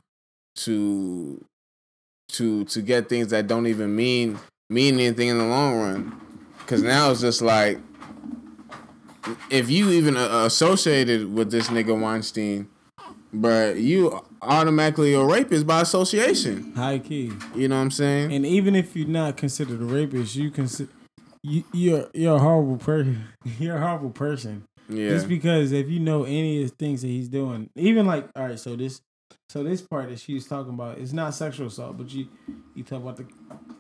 to, 0.58 1.44
to, 2.30 2.66
to 2.66 2.82
get 2.82 3.10
things 3.10 3.30
that 3.30 3.48
don't 3.48 3.68
even 3.68 3.96
mean 3.96 4.38
mean 4.70 4.96
anything 4.96 5.30
in 5.30 5.38
the 5.38 5.46
long 5.46 5.80
run. 5.80 6.22
Because 6.60 6.82
now 6.82 7.12
it's 7.12 7.22
just 7.22 7.42
like, 7.42 7.80
if 9.50 9.70
you 9.70 9.90
even 9.92 10.18
uh, 10.18 10.44
associated 10.46 11.34
with 11.34 11.52
this 11.52 11.68
nigga 11.70 12.00
Weinstein, 12.00 12.68
but 13.34 13.78
you 13.78 14.24
automatically 14.42 15.14
a 15.14 15.24
rapist 15.24 15.68
by 15.68 15.82
association. 15.82 16.74
high 16.74 17.00
key. 17.00 17.32
You 17.56 17.68
know 17.68 17.76
what 17.76 17.82
I'm 17.82 17.92
saying? 17.92 18.34
And 18.34 18.46
even 18.46 18.76
if 18.76 18.96
you're 18.96 19.08
not 19.08 19.36
considered 19.38 19.82
a 19.82 19.86
rapist, 19.86 20.36
you 20.36 20.52
consider 20.52 20.92
you, 21.46 21.64
you're 21.74 22.10
you're 22.14 22.36
a 22.36 22.40
horrible 22.40 22.78
person. 22.78 23.24
You're 23.60 23.78
a 23.78 23.80
horrible 23.82 24.10
person. 24.10 24.64
yeah. 24.90 25.10
Just 25.10 25.28
because 25.28 25.72
if 25.72 25.90
you 25.90 26.00
know 26.00 26.24
any 26.24 26.64
of 26.64 26.70
the 26.70 26.76
things 26.76 27.02
that 27.02 27.08
he's 27.08 27.30
doing, 27.30 27.70
even 27.76 28.06
like 28.06 28.28
all 28.36 28.48
right, 28.48 28.60
so 28.60 28.76
this 28.76 29.02
so 29.50 29.64
this 29.64 29.82
part 29.82 30.10
that 30.10 30.20
she's 30.20 30.48
talking 30.48 30.74
about 30.74 30.98
is 30.98 31.14
not 31.14 31.34
sexual 31.36 31.68
assault, 31.68 31.98
but 31.98 32.12
you 32.14 32.28
you 32.74 32.84
talk 32.84 33.02
about 33.02 33.18
the 33.18 33.26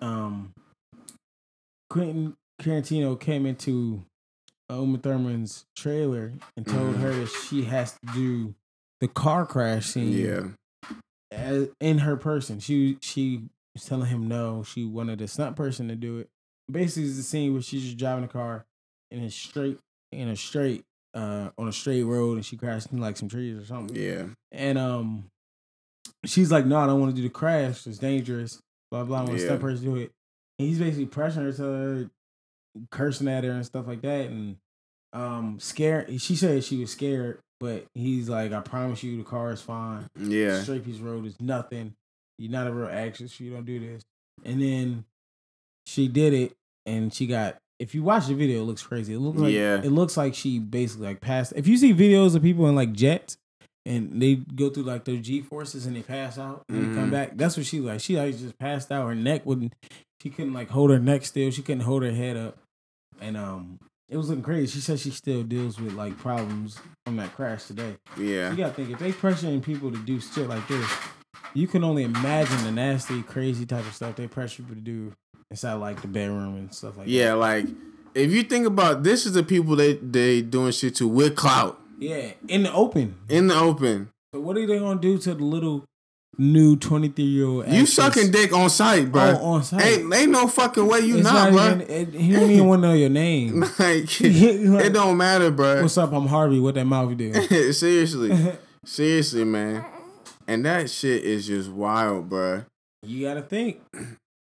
um 0.05 0.51
Quentin 1.89 2.35
Tarantino 2.61 3.19
came 3.19 3.45
into 3.45 4.03
uh, 4.71 4.75
Uma 4.79 4.97
Thurman's 4.97 5.65
trailer 5.75 6.33
and 6.57 6.65
told 6.65 6.95
Mhm. 6.95 6.99
her 7.01 7.13
that 7.13 7.27
she 7.29 7.63
has 7.65 7.93
to 7.93 8.13
do 8.13 8.55
the 9.01 9.07
car 9.07 9.45
crash 9.45 9.87
scene 9.87 10.11
yeah. 10.11 10.47
as, 11.31 11.69
in 11.79 11.99
her 11.99 12.15
person. 12.15 12.59
She 12.59 12.97
she 13.01 13.43
was 13.73 13.85
telling 13.85 14.07
him 14.09 14.27
no. 14.27 14.63
She 14.63 14.85
wanted 14.85 15.21
a 15.21 15.27
stunt 15.27 15.55
person 15.55 15.87
to 15.89 15.95
do 15.95 16.19
it. 16.19 16.29
Basically, 16.71 17.07
it's 17.07 17.17
the 17.17 17.23
scene 17.23 17.53
where 17.53 17.61
she's 17.61 17.83
just 17.83 17.97
driving 17.97 18.23
a 18.23 18.27
car 18.27 18.65
in 19.11 19.23
a 19.23 19.29
straight 19.29 19.77
in 20.11 20.29
a 20.29 20.35
straight 20.35 20.83
uh 21.13 21.49
on 21.57 21.67
a 21.67 21.71
straight 21.73 22.03
road 22.03 22.35
and 22.37 22.45
she 22.45 22.57
crashed 22.57 22.91
into 22.91 23.01
like 23.01 23.17
some 23.17 23.29
trees 23.29 23.57
or 23.61 23.65
something. 23.65 23.95
Yeah. 23.95 24.25
And 24.51 24.77
um, 24.77 25.25
she's 26.25 26.51
like, 26.51 26.65
no, 26.65 26.77
I 26.79 26.87
don't 26.87 26.99
want 26.99 27.15
to 27.15 27.21
do 27.21 27.27
the 27.27 27.33
crash. 27.33 27.85
It's 27.87 27.97
dangerous. 27.97 28.59
Blah 28.91 29.03
blah. 29.03 29.19
I 29.19 29.21
want 29.23 29.35
a 29.35 29.39
Yeah. 29.39 29.45
stunt 29.45 29.61
person 29.61 29.85
to 29.85 29.91
do 29.91 29.95
it. 29.97 30.11
And 30.59 30.67
he's 30.67 30.79
basically 30.79 31.05
pressuring 31.07 31.35
her 31.45 31.51
to 31.53 31.63
her, 31.63 32.09
cursing 32.91 33.27
at 33.27 33.43
her 33.43 33.51
and 33.51 33.65
stuff 33.65 33.87
like 33.87 34.01
that, 34.01 34.27
and 34.29 34.57
um, 35.13 35.59
scared. 35.59 36.19
She 36.21 36.35
said 36.35 36.63
she 36.63 36.77
was 36.77 36.91
scared, 36.91 37.39
but 37.59 37.85
he's 37.93 38.27
like, 38.29 38.51
I 38.53 38.61
promise 38.61 39.03
you, 39.03 39.17
the 39.17 39.23
car 39.23 39.51
is 39.51 39.61
fine. 39.61 40.07
Yeah. 40.17 40.61
Straight 40.61 40.85
piece 40.85 40.99
road 40.99 41.25
is 41.25 41.39
nothing. 41.39 41.93
You're 42.37 42.51
not 42.51 42.67
a 42.67 42.73
real 42.73 42.89
actress. 42.89 43.39
You 43.39 43.51
don't 43.51 43.65
do 43.65 43.79
this. 43.79 44.03
And 44.43 44.61
then 44.61 45.05
she 45.85 46.07
did 46.07 46.33
it, 46.33 46.53
and 46.85 47.13
she 47.13 47.27
got. 47.27 47.57
If 47.77 47.93
you 47.93 48.03
watch 48.03 48.27
the 48.27 48.33
video, 48.35 48.61
it 48.61 48.65
looks 48.65 48.83
crazy. 48.83 49.13
It 49.13 49.19
looks 49.19 49.37
like 49.37 49.51
Yeah. 49.53 49.81
it 49.83 49.91
looks 49.91 50.15
like 50.15 50.33
she 50.33 50.59
basically 50.59 51.07
like 51.07 51.19
passed. 51.19 51.51
If 51.57 51.67
you 51.67 51.75
see 51.77 51.93
videos 51.93 52.33
of 52.35 52.41
people 52.41 52.67
in 52.69 52.75
like 52.75 52.93
jets 52.93 53.37
and 53.85 54.21
they 54.21 54.35
go 54.35 54.69
through 54.69 54.83
like 54.83 55.03
their 55.03 55.17
G 55.17 55.41
forces 55.41 55.85
and 55.85 55.93
they 55.95 56.01
pass 56.01 56.37
out 56.39 56.63
and 56.69 56.91
they 56.91 56.95
come 56.95 57.11
back, 57.11 57.31
that's 57.35 57.57
what 57.57 57.65
she 57.65 57.81
like. 57.81 57.99
She 57.99 58.15
like 58.17 58.37
just 58.37 58.57
passed 58.57 58.93
out. 58.93 59.05
Her 59.07 59.13
neck 59.15 59.45
wouldn't. 59.45 59.73
She 60.23 60.29
couldn't 60.29 60.53
like 60.53 60.69
hold 60.69 60.89
her 60.89 60.99
neck 60.99 61.25
still. 61.25 61.51
She 61.51 61.61
couldn't 61.61 61.83
hold 61.83 62.03
her 62.03 62.11
head 62.13 62.37
up, 62.37 62.57
and 63.19 63.35
um, 63.35 63.77
it 64.07 64.15
was 64.15 64.29
looking 64.29 64.41
crazy. 64.43 64.67
She 64.67 64.79
said 64.79 64.97
she 64.99 65.11
still 65.11 65.43
deals 65.43 65.77
with 65.77 65.93
like 65.95 66.17
problems 66.17 66.79
from 67.05 67.17
that 67.17 67.35
crash 67.35 67.65
today. 67.65 67.97
Yeah. 68.17 68.51
You 68.51 68.55
gotta 68.57 68.73
think 68.73 68.89
if 68.89 68.99
they 68.99 69.11
pressuring 69.11 69.61
people 69.61 69.91
to 69.91 69.97
do 69.97 70.21
shit 70.21 70.47
like 70.47 70.65
this, 70.69 70.89
you 71.53 71.67
can 71.67 71.83
only 71.83 72.03
imagine 72.03 72.63
the 72.63 72.71
nasty, 72.71 73.21
crazy 73.23 73.65
type 73.65 73.85
of 73.87 73.93
stuff 73.93 74.15
they 74.15 74.27
pressure 74.27 74.63
people 74.63 74.75
to 74.75 74.81
do 74.81 75.13
inside 75.51 75.73
like 75.75 76.01
the 76.01 76.07
bedroom 76.07 76.55
and 76.57 76.73
stuff 76.73 76.97
like 76.97 77.07
Yeah. 77.07 77.23
that. 77.23 77.27
Yeah, 77.29 77.33
like, 77.35 77.65
if 78.13 78.31
you 78.31 78.43
think 78.43 78.65
about 78.65 79.03
this, 79.03 79.25
is 79.25 79.33
the 79.33 79.43
people 79.43 79.75
they 79.75 79.93
they 79.95 80.41
doing 80.41 80.71
shit 80.71 80.95
to 80.95 81.07
with 81.07 81.35
clout 81.35 81.79
Yeah, 81.99 82.31
in 82.47 82.63
the 82.63 82.73
open. 82.73 83.15
in 83.29 83.47
the 83.47 83.55
open. 83.55 84.09
So 84.33 84.41
what 84.41 84.57
are 84.57 84.65
they 84.65 84.79
gonna 84.79 84.99
do 84.99 85.17
to 85.19 85.33
the 85.33 85.43
little 85.43 85.83
new 86.37 86.75
twenty 86.75 87.07
three 87.09 87.25
year 87.25 87.45
old? 87.45 87.67
You 87.67 87.85
sucking 87.85 88.31
dick 88.31 88.51
on 88.53 88.69
sight, 88.69 89.11
bro. 89.11 89.21
on, 89.21 89.35
oh, 89.35 89.45
on 89.45 89.63
site? 89.63 89.81
Ain't 89.85 90.13
ain't 90.13 90.31
no 90.31 90.47
fucking 90.47 90.85
way 90.87 90.99
you 91.01 91.15
it's 91.17 91.23
not, 91.23 91.51
not, 91.51 91.53
bro. 91.53 91.65
even. 91.67 91.81
It, 91.81 92.13
he 92.19 92.31
don't 92.33 92.49
even 92.51 92.67
want 92.67 92.81
to 92.83 92.87
know 92.89 92.93
your 92.93 93.09
name. 93.09 93.59
like, 93.79 93.79
Like, 93.79 94.85
it 94.85 94.93
don't 94.93 95.15
matter, 95.17 95.51
bro. 95.51 95.81
What's 95.81 95.97
up? 95.97 96.11
I'm 96.13 96.27
Harvey. 96.27 96.59
What 96.59 96.75
that 96.75 96.85
mouth 96.85 97.15
do? 97.17 97.33
Seriously, 97.73 98.35
seriously, 98.85 99.43
man. 99.45 99.85
And 100.47 100.65
that 100.65 100.89
shit 100.89 101.23
is 101.23 101.47
just 101.47 101.69
wild, 101.69 102.29
bro. 102.29 102.63
you 103.03 103.25
gotta 103.25 103.41
think. 103.41 103.81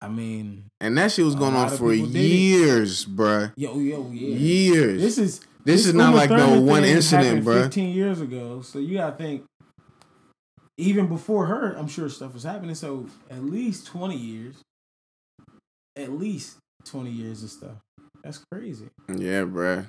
I 0.02 0.08
mean, 0.08 0.64
And 0.80 0.96
that 0.96 1.12
shit 1.12 1.24
was 1.26 1.34
going 1.34 1.54
on 1.54 1.68
for 1.70 1.90
people 1.92 2.06
did 2.06 2.16
it. 2.16 2.28
years, 2.28 3.04
bruh. 3.04 3.52
yo, 3.56 3.78
yo, 3.78 4.10
yeah. 4.12 4.36
Years. 4.36 5.02
This 5.02 5.18
is 5.18 5.40
This 5.64 5.86
is 5.86 5.92
not 5.92 6.14
like 6.14 6.30
no 6.30 6.58
one 6.60 6.84
incident, 6.84 7.44
bruh. 7.44 7.64
Fifteen 7.64 7.94
years 7.94 8.20
ago, 8.22 8.62
so 8.62 8.78
you 8.78 8.96
gotta 8.96 9.16
think. 9.16 9.44
Even 10.78 11.08
before 11.08 11.44
her, 11.46 11.74
I'm 11.76 11.88
sure 11.88 12.08
stuff 12.08 12.32
was 12.32 12.44
happening. 12.44 12.74
So 12.74 13.06
at 13.30 13.44
least 13.44 13.86
twenty 13.86 14.16
years. 14.16 14.56
At 15.96 16.12
least 16.12 16.56
twenty 16.86 17.10
years 17.10 17.42
of 17.42 17.50
stuff. 17.50 17.76
That's 18.24 18.40
crazy. 18.50 18.86
Yeah, 19.08 19.42
bruh. 19.42 19.86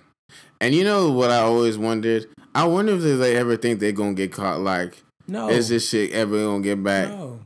And 0.59 0.73
you 0.75 0.83
know 0.83 1.11
what 1.11 1.29
I 1.31 1.37
always 1.39 1.77
wondered? 1.77 2.27
I 2.53 2.65
wonder 2.65 2.93
if 2.95 3.01
they 3.19 3.37
ever 3.37 3.55
think 3.55 3.79
they're 3.79 3.91
gonna 3.93 4.13
get 4.13 4.33
caught. 4.33 4.59
Like, 4.59 5.01
No, 5.31 5.49
is 5.49 5.69
this 5.69 5.87
shit 5.89 6.11
ever 6.11 6.37
gonna 6.37 6.61
get 6.63 6.83
back? 6.83 7.09
no, 7.09 7.39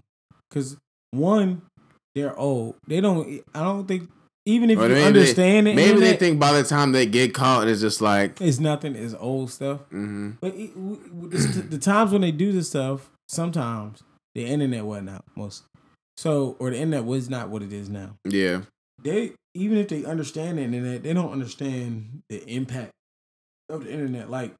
because 0.50 0.78
one, 1.12 1.62
they're 2.16 2.38
old. 2.38 2.76
They 2.88 3.00
don't. 3.02 3.42
I 3.54 3.62
don't 3.64 3.88
think 3.88 4.10
even 4.48 4.70
if 4.70 4.78
Or 4.80 4.84
you 4.84 4.90
maybe 4.90 5.02
they- 5.02 5.08
understand 5.08 5.68
it, 5.68 5.76
Maybe 5.76 6.00
they 6.00 6.16
think 6.16 6.40
by 6.40 6.52
the 6.54 6.64
time 6.68 6.92
they 6.92 7.06
get 7.06 7.34
caught, 7.34 7.68
it's 7.68 7.82
just 7.82 8.00
like, 8.02 8.40
it's 8.42 8.60
nothing. 8.60 8.96
It's 8.96 9.14
old 9.20 9.52
stuff. 9.52 9.82
hmm 9.90 10.32
But 10.42 10.54
it, 10.56 10.74
w- 10.76 10.98
w- 11.08 11.30
this- 11.30 11.56
the 11.56 11.78
times 11.80 12.12
when 12.12 12.22
they 12.22 12.32
do 12.32 12.52
this 12.52 12.70
stuff, 12.70 13.10
sometimes 13.28 14.04
the 14.36 14.46
internet 14.46 14.86
wasn't 14.86 15.10
out 15.10 15.24
most. 15.36 15.64
So 16.18 16.56
or 16.60 16.70
the 16.70 16.78
internet 16.78 17.06
was 17.06 17.30
not 17.30 17.50
what 17.50 17.62
it 17.64 17.74
is 17.74 17.90
now. 17.90 18.16
yeah, 18.24 18.62
They 19.04 19.34
even 19.54 19.78
if 19.78 19.88
they 19.90 20.06
understand 20.06 20.58
the 20.58 20.64
internet, 20.64 21.04
they 21.04 21.14
don't 21.14 21.32
understand 21.32 22.22
the 22.30 22.44
impact 22.50 22.92
of 23.70 23.84
the 23.86 23.92
internet. 23.92 24.30
Like 24.30 24.54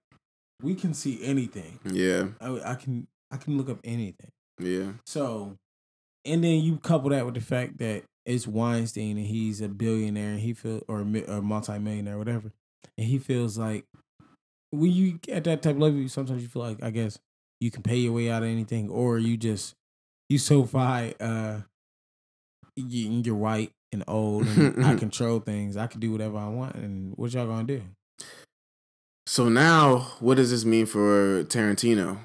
we 0.64 0.74
can 0.76 0.94
see 0.94 1.20
anything. 1.24 1.80
yeah, 1.86 2.28
I, 2.42 2.72
I 2.72 2.76
can 2.76 3.08
I 3.32 3.38
can 3.38 3.58
look 3.58 3.70
up 3.70 3.80
anything. 3.84 4.32
yeah, 4.60 4.94
So, 5.06 5.58
and 6.24 6.44
then 6.44 6.62
you 6.62 6.78
couple 6.78 7.10
that 7.10 7.26
with 7.26 7.36
the 7.36 7.42
fact 7.42 7.78
that 7.80 8.04
it's 8.26 8.48
Weinstein 8.48 9.18
and 9.18 9.26
he's 9.26 9.62
a 9.62 9.68
billionaire 9.68 10.32
and 10.32 10.40
he 10.40 10.54
feel 10.54 10.82
or 10.88 11.00
or 11.28 11.42
multimillionaire, 11.42 12.18
whatever, 12.18 12.52
and 12.98 13.08
he 13.08 13.20
feels 13.20 13.58
like 13.58 13.86
when 14.72 14.92
you 14.92 15.20
at 15.30 15.44
that 15.46 15.62
type 15.62 15.76
of 15.76 15.82
level, 15.82 16.08
sometimes 16.10 16.42
you 16.42 16.48
feel 16.48 16.62
like 16.62 16.82
I 16.84 16.90
guess 16.90 17.20
you 17.62 17.72
can 17.72 17.84
pay 17.84 17.98
your 17.98 18.14
way 18.14 18.30
out 18.30 18.44
of 18.44 18.50
anything, 18.50 18.90
or 18.90 19.20
you 19.20 19.38
just 19.38 19.74
you 20.30 20.38
so 20.38 20.66
fi 20.66 21.14
uh 21.20 21.62
you, 22.76 23.22
you're 23.24 23.36
white 23.36 23.72
and 23.92 24.04
old 24.08 24.48
and 24.48 24.84
I 24.86 24.96
control 25.00 25.40
things. 25.40 25.78
I 25.78 25.88
can 25.88 26.00
do 26.00 26.12
whatever 26.12 26.38
I 26.38 26.50
want, 26.50 26.76
and 26.76 27.14
what 27.16 27.34
y'all 27.34 27.48
gonna 27.48 27.64
do? 27.64 27.82
So 29.28 29.50
now, 29.50 30.00
what 30.20 30.36
does 30.38 30.52
this 30.52 30.66
mean 30.66 30.86
for 30.86 31.44
Tarantino? 31.46 32.20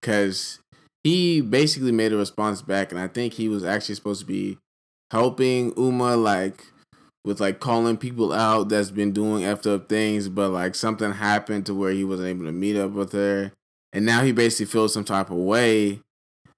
Because 0.00 0.60
he 1.04 1.40
basically 1.40 1.92
made 1.92 2.12
a 2.12 2.16
response 2.16 2.62
back, 2.62 2.90
and 2.90 3.00
I 3.00 3.08
think 3.08 3.34
he 3.34 3.48
was 3.48 3.64
actually 3.64 3.94
supposed 3.94 4.20
to 4.20 4.26
be 4.26 4.58
helping 5.10 5.72
Uma, 5.76 6.16
like 6.16 6.64
with 7.24 7.40
like 7.40 7.60
calling 7.60 7.96
people 7.96 8.32
out 8.32 8.68
that's 8.68 8.90
been 8.90 9.12
doing 9.12 9.42
effed 9.42 9.72
up 9.72 9.88
things, 9.88 10.28
but 10.28 10.50
like 10.50 10.74
something 10.74 11.12
happened 11.12 11.66
to 11.66 11.74
where 11.74 11.92
he 11.92 12.04
wasn't 12.04 12.28
able 12.28 12.44
to 12.44 12.52
meet 12.52 12.76
up 12.76 12.92
with 12.92 13.12
her, 13.12 13.52
and 13.92 14.06
now 14.06 14.22
he 14.22 14.32
basically 14.32 14.66
feels 14.66 14.92
some 14.92 15.04
type 15.04 15.30
of 15.30 15.36
way 15.36 16.00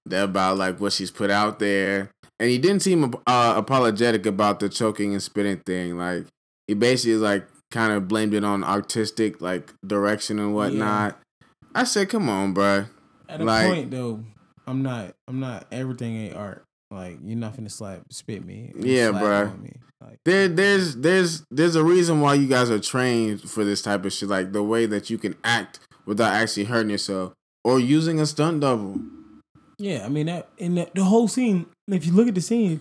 that 0.07 0.25
about 0.25 0.59
like 0.59 0.81
what 0.81 0.93
she's 0.93 1.11
put 1.11 1.31
out 1.31 1.59
there, 1.59 2.11
and 2.39 2.51
he 2.51 2.59
didn't 2.59 2.81
seem 2.81 3.15
uh, 3.27 3.55
apologetic 3.57 4.27
about 4.27 4.61
the 4.61 4.69
choking 4.69 5.13
and 5.13 5.23
spitting 5.23 5.59
thing. 5.65 5.97
Like 5.97 6.27
he 6.67 6.75
basically 6.75 7.17
like 7.17 7.47
kind 7.71 7.93
of 7.93 8.09
blamed 8.09 8.35
it 8.35 8.45
on 8.45 8.65
artistic 8.65 9.41
like 9.41 9.73
direction 9.87 10.39
and 10.39 10.55
whatnot. 10.55 11.19
I 11.75 11.85
said, 11.85 12.09
come 12.09 12.29
on, 12.29 12.55
bruh. 12.55 12.89
At 13.29 13.41
a 13.41 13.45
Like- 13.45 13.67
point 13.67 13.91
though, 13.91 14.25
I'm 14.67 14.83
not. 14.83 15.15
I'm 15.27 15.41
not. 15.41 15.67
Everything 15.73 16.17
ain't 16.17 16.37
art. 16.37 16.65
Like 16.91 17.19
you're 17.23 17.37
not 17.37 17.57
finna 17.57 17.71
slap 17.71 18.03
spit 18.11 18.45
me. 18.45 18.73
Yeah, 18.79 19.11
bro. 19.11 19.53
me. 19.63 19.73
Like, 20.01 20.19
There, 20.25 20.47
there's, 20.49 20.95
there's, 20.97 21.45
there's 21.51 21.75
a 21.75 21.83
reason 21.83 22.21
why 22.21 22.35
you 22.35 22.47
guys 22.47 22.71
are 22.71 22.79
trained 22.79 23.43
for 23.43 23.65
this 23.65 23.83
type 23.83 24.05
of 24.05 24.13
shit. 24.13 24.29
Like 24.29 24.53
the 24.53 24.63
way 24.63 24.87
that 24.87 25.11
you 25.11 25.19
can 25.19 25.35
act 25.45 25.81
without 26.07 26.33
actually 26.33 26.65
hurting 26.65 26.91
yourself 26.91 27.35
or 27.65 27.79
using 27.81 28.21
a 28.21 28.25
stunt 28.27 28.61
double. 28.61 29.01
yeah, 29.79 30.05
I 30.07 30.09
mean 30.09 30.27
that 30.27 30.49
in 30.57 30.77
the, 30.77 30.89
the 30.95 31.05
whole 31.05 31.29
scene. 31.29 31.67
If 31.89 32.07
you 32.07 32.13
look 32.13 32.29
at 32.29 32.35
the 32.35 32.41
scene, 32.41 32.81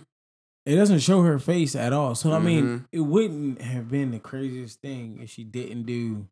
it 0.65 0.75
doesn't 0.75 0.99
show 0.99 1.23
her 1.23 1.39
face 1.39 1.75
at 1.75 1.91
all. 1.91 2.13
So 2.15 2.31
I 2.31 2.39
mean, 2.39 2.63
Mhm. 2.65 2.85
it 2.91 2.99
wouldn't 3.01 3.61
have 3.61 3.89
been 3.89 4.11
the 4.11 4.19
craziest 4.19 4.79
thing 4.81 5.19
if 5.21 5.29
she 5.29 5.43
didn't 5.43 5.83
do. 5.83 6.27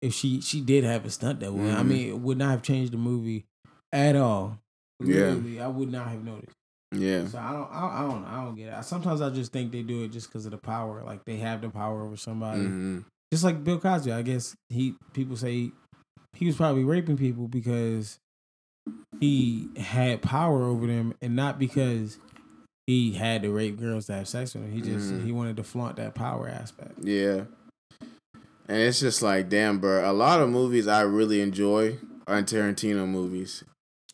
If 0.00 0.14
she 0.14 0.40
she 0.40 0.60
did 0.60 0.84
have 0.84 1.04
a 1.04 1.10
stunt 1.10 1.40
that 1.40 1.46
double, 1.46 1.70
I 1.70 1.82
mean, 1.82 2.08
it 2.08 2.18
would 2.18 2.38
not 2.38 2.50
have 2.50 2.62
changed 2.62 2.92
the 2.92 2.98
movie 2.98 3.44
at 3.92 4.14
all. 4.16 4.58
Yeah. 5.02 5.34
I 5.60 5.66
would 5.68 5.90
not 5.90 6.08
have 6.08 6.24
noticed. 6.24 6.52
Yeah, 6.92 7.26
So 7.26 7.36
I 7.38 7.52
don't, 7.52 7.68
I, 7.70 7.98
I 7.98 8.00
don't, 8.08 8.24
I 8.24 8.42
don't 8.44 8.54
get 8.54 8.72
it. 8.72 8.84
Sometimes 8.84 9.20
I 9.20 9.28
just 9.28 9.52
think 9.52 9.72
they 9.72 9.82
do 9.82 10.04
it 10.04 10.08
just 10.08 10.28
because 10.28 10.46
of 10.46 10.52
the 10.52 10.56
power. 10.58 11.02
Like 11.04 11.22
they 11.26 11.36
have 11.36 11.60
the 11.60 11.68
power 11.68 12.02
over 12.02 12.16
somebody. 12.16 12.60
hmm 12.62 12.98
just 13.30 13.44
like 13.44 13.62
Bill 13.62 13.78
Cosby, 13.78 14.10
I 14.10 14.22
guess 14.22 14.54
he 14.70 14.94
people 15.12 15.36
say 15.36 15.70
he, 16.32 16.46
was 16.46 16.56
probably 16.56 16.84
raping 16.84 17.18
people 17.18 17.46
because 17.46 18.18
he 19.20 19.68
had 19.76 20.22
power 20.22 20.62
over 20.64 20.86
them, 20.86 21.12
and 21.20 21.36
not 21.36 21.58
because 21.58 22.18
he 22.86 23.12
had 23.12 23.42
to 23.42 23.50
rape 23.50 23.78
girls 23.78 24.06
to 24.06 24.14
have 24.14 24.28
sex 24.28 24.54
with 24.54 24.62
them. 24.64 24.72
He 24.72 24.80
just 24.80 25.12
Mhm. 25.12 25.24
he 25.26 25.32
wanted 25.32 25.56
to 25.58 25.62
flaunt 25.64 25.96
that 25.96 26.14
power 26.14 26.48
aspect. 26.48 26.94
yeah. 27.02 27.44
And 28.68 28.76
it's 28.78 29.00
just 29.00 29.22
like, 29.22 29.48
damn, 29.48 29.78
bro. 29.78 30.08
A 30.08 30.12
lot 30.12 30.40
of 30.40 30.50
movies 30.50 30.86
I 30.86 31.00
really 31.02 31.40
enjoy 31.40 31.98
are 32.26 32.42
Tarantino 32.42 33.08
movies. 33.08 33.64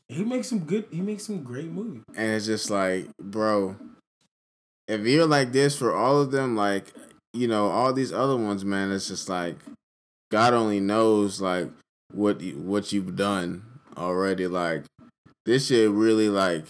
He 0.08 0.22
makes 0.24 0.48
some 0.48 0.60
good. 0.60 0.86
He 0.90 1.00
makes 1.00 1.26
some 1.26 1.42
great 1.42 1.70
movies. 1.70 2.02
And 2.14 2.32
it's 2.32 2.46
just 2.46 2.70
like, 2.70 3.08
bro, 3.20 3.76
if 4.86 5.00
you're 5.00 5.26
like 5.26 5.52
this 5.52 5.76
for 5.76 5.94
all 5.94 6.20
of 6.20 6.30
them, 6.30 6.56
like, 6.56 6.92
you 7.32 7.48
know, 7.48 7.68
all 7.68 7.92
these 7.92 8.12
other 8.12 8.36
ones, 8.36 8.64
man, 8.64 8.92
it's 8.92 9.08
just 9.08 9.28
like 9.28 9.56
God 10.30 10.54
only 10.54 10.80
knows 10.80 11.40
like 11.40 11.70
what 12.12 12.40
you, 12.40 12.58
what 12.58 12.92
you've 12.92 13.16
done 13.16 13.64
already. 13.96 14.46
Like 14.46 14.84
this 15.44 15.66
shit 15.66 15.90
really 15.90 16.28
like 16.28 16.64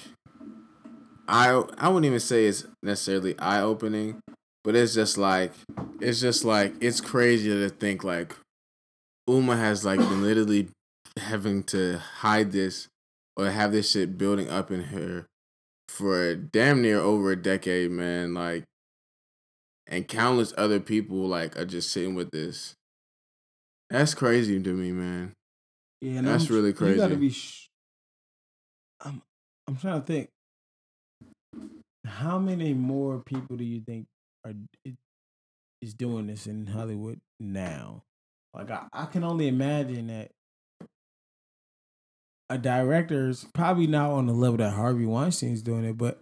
I 1.29 1.63
I 1.79 1.89
wouldn't 1.89 2.07
even 2.07 2.21
say 2.21 2.47
it's 2.47 2.67
necessarily 2.83 3.39
eye 3.39 3.61
opening, 3.61 4.21
but 4.65 4.75
it's 4.75 4.95
just 4.95 5.19
like 5.19 5.53
it's 6.01 6.21
just 6.21 6.45
like 6.45 6.75
it's 6.81 7.01
crazy 7.01 7.49
to 7.51 7.69
think 7.69 8.03
like 8.03 8.35
Uma 9.29 9.57
has 9.57 9.85
like 9.85 9.99
been 9.99 10.23
literally 10.29 10.69
having 11.19 11.63
to 11.65 11.99
hide 11.99 12.53
this 12.53 12.89
or 13.37 13.51
have 13.51 13.73
this 13.73 13.91
shit 13.91 14.19
building 14.19 14.49
up 14.49 14.71
in 14.71 14.85
her 14.85 15.27
for 15.89 16.35
damn 16.35 16.83
near 16.83 16.99
over 16.99 17.33
a 17.33 17.37
decade, 17.37 17.91
man. 17.91 18.35
Like, 18.35 18.65
and 19.87 20.09
countless 20.09 20.53
other 20.57 20.81
people 20.81 21.19
like 21.29 21.57
are 21.57 21.65
just 21.65 21.91
sitting 21.93 22.15
with 22.15 22.31
this. 22.31 22.75
That's 23.91 24.15
crazy 24.15 24.61
to 24.63 24.73
me, 24.73 24.93
man. 24.93 25.33
Yeah, 26.01 26.23
That's 26.23 26.51
really 26.51 26.69
You 26.69 26.73
got 26.73 26.81
to 26.81 26.97
crazy. 26.97 27.17
be. 27.17 27.31
Sh- 27.31 27.67
I'm 29.05 29.23
I'm 29.69 29.77
trying 29.77 30.01
to 30.01 30.07
think. 30.07 30.29
How 32.07 32.39
many 32.39 32.75
more 32.75 33.21
people 33.25 33.57
do 33.57 33.65
you 33.65 33.81
think 33.81 34.07
are 34.45 34.53
is 35.81 35.95
doing 35.95 36.27
this 36.27 36.47
in 36.47 36.67
Hollywood 36.67 37.21
now? 37.39 38.03
Like 38.55 38.71
I, 38.71 38.87
I 38.93 39.07
can 39.07 39.25
only 39.25 39.49
imagine 39.49 40.07
that 40.09 40.31
a 42.49 42.59
director 42.59 43.29
is 43.29 43.47
probably 43.55 43.87
not 43.87 44.11
on 44.11 44.27
the 44.27 44.33
level 44.33 44.59
that 44.59 44.75
Harvey 44.75 45.07
Weinstein's 45.07 45.63
doing 45.63 45.85
it, 45.85 45.99
but 45.99 46.21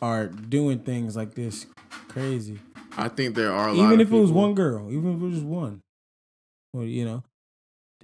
are 0.00 0.26
doing 0.26 0.80
things 0.80 1.16
like 1.16 1.34
this 1.34 1.66
crazy. 2.08 2.58
I 2.96 3.08
think 3.08 3.34
there 3.34 3.52
are 3.52 3.68
a 3.68 3.72
lot. 3.72 3.84
Even 3.86 4.00
if 4.00 4.12
it 4.12 4.18
was 4.18 4.30
one 4.30 4.54
girl, 4.54 4.90
even 4.90 5.16
if 5.16 5.22
it 5.22 5.34
was 5.34 5.44
one, 5.44 5.82
well, 6.72 6.84
you 6.84 7.04
know, 7.04 7.24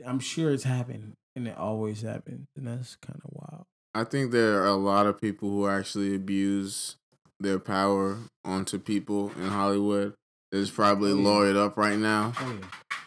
I'm 0.04 0.18
sure 0.18 0.52
it's 0.52 0.64
happened, 0.64 1.14
and 1.36 1.46
it 1.48 1.56
always 1.56 2.02
happens, 2.02 2.46
and 2.56 2.66
that's 2.66 2.96
kind 2.96 3.20
of 3.24 3.30
wild. 3.32 3.64
I 3.94 4.04
think 4.04 4.32
there 4.32 4.62
are 4.62 4.66
a 4.66 4.74
lot 4.74 5.06
of 5.06 5.20
people 5.20 5.50
who 5.50 5.68
actually 5.68 6.14
abuse 6.14 6.96
their 7.42 7.58
power 7.58 8.18
onto 8.44 8.78
people 8.78 9.32
in 9.36 9.48
Hollywood. 9.48 10.14
It's 10.50 10.70
probably 10.70 11.12
Oh, 11.12 11.16
lawyered 11.16 11.56
up 11.56 11.76
right 11.76 11.98
now. 11.98 12.32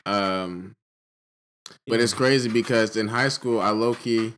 Oh. 0.06 0.12
Um, 0.12 0.74
But 1.88 2.00
it's 2.00 2.14
crazy 2.14 2.50
because 2.50 2.96
in 2.96 3.08
high 3.08 3.30
school, 3.30 3.60
I 3.60 3.70
low 3.70 3.94
key 3.96 4.34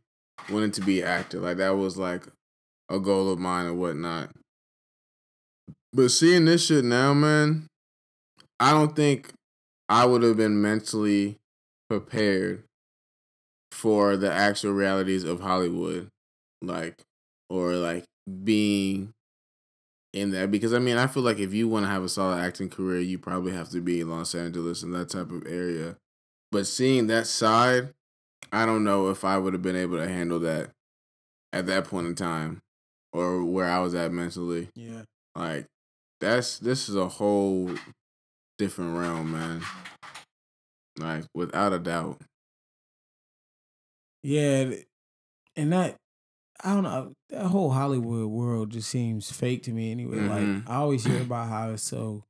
wanted 0.50 0.74
to 0.76 0.82
be 0.82 1.02
an 1.02 1.08
actor. 1.08 1.40
Like 1.40 1.58
that 1.58 1.76
was 1.76 1.98
like 1.98 2.24
a 2.90 3.00
goal 3.00 3.32
of 3.32 3.40
mine 3.40 3.66
or 3.66 3.74
whatnot. 3.74 4.30
But 5.94 6.10
seeing 6.10 6.46
this 6.46 6.66
shit 6.66 6.86
now, 6.86 7.14
man, 7.14 7.68
I 8.60 8.72
don't 8.72 8.96
think 8.96 9.32
I 9.90 10.06
would 10.06 10.22
have 10.24 10.38
been 10.38 10.62
mentally 10.62 11.38
prepared 11.90 12.64
for 13.72 14.18
the 14.18 14.32
actual 14.32 14.74
realities 14.74 15.24
of 15.24 15.40
Hollywood, 15.42 16.08
like 16.62 17.02
or 17.50 17.74
like 17.76 18.04
being 18.44 19.12
in 20.20 20.32
that. 20.32 20.52
Because 20.52 20.74
I 20.74 20.80
mean, 20.80 20.98
I 20.98 21.08
feel 21.08 21.24
like 21.24 21.40
if 21.40 21.54
you 21.54 21.68
want 21.68 21.86
to 21.86 21.90
have 21.90 22.04
a 22.04 22.10
solid 22.10 22.40
acting 22.40 22.70
career, 22.70 23.00
you 23.00 23.18
probably 23.20 23.54
have 23.54 23.70
to 23.70 23.82
be 23.82 24.02
in 24.02 24.10
Los 24.10 24.36
Angeles 24.36 24.84
and 24.84 24.94
that 24.94 25.10
type 25.10 25.32
of 25.32 25.46
area. 25.48 25.98
But 26.52 26.68
seeing 26.68 27.08
that 27.08 27.28
side, 27.28 27.94
I 28.52 28.66
don't 28.66 28.84
know 28.84 29.10
if 29.10 29.26
I 29.26 29.38
would 29.38 29.54
have 29.54 29.62
been 29.62 29.76
able 29.76 29.98
to 29.98 30.08
handle 30.08 30.40
that 30.40 30.72
at 31.54 31.66
that 31.68 31.86
point 31.86 32.08
in 32.08 32.16
time 32.16 32.62
or 33.14 33.44
where 33.44 33.70
I 33.70 33.80
was 33.80 33.96
at 33.96 34.12
mentally. 34.12 34.70
Yeah. 34.76 35.04
Like 35.36 35.66
that's 36.20 36.60
this 36.60 36.90
is 36.90 36.96
a 36.96 37.08
whole 37.08 37.72
different 38.58 38.98
realm, 38.98 39.32
man. 39.34 39.62
Like 40.98 41.26
without 41.34 41.74
a 41.74 41.80
doubt. 41.80 42.22
Yeah, 44.24 44.72
and 45.56 45.72
that 45.72 45.96
I 46.64 46.74
don't 46.74 46.84
know. 46.84 47.14
That 47.30 47.46
whole 47.48 47.72
Hollywood 47.72 48.28
world 48.28 48.72
just 48.72 48.90
seems 48.90 49.32
fake 49.32 49.64
to 49.64 49.72
me 49.72 49.92
anyway. 49.92 50.18
Mhm. 50.18 50.30
Like 50.30 50.70
I 50.70 50.76
always 50.78 51.04
hear 51.06 51.22
about 51.22 51.48
how 51.50 51.72
it's 51.72 51.84
so 51.84 52.24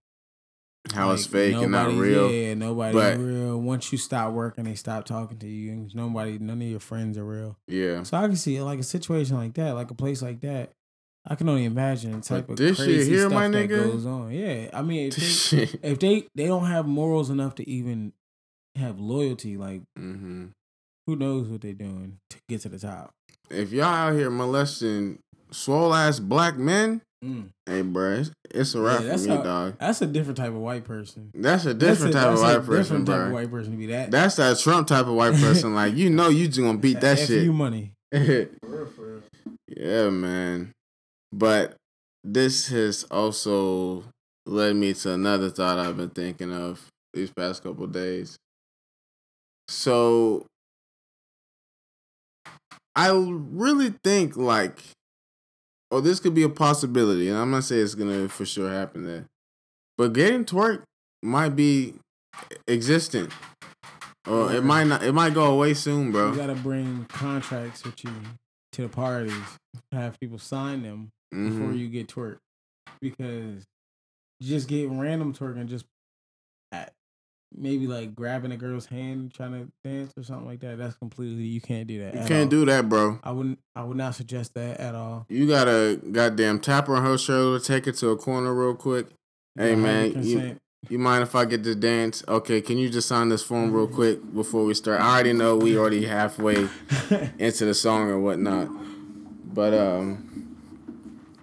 how 0.93 1.11
it's 1.11 1.23
Like, 1.25 1.31
fake 1.31 1.55
and 1.57 1.71
not 1.71 1.91
real. 1.93 2.31
Yeah, 2.31 2.53
nobody's 2.53 2.95
But- 2.95 3.17
real. 3.19 3.59
Once 3.59 3.91
you 3.91 3.97
stop 3.97 4.33
working, 4.33 4.63
they 4.63 4.75
stop 4.75 5.03
talking 5.05 5.37
to 5.39 5.47
you. 5.47 5.71
and 5.73 5.93
Nobody, 5.95 6.37
none 6.39 6.61
of 6.61 6.67
your 6.67 6.79
friends 6.79 7.17
are 7.17 7.25
real. 7.25 7.57
Yeah. 7.67 8.03
So 8.03 8.15
I 8.17 8.25
can 8.27 8.37
see 8.37 8.61
like 8.61 8.79
a 8.79 8.83
situation 8.83 9.35
like 9.35 9.53
that, 9.55 9.71
like 9.75 9.91
a 9.91 9.95
place 9.95 10.21
like 10.21 10.39
that. 10.41 10.71
I 11.29 11.35
can 11.35 11.49
only 11.49 11.65
imagine 11.65 12.11
the 12.13 12.21
type 12.21 12.47
But 12.47 12.53
of 12.53 12.57
this 12.59 12.77
shit 12.77 12.85
crazy 12.85 13.11
here, 13.11 13.19
stuff 13.29 13.33
my 13.33 13.49
that 13.49 13.67
goes 13.67 14.05
on. 14.05 14.31
Yeah, 14.31 14.69
I 14.73 14.81
mean, 14.81 15.07
if 15.07 15.15
they, 15.51 15.63
if 15.89 15.99
they 15.99 16.27
they 16.35 16.47
don't 16.47 16.67
have 16.67 16.87
morals 16.87 17.29
enough 17.29 17.55
to 17.55 17.69
even 17.69 18.13
have 18.75 18.97
loyalty, 18.99 19.57
like 19.57 19.81
hmm 19.97 20.47
who 21.05 21.15
knows 21.17 21.47
what 21.49 21.61
they're 21.61 21.73
doing 21.73 22.19
to 22.29 22.37
get 22.49 22.61
to 22.61 22.69
the 22.69 22.79
top. 22.79 23.13
If 23.49 23.71
y'all 23.71 23.85
out 23.85 24.13
here 24.13 24.29
molesting 24.29 25.19
swole 25.51 25.93
ass 25.93 26.19
black 26.19 26.57
men, 26.57 27.01
Mm. 27.25 27.49
hey, 27.65 27.81
bro, 27.81 28.11
it's, 28.19 28.31
it's 28.51 28.75
a 28.75 28.81
wrap 28.81 29.01
Yeah, 29.01 29.17
for 29.17 29.23
me, 29.23 29.29
how- 29.37 29.41
dog. 29.41 29.75
That's 29.79 30.01
a 30.03 30.05
different 30.05 30.37
type 30.37 30.49
of 30.49 30.57
white 30.57 30.83
person. 30.83 31.31
That's 31.33 31.65
a 31.65 31.73
That's 31.73 31.79
different 31.99 32.13
a- 32.13 32.17
type 32.19 32.27
of 32.33 32.39
white 32.41 32.57
person, 32.63 32.77
different 32.77 33.05
type 33.07 33.15
of 33.15 33.25
bro. 33.29 33.33
white 33.33 33.49
person 33.51 33.71
to 33.71 33.77
be 33.77 33.85
that. 33.87 34.11
That's 34.11 34.35
that 34.35 34.59
Trump 34.59 34.87
type 34.87 35.07
of 35.07 35.13
white 35.15 35.33
person. 35.41 35.73
like 35.73 35.95
you 35.95 36.11
know, 36.11 36.29
you 36.29 36.45
just 36.47 36.59
gonna 36.59 36.77
beat 36.77 37.01
that 37.01 37.17
F 37.19 37.27
shit. 37.27 37.43
you 37.43 37.53
money. 37.53 37.93
yeah, 38.11 40.09
man. 40.09 40.71
But 41.31 41.75
this 42.23 42.67
has 42.67 43.03
also 43.09 44.03
led 44.45 44.75
me 44.75 44.93
to 44.93 45.13
another 45.13 45.49
thought 45.49 45.79
I've 45.79 45.97
been 45.97 46.09
thinking 46.11 46.53
of 46.53 46.85
these 47.13 47.31
past 47.31 47.63
couple 47.63 47.85
of 47.85 47.91
days. 47.91 48.37
So 49.67 50.45
I 52.97 53.11
really 53.11 53.93
think 54.03 54.35
like 54.35 54.81
oh 55.91 56.01
this 56.01 56.19
could 56.19 56.33
be 56.33 56.43
a 56.43 56.49
possibility, 56.49 57.29
and 57.29 57.37
I'm 57.37 57.51
not 57.51 57.63
saying 57.63 57.83
it's 57.83 57.95
gonna 57.95 58.27
for 58.27 58.45
sure 58.45 58.69
happen 58.69 59.05
there. 59.05 59.25
But 59.97 60.13
getting 60.13 60.43
twerk 60.45 60.83
might 61.23 61.55
be 61.55 61.93
existent. 62.67 63.31
Or 64.27 64.51
it 64.51 64.63
might 64.63 64.85
not 64.87 65.03
it 65.03 65.13
might 65.13 65.33
go 65.33 65.45
away 65.45 65.73
soon, 65.73 66.11
bro. 66.11 66.31
You 66.31 66.37
gotta 66.37 66.55
bring 66.55 67.05
contracts 67.05 67.83
with 67.85 68.03
you 68.03 68.11
to 68.73 68.81
the 68.81 68.89
parties. 68.89 69.33
Have 69.91 70.19
people 70.19 70.37
sign 70.39 70.81
them 70.83 71.09
before 71.31 71.69
Mhm. 71.69 71.77
you 71.77 71.87
get 71.87 72.07
twerk, 72.07 72.39
because 72.99 73.63
just 74.41 74.67
getting 74.67 74.99
random 74.99 75.33
twerking 75.33 75.67
just 75.67 75.85
at 76.71 76.93
maybe 77.55 77.87
like 77.87 78.13
grabbing 78.15 78.51
a 78.51 78.57
girl's 78.57 78.85
hand 78.85 79.33
trying 79.33 79.51
to 79.53 79.67
dance 79.87 80.11
or 80.17 80.23
something 80.23 80.45
like 80.47 80.59
that. 80.61 80.77
That's 80.77 80.95
completely 80.97 81.43
you 81.43 81.61
can't 81.61 81.87
do 81.87 81.99
that. 82.03 82.13
You 82.13 82.21
can't 82.21 82.43
all. 82.45 82.59
do 82.59 82.65
that, 82.65 82.87
bro. 82.89 83.19
I 83.23 83.31
wouldn't. 83.31 83.59
I 83.75 83.83
would 83.83 83.97
not 83.97 84.15
suggest 84.15 84.53
that 84.55 84.79
at 84.79 84.95
all. 84.95 85.25
You 85.29 85.47
gotta 85.47 85.99
goddamn 86.11 86.59
tap 86.59 86.87
her 86.87 86.95
on 86.95 87.03
her 87.03 87.17
shoulder, 87.17 87.63
take 87.63 87.85
her 87.85 87.91
to 87.93 88.09
a 88.09 88.17
corner 88.17 88.53
real 88.53 88.75
quick. 88.75 89.07
Hey, 89.57 89.75
man, 89.75 90.23
you- 90.23 90.37
100%. 90.39 90.57
You 90.89 90.99
mind 90.99 91.23
if 91.23 91.35
I 91.35 91.43
get 91.45 91.63
to 91.65 91.75
dance? 91.75 92.23
Okay, 92.27 92.61
can 92.61 92.77
you 92.77 92.87
just 92.89 93.07
sign 93.09 93.27
this 93.29 93.41
form 93.43 93.73
real 93.73 93.87
quick 93.87 94.19
before 94.33 94.63
we 94.63 94.73
start? 94.75 95.01
I 95.01 95.15
already 95.15 95.33
know 95.33 95.57
we 95.57 95.75
already 95.77 96.05
halfway 96.05 96.69
into 97.39 97.65
the 97.65 97.73
song 97.73 98.09
or 98.09 98.19
whatnot. 98.19 98.69
But 99.53 99.73
um 99.73 100.55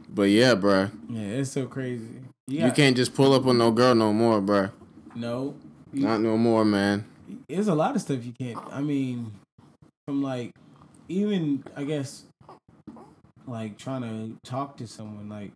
But 0.09 0.31
yeah, 0.31 0.55
bruh. 0.55 0.91
yeah, 1.11 1.21
it's 1.21 1.51
so 1.51 1.67
crazy. 1.67 2.21
You, 2.47 2.67
You 2.67 2.71
can't 2.73 2.97
just 2.97 3.13
pull 3.15 3.33
up 3.35 3.45
on 3.45 3.59
no 3.59 3.71
girl 3.73 3.95
no 3.95 4.13
more, 4.13 4.41
bruh. 4.41 4.71
No, 5.17 5.57
Not 6.03 6.21
no 6.21 6.37
more, 6.37 6.65
man. 6.65 7.05
there's 7.49 7.69
a 7.69 7.75
lot 7.75 7.95
of 7.95 8.01
stuff 8.03 8.25
you 8.25 8.33
can't. 8.39 8.59
I 8.73 8.81
mean, 8.81 9.33
from 10.07 10.23
like 10.23 10.51
even 11.09 11.65
I 11.77 11.85
guess 11.85 12.25
like 13.47 13.77
trying 13.79 14.03
to 14.03 14.37
talk 14.49 14.77
to 14.79 14.87
someone 14.87 15.29
like 15.29 15.51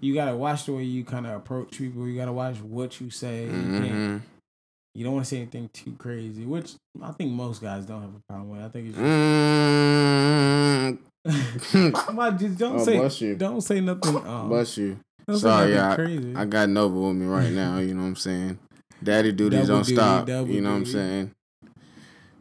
you 0.00 0.14
gotta 0.14 0.36
watch 0.36 0.64
the 0.66 0.72
way 0.72 0.84
you 0.84 1.04
kind 1.04 1.26
of 1.26 1.34
approach 1.34 1.70
people. 1.78 2.06
You 2.08 2.16
gotta 2.16 2.32
watch 2.32 2.56
what 2.60 3.00
you 3.00 3.10
say. 3.10 3.44
You, 3.44 3.50
can't, 3.50 3.90
hmm 3.90 4.16
you 4.92 5.04
don't 5.04 5.14
want 5.14 5.24
to 5.24 5.30
say 5.30 5.36
anything 5.36 5.70
too 5.72 5.94
crazy, 5.98 6.44
which 6.44 6.72
I 7.00 7.12
think 7.12 7.30
most 7.30 7.62
guys 7.62 7.86
don't 7.86 8.00
have 8.02 8.10
a 8.10 8.20
problem 8.28 8.50
with. 8.50 8.60
I 8.60 8.68
think 8.70 8.88
it's 8.88 8.96
just, 8.96 9.06
Mm. 9.06 10.98
On, 12.18 12.38
just 12.38 12.58
don't 12.58 12.80
Oh, 12.80 13.08
say 13.08 13.26
you. 13.26 13.36
don't 13.36 13.60
say 13.60 13.80
nothing. 13.80 14.16
Um, 14.16 14.48
Bless 14.48 14.76
you. 14.78 14.98
Sorry, 15.32 15.74
nothing 15.74 16.34
I. 16.34 16.40
I 16.40 16.44
got 16.44 16.68
Nova 16.70 16.98
with 16.98 17.14
me 17.16 17.26
right 17.26 17.52
now. 17.52 17.78
You 17.78 17.94
know 17.94 18.02
what 18.02 18.08
I'm 18.08 18.16
saying? 18.16 18.58
Daddy 19.02 19.32
duties 19.32 19.60
Double 19.68 19.74
don't 19.76 19.86
duty, 19.86 19.96
stop. 19.96 20.28
You 20.28 20.60
know 20.60 20.70
what 20.70 20.76
I'm 20.76 20.86
saying? 20.86 21.30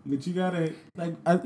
But 0.06 0.26
you 0.26 0.34
gotta 0.34 0.74
like, 0.96 1.16
I, 1.26 1.38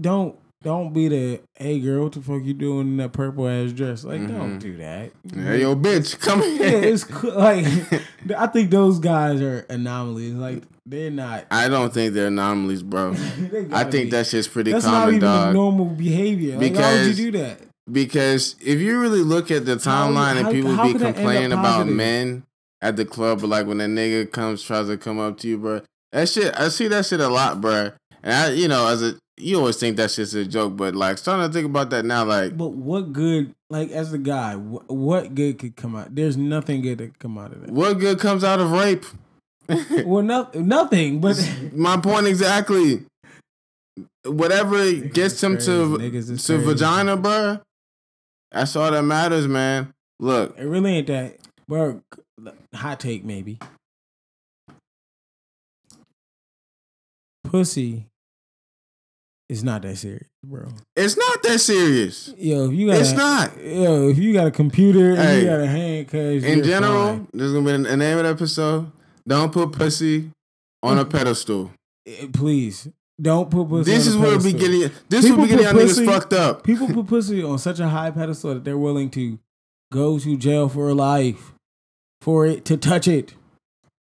don't 0.00 0.36
don't 0.62 0.92
be 0.92 1.08
the 1.08 1.40
hey 1.54 1.78
girl, 1.80 2.04
what 2.04 2.12
the 2.12 2.20
fuck 2.22 2.42
you 2.44 2.54
doing 2.54 2.88
in 2.88 2.96
that 2.96 3.12
purple 3.12 3.46
ass 3.46 3.72
dress? 3.72 4.04
Like, 4.04 4.26
don't 4.26 4.58
Mhm. 4.58 4.60
do 4.60 4.76
that. 4.78 5.10
Hey, 5.34 5.60
yo, 5.60 5.76
bitch, 5.76 6.18
come 6.18 6.40
yeah, 6.58 6.68
here. 6.70 6.82
it's 6.84 7.04
cool. 7.04 7.34
like 7.34 7.66
I 8.36 8.46
think 8.46 8.70
those 8.70 8.98
guys 8.98 9.40
are 9.42 9.66
anomalies. 9.68 10.34
Like 10.34 10.62
they're 10.86 11.10
not. 11.10 11.44
I 11.50 11.68
don't 11.68 11.92
think 11.92 12.14
they're 12.14 12.28
anomalies, 12.28 12.82
bro. 12.82 13.10
I 13.72 13.84
think 13.84 13.92
be. 14.06 14.10
that 14.10 14.26
shit's 14.26 14.48
pretty 14.48 14.72
that's 14.72 14.84
not 14.86 14.92
common, 15.00 15.16
even 15.16 15.20
dog. 15.28 15.54
normal 15.54 15.84
behavior. 15.86 16.56
Like, 16.58 16.60
why 16.60 16.68
would 16.68 16.72
Because- 16.72 17.18
you 17.20 17.30
do 17.32 17.38
that? 17.38 17.60
Because 17.90 18.56
if 18.64 18.80
you 18.80 18.98
really 19.00 19.22
look 19.22 19.50
at 19.52 19.64
the 19.64 19.72
How- 19.78 20.08
timeline 20.08 20.36
and 20.44 20.50
people 20.50 20.72
how 20.74 20.84
be 20.84 20.90
end 20.94 21.02
up 21.04 21.14
complaining 21.14 21.52
about 21.52 21.86
men 21.86 22.42
at 22.82 22.96
the 22.96 23.04
club, 23.04 23.40
but 23.40 23.48
like 23.48 23.66
when 23.66 23.80
a 23.80 23.84
nigga 23.86 24.30
comes 24.30 24.62
tries 24.62 24.86
to 24.88 24.96
come 24.96 25.18
up 25.18 25.38
to 25.38 25.48
you, 25.48 25.58
bro, 25.58 25.80
that 26.12 26.28
shit 26.28 26.54
I 26.58 26.68
see 26.68 26.88
that 26.88 27.06
shit 27.06 27.20
a 27.20 27.28
lot, 27.28 27.60
bro. 27.60 27.90
And 28.22 28.32
I, 28.34 28.50
you 28.52 28.68
know, 28.68 28.86
as 28.88 29.02
a 29.02 29.14
you 29.38 29.58
always 29.58 29.76
think 29.76 29.96
that 29.98 30.10
shit's 30.10 30.34
a 30.34 30.44
joke, 30.46 30.76
but 30.76 30.94
like 30.94 31.18
starting 31.18 31.46
to 31.46 31.52
think 31.52 31.66
about 31.66 31.90
that 31.90 32.04
now, 32.04 32.24
like 32.24 32.56
But 32.56 32.68
what 32.72 33.12
good? 33.12 33.54
Like 33.68 33.90
as 33.90 34.12
a 34.12 34.18
guy, 34.18 34.54
wh- 34.54 34.88
what 34.90 35.34
good 35.34 35.58
could 35.58 35.76
come 35.76 35.94
out? 35.96 36.14
There's 36.14 36.36
nothing 36.36 36.80
good 36.82 36.98
that 36.98 37.04
could 37.08 37.18
come 37.18 37.36
out 37.38 37.52
of 37.52 37.60
that. 37.62 37.70
what 37.70 37.98
good 37.98 38.18
comes 38.18 38.44
out 38.44 38.60
of 38.60 38.70
rape? 38.72 39.04
Well, 40.06 40.22
no, 40.22 40.48
nothing. 40.54 41.20
But 41.20 41.36
My 41.72 41.96
point 41.96 42.26
exactly. 42.28 43.04
Whatever 44.24 44.92
gets 44.92 45.42
him 45.42 45.58
to 45.58 45.98
to 45.98 45.98
crazy. 45.98 46.56
vagina, 46.64 47.16
bro. 47.16 47.60
That's 48.52 48.74
all 48.76 48.90
that 48.90 49.02
matters, 49.02 49.46
man. 49.48 49.92
Look, 50.18 50.56
It 50.58 50.64
really 50.66 50.96
ain't 50.98 51.06
that. 51.08 51.36
Bro, 51.68 52.02
hot 52.74 53.00
take 53.00 53.24
maybe. 53.24 53.58
Pussy 57.44 58.06
is 59.48 59.62
not 59.62 59.82
that 59.82 59.96
serious, 59.96 60.28
bro. 60.44 60.68
it's 60.96 61.16
not 61.16 61.42
that 61.44 61.60
serious. 61.60 62.34
Yo, 62.36 62.66
if 62.66 62.72
you 62.72 62.88
got 62.88 63.00
It's 63.00 63.12
not. 63.12 63.56
Yo, 63.62 64.08
if 64.08 64.18
you 64.18 64.32
got 64.32 64.48
a 64.48 64.50
computer 64.50 65.10
and 65.10 65.18
Hey, 65.18 65.40
you 65.42 65.46
got 65.46 65.60
a 65.60 65.66
hand, 65.66 66.08
cause 66.08 66.44
In 66.44 66.64
general, 66.64 67.08
fine. 67.08 67.28
there's 67.32 67.52
gonna 67.52 67.64
be 67.64 67.84
the 67.84 67.96
name 67.96 68.18
of 68.18 68.24
the 68.24 68.30
episode. 68.30 68.90
Don't 69.26 69.52
put 69.52 69.72
pussy 69.72 70.30
on 70.82 70.98
a 70.98 71.04
pedestal. 71.04 71.70
Eh, 72.06 72.26
please 72.32 72.88
don't 73.20 73.48
put 73.50 73.68
pussy. 73.68 73.92
This 73.92 74.06
on 74.08 74.12
is 74.12 74.18
where 74.18 74.38
we 74.38 74.52
getting. 74.52 74.90
This 75.08 75.24
People 75.24 75.38
will 75.38 75.44
be 75.44 75.50
getting 75.50 75.66
put 75.66 75.76
niggas 75.76 76.04
fucked 76.04 76.32
up. 76.32 76.64
People 76.64 76.88
put 76.88 77.06
pussy 77.06 77.42
on 77.44 77.58
such 77.58 77.78
a 77.78 77.88
high 77.88 78.10
pedestal 78.10 78.54
that 78.54 78.64
they're 78.64 78.76
willing 78.76 79.10
to 79.10 79.38
go 79.92 80.18
to 80.18 80.36
jail 80.36 80.68
for 80.68 80.88
a 80.88 80.94
life 80.94 81.52
for 82.26 82.44
it 82.44 82.64
to 82.64 82.76
touch 82.76 83.06
it. 83.06 83.34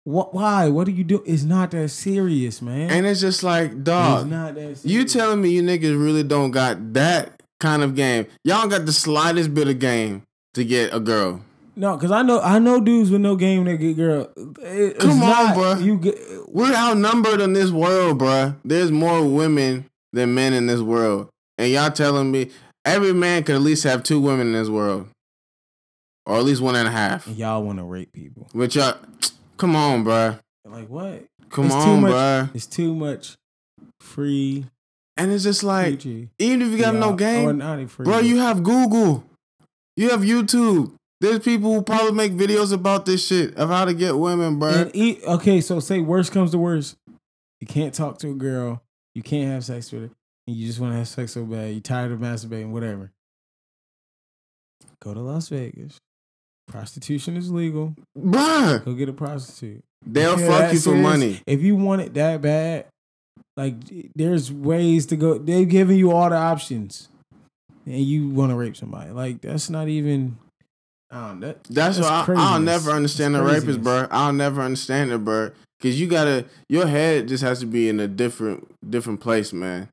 What? 0.04 0.36
Why? 0.36 0.70
What 0.70 0.86
do 0.86 0.92
you 0.92 1.04
do? 1.04 1.24
It's 1.26 1.42
not 1.44 1.72
that 1.72 1.90
serious, 1.90 2.62
man. 2.62 2.92
And 2.92 3.08
it's 3.08 3.22
just 3.22 3.42
like, 3.42 3.72
it's 3.72 3.80
dog. 3.80 4.30
not 4.30 4.54
that. 4.54 4.62
Serious. 4.78 4.86
You 4.86 5.04
telling 5.06 5.42
me 5.42 5.50
you 5.50 5.64
niggas 5.64 6.00
really 6.00 6.22
don't 6.22 6.52
got 6.52 6.94
that 6.94 7.42
kind 7.60 7.82
of 7.82 7.96
game? 7.96 8.28
Y'all 8.44 8.62
don't 8.62 8.70
got 8.70 8.86
the 8.86 8.94
slightest 8.94 9.54
bit 9.56 9.68
of 9.68 9.80
game 9.80 10.22
to 10.54 10.64
get 10.64 10.94
a 10.94 11.00
girl. 11.00 11.42
no? 11.76 11.96
Because 11.98 12.12
I 12.12 12.22
know 12.22 12.40
I 12.42 12.60
know 12.60 12.80
dudes 12.80 13.10
with 13.10 13.22
no 13.22 13.36
game 13.36 13.64
that 13.64 13.78
get 13.78 13.96
girl. 13.96 14.30
It- 14.62 15.00
Come 15.00 15.24
on, 15.24 15.30
not- 15.30 15.56
bruh. 15.58 15.84
You 15.84 15.98
get 15.98 16.16
We're 16.50 16.72
outnumbered 16.76 17.42
in 17.42 17.54
this 17.54 17.72
world, 17.72 18.20
bruh. 18.20 18.56
There's 18.64 18.92
more 18.92 19.26
women 19.28 19.86
than 20.12 20.36
men 20.36 20.54
in 20.54 20.68
this 20.68 20.82
world. 20.82 21.30
And 21.58 21.72
y'all 21.72 21.90
telling 21.90 22.30
me 22.30 22.52
every 22.86 23.14
man 23.14 23.44
could 23.44 23.56
at 23.56 23.62
least 23.62 23.84
have 23.86 24.04
two 24.04 24.20
women 24.20 24.48
in 24.48 24.54
this 24.54 24.70
world. 24.70 25.08
Or 26.26 26.38
at 26.38 26.44
least 26.46 26.62
one 26.62 26.76
and 26.76 26.88
a 26.88 26.92
half. 26.92 27.28
y'all 27.28 27.64
want 27.64 27.80
to 27.80 27.84
rape 27.84 28.14
people. 28.14 28.48
But 28.54 28.74
y'all, 28.76 28.98
come 29.58 29.76
on, 29.76 30.04
bro. 30.04 30.38
Like 30.66 30.88
what? 30.88 31.26
Come 31.50 31.66
It's 31.66 31.76
too 31.76 31.82
on, 31.82 32.02
much- 32.02 32.12
bruh. 32.14 32.56
It's 32.56 32.66
too 32.66 32.96
much 32.96 33.36
free. 34.00 34.66
And 35.18 35.32
it's 35.32 35.44
just 35.44 35.64
like, 35.64 36.00
PG. 36.00 36.30
even 36.40 36.62
if 36.64 36.70
you 36.70 36.78
got 36.80 36.96
no 36.96 37.10
oh, 37.10 37.16
game, 37.16 37.58
not 37.60 37.88
bro, 37.98 38.20
you 38.20 38.38
have 38.38 38.64
Google. 38.64 39.24
You 39.96 40.10
have 40.10 40.22
YouTube. 40.22 40.94
There's 41.22 41.40
people 41.40 41.74
who 41.74 41.84
probably 41.84 42.14
make 42.14 42.34
videos 42.34 42.74
about 42.74 43.06
this 43.06 43.26
shit 43.26 43.56
of 43.56 43.70
how 43.70 43.86
to 43.86 43.94
get 43.94 44.18
women, 44.18 44.58
bro. 44.60 44.70
And 44.70 44.92
eat, 44.96 45.22
okay, 45.24 45.62
so 45.62 45.80
say 45.80 46.00
worst 46.00 46.32
comes 46.32 46.52
to 46.52 46.58
worst, 46.58 46.98
you 47.62 47.68
can't 47.68 47.94
talk 47.94 48.18
to 48.20 48.32
a 48.32 48.34
girl, 48.34 48.82
you 49.14 49.22
can't 49.22 49.52
have 49.52 49.64
sex 49.64 49.92
with 49.92 50.02
her, 50.02 50.10
and 50.48 50.56
you 50.56 50.66
just 50.68 50.80
want 50.80 50.94
to 50.94 50.98
have 50.98 51.08
sex 51.08 51.34
so 51.34 51.46
bad, 51.46 51.72
you're 51.72 51.80
tired 51.80 52.12
of 52.12 52.20
masturbating, 52.20 52.72
whatever. 52.72 53.12
Go 55.02 55.14
to 55.14 55.20
Las 55.20 55.50
Vegas. 55.50 56.00
Prostitution 56.68 57.38
is 57.38 57.52
legal. 57.52 57.94
bruh, 58.18 58.84
Go 58.86 58.94
get 58.94 59.10
a 59.10 59.14
prostitute. 59.14 59.84
they'll 60.06 60.40
Yeah, 60.40 60.48
fuck 60.48 60.72
you 60.74 60.80
for 60.80 60.84
serious. 60.84 61.02
money. 61.04 61.42
If 61.46 61.62
you 61.62 61.76
want 61.76 62.02
it 62.02 62.14
that 62.16 62.42
bad, 62.42 62.86
like 63.58 63.76
there's 64.16 64.52
ways 64.52 65.06
to 65.08 65.16
go. 65.16 65.38
They've 65.38 65.68
given 65.70 65.98
you 65.98 66.12
all 66.12 66.30
the 66.30 66.36
options, 66.38 67.10
and 67.86 68.00
you 68.00 68.30
want 68.30 68.52
to 68.52 68.56
rape 68.56 68.76
somebody. 68.76 69.12
Like 69.12 69.42
that's 69.42 69.70
not 69.70 69.88
even. 69.88 70.38
I 71.12 71.28
don't, 71.28 71.40
that, 71.42 71.64
That's, 71.66 72.00
why 72.00 72.26
I, 72.28 72.34
I'll 72.36 72.60
never 72.60 72.90
understand 72.90 73.36
the 73.36 73.40
That's 73.44 73.64
rapist, 73.64 73.66
craziness. 73.84 73.84
bro. 73.84 74.08
I'll 74.10 74.34
never 74.34 74.62
understand 74.64 75.12
it, 75.12 75.24
bro. 75.24 75.52
Cause 75.80 75.94
you 76.00 76.08
gotta, 76.08 76.46
your 76.70 76.88
head 76.88 77.28
just 77.28 77.44
has 77.44 77.60
to 77.60 77.68
be 77.68 77.88
in 77.88 78.00
a 78.00 78.08
different, 78.08 78.68
different 78.90 79.20
place, 79.20 79.54
man. 79.54 79.90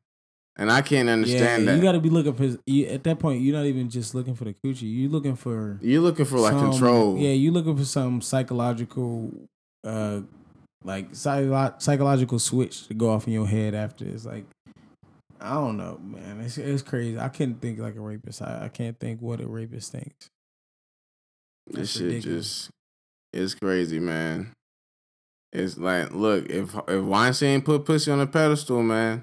And 0.61 0.71
I 0.71 0.83
can't 0.83 1.09
understand 1.09 1.65
yeah, 1.65 1.71
that. 1.71 1.77
you 1.77 1.83
got 1.83 1.93
to 1.93 2.01
be 2.01 2.11
looking 2.11 2.35
for. 2.35 2.59
You, 2.67 2.87
at 2.89 3.03
that 3.05 3.19
point, 3.19 3.41
you're 3.41 3.57
not 3.57 3.65
even 3.65 3.89
just 3.89 4.15
looking 4.15 4.35
for 4.35 4.45
the 4.45 4.53
coochie. 4.53 4.83
You're 4.83 5.11
looking 5.11 5.35
for 5.35 5.79
You're 5.81 6.03
looking 6.03 6.27
for 6.27 6.39
like 6.39 6.53
some- 6.53 6.71
control. 6.73 7.17
Yeah, 7.17 7.31
you're 7.31 7.53
looking 7.53 7.79
for 7.79 7.85
some 7.87 8.21
psychological, 8.21 9.33
uh, 9.85 10.21
like 10.85 11.15
psycho- 11.15 11.75
psychological 11.79 12.39
switch 12.39 12.89
to 12.89 12.95
go 12.95 13.09
off 13.11 13.27
in 13.27 13.33
your 13.33 13.47
head 13.47 13.75
after. 13.75 14.05
It's 14.05 14.27
like, 14.27 14.45
I 15.41 15.55
don't 15.55 15.79
know, 15.79 15.99
man. 16.03 16.43
It's 16.43 16.59
it's 16.59 16.83
crazy. 16.83 17.19
I 17.19 17.31
can't 17.31 17.59
think 17.59 17.79
like 17.79 17.97
a 17.97 18.01
rapist. 18.01 18.43
I, 18.43 18.65
I 18.65 18.69
can't 18.69 19.01
think 19.01 19.23
what 19.23 19.41
a 19.41 19.47
rapist 19.47 19.93
thinks. 19.93 20.29
This 21.69 21.93
shit 21.93 22.03
ridiculous. 22.03 22.47
just 22.47 22.71
it's 23.33 23.55
crazy, 23.55 23.99
man. 23.99 24.53
It's 25.55 25.79
like, 25.79 26.13
look, 26.13 26.51
if 26.51 26.77
if 26.87 27.03
Weinstein 27.03 27.63
put 27.63 27.87
pussy 27.87 28.11
on 28.11 28.21
a 28.21 28.27
pedestal, 28.27 28.83
man, 28.83 29.23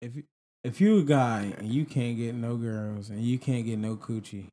If 0.00 0.16
you- 0.16 0.24
if 0.64 0.80
you 0.80 0.98
a 0.98 1.02
guy 1.02 1.54
and 1.58 1.68
you 1.72 1.84
can't 1.84 2.16
get 2.16 2.34
no 2.34 2.56
girls 2.56 3.10
and 3.10 3.22
you 3.22 3.38
can't 3.38 3.64
get 3.64 3.78
no 3.78 3.96
coochie, 3.96 4.46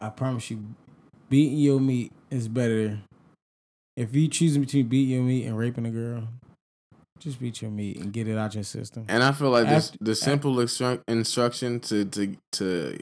I 0.00 0.08
promise 0.10 0.50
you, 0.50 0.74
beating 1.28 1.58
your 1.58 1.80
meat 1.80 2.12
is 2.30 2.48
better. 2.48 3.00
If 3.96 4.14
you 4.14 4.28
choosing 4.28 4.62
between 4.62 4.88
beating 4.88 5.14
your 5.16 5.22
meat 5.24 5.44
and 5.46 5.56
raping 5.56 5.86
a 5.86 5.90
girl, 5.90 6.28
just 7.18 7.38
beat 7.38 7.62
your 7.62 7.70
meat 7.70 7.98
and 7.98 8.12
get 8.12 8.26
it 8.26 8.36
out 8.36 8.54
your 8.54 8.64
system. 8.64 9.04
and 9.08 9.22
I 9.22 9.32
feel 9.32 9.50
like 9.50 9.68
this 9.68 9.92
the 10.00 10.14
simple 10.14 10.54
instru- 10.56 11.02
instruction 11.06 11.78
to 11.80 12.04
to 12.06 12.36
to 12.52 12.98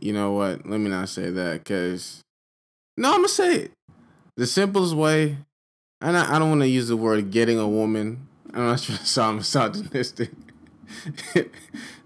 you 0.00 0.12
know 0.12 0.32
what? 0.32 0.66
Let 0.66 0.80
me 0.80 0.90
not 0.90 1.08
say 1.08 1.30
that 1.30 1.58
because 1.62 2.20
no, 2.96 3.10
I'm 3.10 3.18
gonna 3.18 3.28
say 3.28 3.54
it. 3.56 3.72
The 4.36 4.46
simplest 4.46 4.94
way, 4.94 5.36
and 6.00 6.16
I, 6.16 6.34
I 6.34 6.38
don't 6.40 6.48
want 6.48 6.62
to 6.62 6.68
use 6.68 6.88
the 6.88 6.96
word 6.96 7.30
getting 7.30 7.58
a 7.58 7.68
woman. 7.68 8.26
I'm 8.56 8.66
not 8.66 8.80
trying 8.82 8.98
to 8.98 9.06
sound 9.06 9.36
misogynistic. 9.38 10.30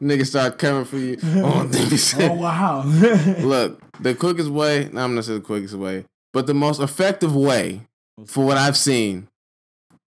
Niggas 0.00 0.26
start 0.26 0.58
coming 0.58 0.84
for 0.84 0.96
you. 0.98 1.16
Oh, 1.22 1.68
saying- 1.96 2.30
Oh 2.30 2.34
wow! 2.34 2.82
Look, 3.40 3.80
the 4.00 4.14
quickest 4.14 4.48
way, 4.50 4.88
no, 4.92 5.02
I'm 5.04 5.14
not 5.14 5.24
saying 5.24 5.40
the 5.40 5.44
quickest 5.44 5.74
way, 5.74 6.04
but 6.32 6.46
the 6.46 6.54
most 6.54 6.80
effective 6.80 7.34
way 7.34 7.82
for 8.26 8.44
what 8.46 8.56
I've 8.56 8.76
seen 8.76 9.28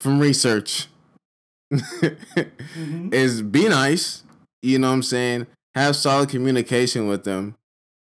from 0.01 0.19
research 0.19 0.87
Mhm. 1.73 3.13
is 3.15 3.43
be 3.43 3.69
nice, 3.69 4.25
you 4.63 4.79
know 4.79 4.89
what 4.89 4.95
I'm 4.95 5.03
saying? 5.03 5.47
Have 5.75 5.95
solid 5.95 6.29
communication 6.29 7.07
with 7.07 7.25
them, 7.25 7.55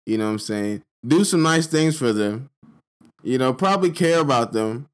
you 0.06 0.18
know 0.18 0.24
what 0.26 0.32
I'm 0.32 0.38
saying? 0.40 0.82
Do 1.06 1.24
some 1.24 1.42
nice 1.42 1.66
things 1.66 1.96
for 1.96 2.12
them, 2.12 2.48
you 3.22 3.38
know, 3.38 3.52
probably 3.52 3.90
care 3.90 4.20
about 4.20 4.52
them, 4.52 4.86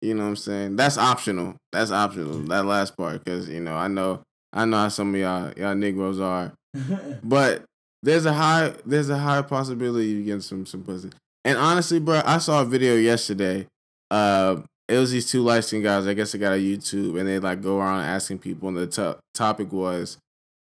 you 0.00 0.14
know 0.14 0.22
what 0.22 0.28
I'm 0.30 0.36
saying? 0.36 0.76
That's 0.76 0.96
optional. 0.98 1.56
That's 1.72 1.90
optional, 1.90 2.38
that 2.44 2.64
last 2.64 2.96
part, 2.96 3.24
because, 3.24 3.48
you 3.48 3.60
know, 3.60 3.74
I 3.74 3.88
know. 3.88 4.22
I 4.52 4.64
know 4.64 4.78
how 4.78 4.88
some 4.88 5.14
of 5.14 5.20
y'all 5.20 5.52
y'all 5.56 5.74
Negroes 5.76 6.18
are, 6.18 6.52
but 7.22 7.62
there's 8.02 8.26
a 8.26 8.32
high 8.32 8.74
there's 8.84 9.10
a 9.10 9.18
high 9.18 9.42
possibility 9.42 10.08
you 10.08 10.24
get 10.24 10.42
some 10.42 10.66
some 10.66 10.82
pussy. 10.82 11.10
And 11.44 11.56
honestly, 11.56 12.00
bro, 12.00 12.20
I 12.24 12.38
saw 12.38 12.62
a 12.62 12.64
video 12.64 12.96
yesterday. 12.96 13.66
Uh, 14.10 14.62
it 14.88 14.98
was 14.98 15.12
these 15.12 15.30
two 15.30 15.42
light 15.42 15.64
skinned 15.64 15.84
guys. 15.84 16.06
I 16.06 16.14
guess 16.14 16.32
they 16.32 16.38
got 16.38 16.52
a 16.52 16.56
YouTube, 16.56 17.18
and 17.18 17.28
they 17.28 17.38
like 17.38 17.62
go 17.62 17.78
around 17.78 18.02
asking 18.02 18.40
people. 18.40 18.68
And 18.68 18.76
the 18.76 18.86
to- 18.88 19.18
topic 19.34 19.72
was, 19.72 20.18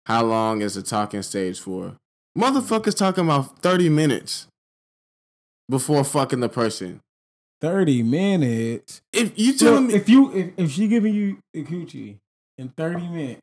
"How 0.07 0.23
long 0.23 0.61
is 0.61 0.75
the 0.75 0.83
talking 0.83 1.23
stage 1.23 1.59
for?" 1.59 1.97
Motherfuckers 2.37 2.97
talking 2.97 3.25
about 3.25 3.61
thirty 3.63 3.89
minutes 3.89 4.47
before 5.69 6.05
fucking 6.05 6.41
the 6.41 6.49
person. 6.49 7.01
Thirty 7.61 8.03
minutes. 8.03 9.01
If 9.13 9.37
you 9.39 9.53
tell 9.57 9.75
Look, 9.75 9.85
me, 9.85 9.95
if 9.95 10.09
you 10.09 10.33
if, 10.33 10.51
if 10.57 10.71
she 10.71 10.87
giving 10.89 11.15
you 11.15 11.39
a 11.55 11.65
coochie 11.65 12.19
in 12.57 12.69
thirty 12.71 13.07
minutes, 13.09 13.41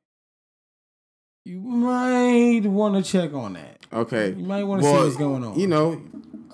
you 1.43 1.59
might 1.59 2.61
want 2.63 2.95
to 3.03 3.11
check 3.11 3.33
on 3.33 3.53
that. 3.53 3.77
okay, 3.91 4.29
You 4.29 4.45
might 4.45 4.63
want 4.63 4.81
to 4.81 4.87
Well, 4.87 4.99
see 5.01 5.03
what's 5.05 5.17
going 5.17 5.43
on. 5.43 5.59
you 5.59 5.67
know, 5.67 6.01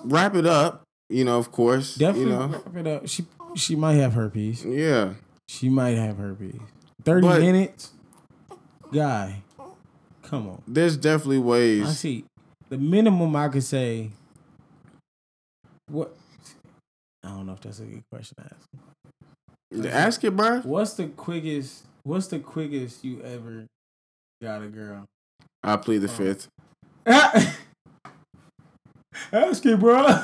wrap 0.04 0.34
it 0.34 0.44
up. 0.46 0.82
You 1.08 1.24
know, 1.24 1.38
of 1.38 1.52
course, 1.52 1.94
definitely 1.94 2.32
You 2.32 2.38
know, 2.38 2.46
wrap 2.48 2.76
it 2.76 2.86
up. 2.86 3.08
She 3.08 3.26
she 3.54 3.76
might 3.76 3.94
have 3.94 4.14
herpes. 4.14 4.64
yeah. 4.64 5.14
She 5.48 5.68
might 5.68 5.96
have 5.96 6.16
herpes. 6.16 6.58
Thirty 7.04 7.26
But- 7.26 7.40
minutes, 7.40 7.92
guy. 8.92 9.42
Come 10.22 10.48
on. 10.48 10.62
There's 10.66 10.96
definitely 10.96 11.38
ways. 11.40 11.86
I 11.86 11.92
see. 11.92 12.24
The 12.70 12.78
minimum 12.78 13.36
I 13.36 13.48
could 13.48 13.62
say. 13.64 14.10
What? 15.90 16.16
I 17.24 17.28
don't 17.28 17.46
know 17.46 17.52
if 17.52 17.60
that's 17.60 17.78
a 17.80 17.84
good 17.84 18.02
question 18.10 18.36
to 18.38 18.44
ask. 18.44 19.94
Ask 19.94 20.24
it, 20.24 20.36
bro. 20.36 20.60
What's 20.60 20.94
the 20.94 21.06
quickest? 21.08 21.84
What's 22.04 22.26
the 22.26 22.38
quickest 22.40 23.04
you 23.04 23.22
ever 23.22 23.66
got 24.42 24.62
a 24.62 24.66
girl? 24.68 25.06
I 25.62 25.76
plead 25.76 25.98
the 25.98 26.08
Oh. 26.08 26.10
fifth. 26.10 26.48
Ask 29.32 29.64
it, 29.66 29.78
bro. 29.78 30.04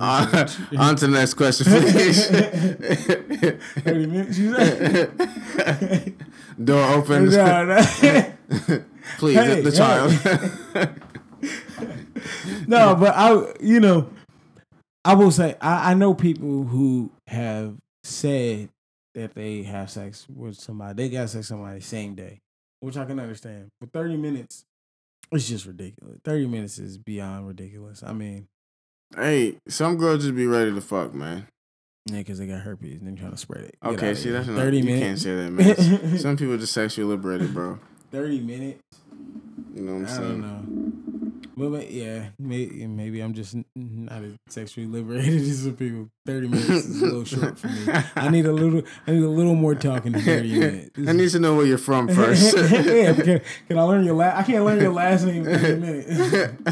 on 0.78 0.96
to 0.96 1.06
the 1.06 1.12
next 1.12 1.34
question, 1.34 1.66
please. 1.66 2.26
Thirty 3.82 4.06
minutes. 4.06 4.38
You 4.38 4.54
said. 4.56 6.14
Door 6.64 6.92
open. 6.94 7.28
No, 7.30 7.64
no. 7.66 7.76
please, 9.18 9.36
Hey, 9.36 9.60
the, 9.60 9.70
the 9.70 9.72
child. 9.76 10.12
No, 12.66 12.94
but 12.94 13.14
I, 13.14 13.52
you 13.60 13.80
know, 13.80 14.08
I 15.04 15.14
will 15.14 15.30
say 15.30 15.56
I, 15.60 15.90
I 15.92 15.94
know 15.94 16.14
people 16.14 16.64
who 16.64 17.10
have 17.26 17.76
said 18.04 18.68
that 19.14 19.34
they 19.34 19.62
have 19.62 19.90
sex 19.90 20.26
with 20.34 20.56
somebody. 20.56 20.94
They 20.94 21.08
got 21.08 21.28
sex 21.30 21.36
with 21.36 21.46
somebody 21.46 21.80
same 21.80 22.14
day, 22.14 22.40
which 22.80 22.96
I 22.96 23.04
can 23.04 23.18
understand. 23.20 23.68
But 23.80 23.92
thirty 23.92 24.16
minutes, 24.16 24.64
it's 25.32 25.48
just 25.48 25.66
ridiculous. 25.66 26.18
Thirty 26.24 26.46
minutes 26.46 26.78
is 26.78 26.98
beyond 26.98 27.46
ridiculous. 27.48 28.02
I 28.02 28.12
mean, 28.12 28.48
hey, 29.16 29.56
some 29.68 29.96
girls 29.96 30.22
just 30.22 30.36
be 30.36 30.46
ready 30.46 30.72
to 30.74 30.80
fuck, 30.80 31.14
man. 31.14 31.46
yeah, 32.06 32.18
because 32.18 32.38
they 32.38 32.46
got 32.46 32.60
herpes 32.60 33.00
and 33.00 33.08
they're 33.08 33.16
trying 33.16 33.30
to 33.32 33.36
spread 33.38 33.64
it. 33.64 33.76
Get 33.82 33.92
Okay, 33.94 34.14
see, 34.14 34.30
that's 34.30 34.46
not. 34.48 34.56
thirty 34.56 34.78
you 34.78 34.84
minutes. 34.84 35.02
can't 35.04 35.18
say 35.18 35.34
that, 35.36 35.50
man. 36.02 36.18
Some 36.18 36.36
people 36.36 36.56
just 36.58 36.72
sexually 36.72 37.08
liberated, 37.08 37.52
bro. 37.54 37.78
Thirty 38.10 38.40
minutes. 38.40 38.82
You 39.74 39.82
know 39.82 39.92
what 39.94 39.98
I'm 40.00 40.06
I 40.06 40.08
saying? 40.08 40.85
Don't. 41.58 41.72
But, 41.72 41.90
yeah, 41.90 42.28
maybe, 42.38 42.86
maybe 42.86 43.20
I'm 43.20 43.32
just 43.34 43.56
not 43.74 44.22
as 44.22 44.34
sexually 44.48 44.86
liberated 44.86 45.40
as 45.40 45.62
some 45.62 45.74
people. 45.76 46.08
Thirty 46.26 46.48
minutes 46.48 46.68
is 46.68 47.00
a 47.02 47.04
little 47.04 47.24
short 47.24 47.58
for 47.58 47.68
me. 47.68 47.86
I 48.16 48.28
need 48.28 48.46
a 48.46 48.52
little. 48.52 48.82
I 49.06 49.12
need 49.12 49.22
a 49.22 49.28
little 49.28 49.54
more 49.54 49.74
talking 49.74 50.12
than 50.12 50.22
thirty 50.22 50.52
minutes. 50.58 50.90
I 51.06 51.12
need 51.12 51.30
to 51.30 51.38
know 51.38 51.54
where 51.56 51.66
you're 51.66 51.78
from 51.78 52.08
first. 52.08 52.56
yeah, 52.70 53.12
can, 53.14 53.40
can 53.68 53.78
I 53.78 53.82
learn 53.82 54.04
your 54.04 54.14
last? 54.14 54.38
I 54.38 54.42
can't 54.42 54.64
learn 54.64 54.80
your 54.80 54.92
last 54.92 55.24
name 55.24 55.46
in 55.46 55.58
thirty 55.58 55.80
minutes. 55.80 56.68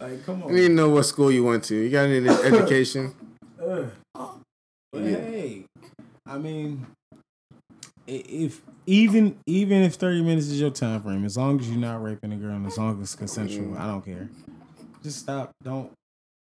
like, 0.00 0.24
come 0.26 0.42
I 0.44 0.50
need 0.52 0.68
to 0.68 0.74
know 0.74 0.88
what 0.88 1.04
school 1.04 1.30
you 1.30 1.44
went 1.44 1.64
to. 1.64 1.74
You 1.76 1.90
got 1.90 2.08
any 2.08 2.28
education? 2.28 3.14
Ugh. 3.62 3.90
But 4.14 5.02
Yeah. 5.02 5.16
hey, 5.16 5.64
I 6.26 6.38
mean, 6.38 6.86
if 8.08 8.62
even 8.86 9.38
even 9.46 9.82
if 9.82 9.94
thirty 9.94 10.22
minutes 10.22 10.46
is 10.46 10.60
your 10.60 10.70
time 10.70 11.02
frame, 11.02 11.24
as 11.24 11.36
long 11.36 11.60
as 11.60 11.68
you're 11.68 11.78
not 11.78 12.02
raping 12.02 12.32
a 12.32 12.36
girl 12.36 12.54
and 12.54 12.66
as 12.66 12.78
long 12.78 12.96
as 12.96 13.02
it's 13.02 13.14
consensual, 13.14 13.66
mm-hmm. 13.66 13.82
I 13.82 13.86
don't 13.86 14.04
care. 14.04 14.28
Just 15.02 15.20
stop. 15.20 15.50
Don't 15.62 15.92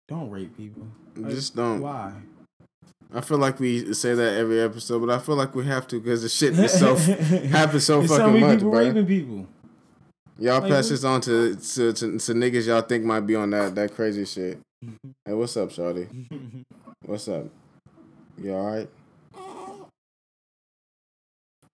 don't 0.07 0.29
rape 0.29 0.55
people. 0.55 0.87
Like, 1.15 1.31
Just 1.31 1.55
don't. 1.55 1.81
Why? 1.81 2.13
I 3.15 3.21
feel 3.21 3.37
like 3.37 3.59
we 3.59 3.93
say 3.93 4.15
that 4.15 4.37
every 4.37 4.59
episode, 4.59 4.99
but 4.99 5.09
I 5.09 5.19
feel 5.19 5.35
like 5.35 5.53
we 5.53 5.65
have 5.65 5.87
to 5.87 5.99
because 5.99 6.23
the 6.23 6.29
shit 6.29 6.57
is 6.57 6.77
so 6.77 6.95
happens 7.47 7.85
so 7.85 8.05
so 8.05 8.17
fucking 8.17 8.33
many 8.33 8.39
much, 8.45 8.57
people 8.57 8.71
bro. 8.71 8.85
raping 8.87 9.05
people. 9.05 9.47
Y'all 10.39 10.61
Like, 10.61 10.71
pass 10.71 10.89
this 10.89 11.03
on 11.03 11.21
to, 11.21 11.55
to, 11.55 11.93
to 11.93 12.17
to 12.17 12.33
niggas 12.33 12.65
y'all 12.67 12.81
think 12.81 13.03
might 13.05 13.21
be 13.21 13.35
on 13.35 13.51
that 13.51 13.75
that 13.75 13.95
crazy 13.95 14.25
shit. 14.25 14.59
Hey, 15.25 15.33
what's 15.33 15.55
up, 15.55 15.69
Shawty? 15.69 16.07
What's 17.05 17.29
up? 17.29 17.45
You 18.37 18.53
all 18.53 18.65
right? 18.65 18.89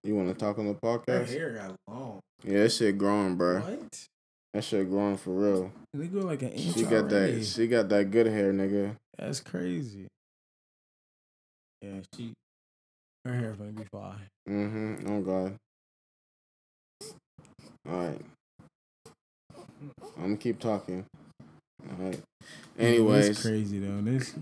You 0.04 0.16
want 0.16 0.30
to 0.30 0.34
talk 0.34 0.58
on 0.60 0.68
the 0.68 0.74
podcast? 0.76 1.08
Her 1.08 1.26
hair 1.26 1.50
got 1.52 1.76
long. 1.88 2.20
Yeah, 2.43 2.64
that 2.64 2.72
shit 2.72 2.97
growing, 2.97 3.36
bro. 3.36 3.60
What? 3.60 4.06
That 4.54 4.64
shit 4.64 4.89
growing 4.89 5.18
for 5.18 5.32
real. 5.32 5.72
They 5.93 6.08
go 6.08 6.20
like 6.20 6.41
an 6.41 6.50
inch 6.50 6.76
She 6.76 6.84
got 6.84 7.12
already. 7.12 7.36
that. 7.39 7.45
She 7.45 7.68
got 7.68 7.89
that 7.89 8.10
good 8.10 8.28
hair, 8.28 8.52
nigga. 8.54 8.95
That's 9.18 9.41
crazy. 9.41 10.08
Yeah, 11.82 12.00
she. 12.16 12.34
Her 13.26 13.34
hair's 13.34 13.58
gonna 13.58 13.72
be 13.72 13.84
fine. 13.91 14.28
Mm-hmm. 14.50 15.12
Oh 15.12 15.22
God. 15.22 15.56
All 17.88 17.97
right. 17.97 18.22
I'm 20.18 20.24
gonna 20.24 20.38
keep 20.38 20.60
talking. 20.60 21.06
All 21.89 22.06
right. 22.06 22.20
It's 22.41 22.80
Anyways, 22.80 23.41
crazy 23.41 23.80
though. 23.80 24.02
This, 24.02 24.34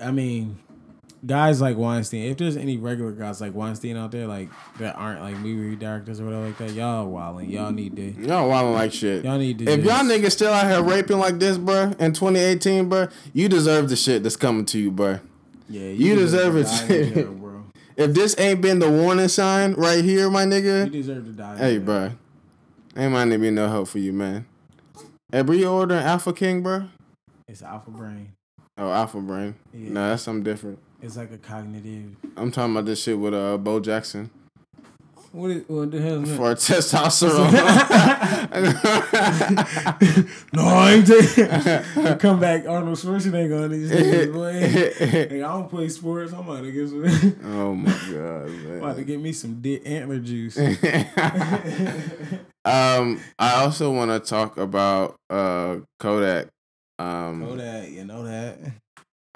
I 0.00 0.10
mean, 0.10 0.58
guys 1.26 1.60
like 1.60 1.76
Weinstein, 1.76 2.30
if 2.30 2.36
there's 2.38 2.56
any 2.56 2.76
regular 2.76 3.12
guys 3.12 3.40
like 3.40 3.54
Weinstein 3.54 3.96
out 3.96 4.12
there, 4.12 4.26
like 4.26 4.48
that 4.78 4.94
aren't 4.96 5.20
like 5.20 5.36
movie 5.36 5.76
directors 5.76 6.20
or 6.20 6.24
whatever 6.26 6.46
like 6.46 6.58
that, 6.58 6.70
y'all 6.72 7.06
wilding. 7.06 7.50
Y'all 7.50 7.72
need 7.72 7.96
to. 7.96 8.10
Y'all 8.26 8.48
wilding 8.48 8.72
like 8.74 8.92
shit. 8.92 9.24
Y'all 9.24 9.38
need 9.38 9.58
to. 9.58 9.64
If 9.68 9.84
y'all 9.84 10.04
niggas 10.04 10.32
still 10.32 10.52
out 10.52 10.66
here 10.70 10.82
raping 10.82 11.18
like 11.18 11.38
this, 11.38 11.58
bruh, 11.58 11.98
in 12.00 12.12
2018, 12.12 12.88
bruh, 12.88 13.10
you 13.32 13.48
deserve 13.48 13.88
the 13.88 13.96
shit 13.96 14.22
that's 14.22 14.36
coming 14.36 14.64
to 14.66 14.78
you, 14.78 14.92
bruh. 14.92 15.20
yeah, 15.68 15.88
you 15.88 16.14
deserve 16.14 16.54
to 16.54 16.60
it. 16.94 17.14
jail, 17.14 17.32
bro. 17.32 17.64
If 17.96 18.12
this 18.12 18.38
ain't 18.38 18.60
been 18.60 18.78
the 18.78 18.90
warning 18.90 19.28
sign 19.28 19.72
right 19.74 20.04
here, 20.04 20.30
my 20.30 20.44
nigga, 20.44 20.84
You 20.84 20.90
nigga, 20.90 20.92
deserve 20.92 21.24
to 21.24 21.32
die. 21.32 21.56
hey, 21.56 21.78
bruh, 21.80 22.14
ain't 22.96 23.12
might 23.12 23.36
be 23.36 23.50
no 23.50 23.68
help 23.68 23.88
for 23.88 23.98
you, 23.98 24.12
man. 24.12 24.46
Hey, 25.32 25.42
bro, 25.42 25.56
you 25.56 25.68
ordering 25.68 26.04
Alpha 26.04 26.32
King, 26.32 26.62
bro? 26.62 26.84
It's 27.48 27.62
alpha 27.62 27.90
brain. 27.90 28.32
Oh, 28.78 28.92
Alpha 28.92 29.18
Brain. 29.20 29.54
Yeah. 29.72 29.90
Nah, 29.90 30.08
that's 30.10 30.22
something 30.24 30.42
different. 30.44 30.78
It's 31.02 31.16
like 31.16 31.30
a 31.32 31.38
cognitive. 31.38 32.16
I'm 32.36 32.50
talking 32.50 32.72
about 32.72 32.86
this 32.86 33.02
shit 33.02 33.18
with 33.18 33.34
uh 33.34 33.58
Bo 33.58 33.80
Jackson 33.80 34.30
What, 35.32 35.50
is, 35.50 35.68
what 35.68 35.90
the 35.90 36.00
hell 36.00 36.22
is 36.22 36.30
that? 36.30 36.36
for 36.36 36.54
testosterone. 36.54 37.52
no, 40.54 40.62
I 40.66 40.92
ain't 40.94 41.06
taking. 41.06 42.18
Come 42.18 42.40
back, 42.40 42.66
Arnold 42.66 42.96
Schwarzenegger 42.96 43.64
on 43.64 43.70
these 43.70 43.90
niggas, 43.90 44.32
boy. 44.32 44.52
Hey, 44.52 45.42
I 45.42 45.52
don't 45.52 45.68
play 45.68 45.88
sports. 45.90 46.32
I'm 46.32 46.48
about 46.48 46.62
to 46.62 46.72
get 46.72 46.88
some. 46.88 47.04
oh 47.44 47.74
my 47.74 47.90
god, 47.90 48.48
man. 48.64 48.78
about 48.78 48.96
to 48.96 49.04
get 49.04 49.20
me 49.20 49.32
some 49.32 49.60
dick 49.60 49.82
antler 49.84 50.18
juice. 50.18 50.56
um, 52.64 53.20
I 53.38 53.54
also 53.62 53.92
want 53.92 54.10
to 54.10 54.20
talk 54.20 54.56
about 54.56 55.16
uh 55.28 55.76
Kodak. 56.00 56.48
Um, 56.98 57.58
that, 57.58 57.90
you 57.90 58.04
know 58.06 58.24
that. 58.24 58.58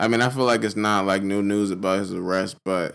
I 0.00 0.08
mean, 0.08 0.22
I 0.22 0.30
feel 0.30 0.44
like 0.46 0.64
it's 0.64 0.76
not 0.76 1.04
like 1.04 1.22
new 1.22 1.42
news 1.42 1.70
about 1.70 1.98
his 1.98 2.14
arrest, 2.14 2.56
but 2.64 2.94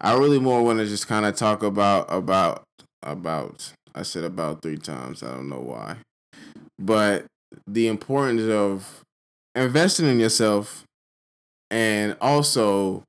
I 0.00 0.16
really 0.16 0.40
more 0.40 0.62
want 0.62 0.78
to 0.78 0.86
just 0.86 1.06
kind 1.06 1.26
of 1.26 1.36
talk 1.36 1.62
about 1.62 2.06
about 2.08 2.64
about. 3.02 3.70
I 3.94 4.00
said 4.00 4.24
about 4.24 4.62
three 4.62 4.78
times. 4.78 5.22
I 5.22 5.30
don't 5.30 5.50
know 5.50 5.60
why, 5.60 5.98
but 6.78 7.26
the 7.66 7.86
importance 7.86 8.50
of 8.50 9.02
investing 9.54 10.06
in 10.06 10.18
yourself, 10.18 10.84
and 11.70 12.16
also 12.18 13.02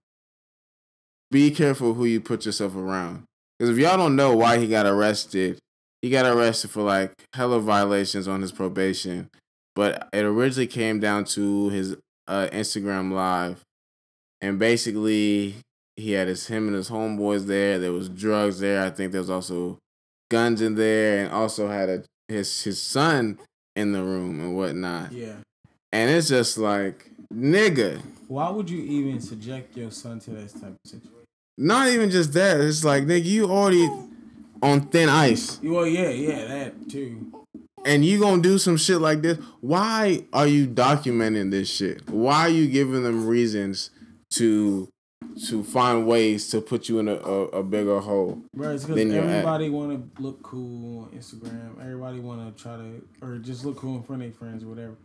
be 1.31 1.49
careful 1.49 1.93
who 1.93 2.03
you 2.03 2.19
put 2.19 2.45
yourself 2.45 2.75
around. 2.75 3.23
Because 3.57 3.69
if 3.69 3.81
y'all 3.81 3.95
don't 3.95 4.17
know 4.17 4.35
why 4.35 4.57
he 4.57 4.67
got 4.67 4.85
arrested, 4.85 5.59
he 6.01 6.09
got 6.09 6.25
arrested 6.25 6.71
for 6.71 6.81
like 6.81 7.13
hella 7.33 7.61
violations 7.61 8.27
on 8.27 8.41
his 8.41 8.51
probation. 8.51 9.29
But 9.75 10.09
it 10.11 10.25
originally 10.25 10.67
came 10.67 10.99
down 10.99 11.23
to 11.25 11.69
his 11.69 11.95
uh, 12.27 12.47
Instagram 12.51 13.11
live, 13.11 13.61
and 14.41 14.59
basically 14.59 15.55
he 15.95 16.11
had 16.11 16.27
his 16.27 16.47
him 16.47 16.67
and 16.67 16.75
his 16.75 16.89
homeboys 16.89 17.45
there. 17.45 17.79
There 17.79 17.91
was 17.91 18.09
drugs 18.09 18.59
there. 18.59 18.83
I 18.83 18.89
think 18.89 19.11
there 19.11 19.21
was 19.21 19.29
also 19.29 19.77
guns 20.29 20.61
in 20.61 20.75
there, 20.75 21.25
and 21.25 21.33
also 21.33 21.67
had 21.67 21.89
a 21.89 22.03
his 22.27 22.63
his 22.63 22.81
son 22.81 23.39
in 23.75 23.91
the 23.91 24.03
room 24.03 24.39
and 24.39 24.55
whatnot. 24.55 25.11
Yeah. 25.11 25.35
And 25.91 26.09
it's 26.09 26.29
just 26.29 26.57
like 26.57 27.11
nigga. 27.33 28.01
Why 28.27 28.49
would 28.49 28.69
you 28.69 28.81
even 28.81 29.19
subject 29.21 29.77
your 29.77 29.91
son 29.91 30.19
to 30.21 30.31
this 30.31 30.53
type 30.53 30.71
of 30.71 30.77
situation? 30.89 31.09
Not 31.57 31.89
even 31.89 32.09
just 32.09 32.33
that. 32.33 32.59
It's 32.61 32.83
like 32.83 33.03
nigga, 33.03 33.25
you 33.25 33.45
already 33.45 33.87
on 34.63 34.81
thin 34.87 35.09
ice, 35.09 35.59
Well, 35.61 35.85
yeah, 35.85 36.09
yeah, 36.09 36.45
that 36.45 36.89
too. 36.89 37.42
And 37.85 38.03
you 38.05 38.19
gonna 38.19 38.41
do 38.41 38.57
some 38.57 38.77
shit 38.77 38.99
like 39.01 39.21
this. 39.21 39.37
Why 39.61 40.23
are 40.33 40.47
you 40.47 40.67
documenting 40.67 41.51
this 41.51 41.69
shit? 41.69 42.09
Why 42.09 42.41
are 42.41 42.49
you 42.49 42.67
giving 42.67 43.03
them 43.03 43.27
reasons 43.27 43.89
to 44.31 44.87
to 45.47 45.63
find 45.63 46.05
ways 46.05 46.49
to 46.49 46.61
put 46.61 46.87
you 46.89 46.99
in 46.99 47.07
a, 47.07 47.15
a, 47.15 47.41
a 47.59 47.63
bigger 47.63 47.99
hole? 47.99 48.41
Right, 48.55 48.79
because 48.79 48.95
Then 48.95 49.11
you're 49.11 49.23
at- 49.23 49.29
everybody 49.29 49.69
want 49.69 50.15
to 50.15 50.21
look 50.21 50.41
cool 50.43 51.03
on 51.03 51.09
Instagram. 51.17 51.79
Everybody 51.81 52.19
want 52.19 52.55
to 52.55 52.61
try 52.63 52.75
to, 52.77 53.01
or 53.21 53.37
just 53.39 53.65
look 53.65 53.77
cool 53.77 53.95
in 53.97 54.03
front 54.03 54.21
of 54.23 54.29
their 54.29 54.37
friends 54.37 54.63
or 54.63 54.67
whatever. 54.67 54.95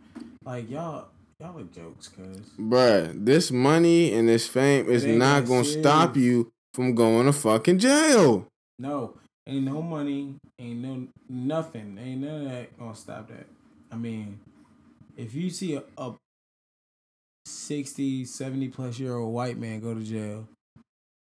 Like 0.43 0.69
y'all, 0.69 1.07
y'all 1.39 1.57
are 1.59 1.63
jokes, 1.63 2.09
cuz. 2.09 2.41
Bruh, 2.59 3.25
this 3.25 3.49
money 3.51 4.13
and 4.13 4.27
this 4.29 4.47
fame 4.47 4.87
is 4.89 5.05
not 5.05 5.45
gonna 5.47 5.63
stop 5.63 6.15
you 6.15 6.51
from 6.73 6.93
going 6.95 7.25
to 7.25 7.33
fucking 7.33 7.79
jail. 7.79 8.45
No, 8.77 9.15
ain't 9.49 9.65
no 9.65 9.81
money, 9.81 10.35
ain't 10.59 10.79
no 10.79 11.07
nothing, 11.27 11.97
ain't 12.01 12.21
none 12.21 12.45
of 12.45 12.51
that 12.51 12.77
gonna 12.77 12.95
stop 12.95 13.27
that. 13.29 13.47
I 13.91 13.95
mean, 13.95 14.39
if 15.17 15.33
you 15.33 15.49
see 15.49 15.75
a, 15.75 15.83
a 15.97 16.13
60, 17.45 18.25
70 18.25 18.67
plus 18.69 18.99
year 18.99 19.15
old 19.15 19.33
white 19.33 19.57
man 19.57 19.79
go 19.79 19.93
to 19.93 20.01
jail 20.01 20.47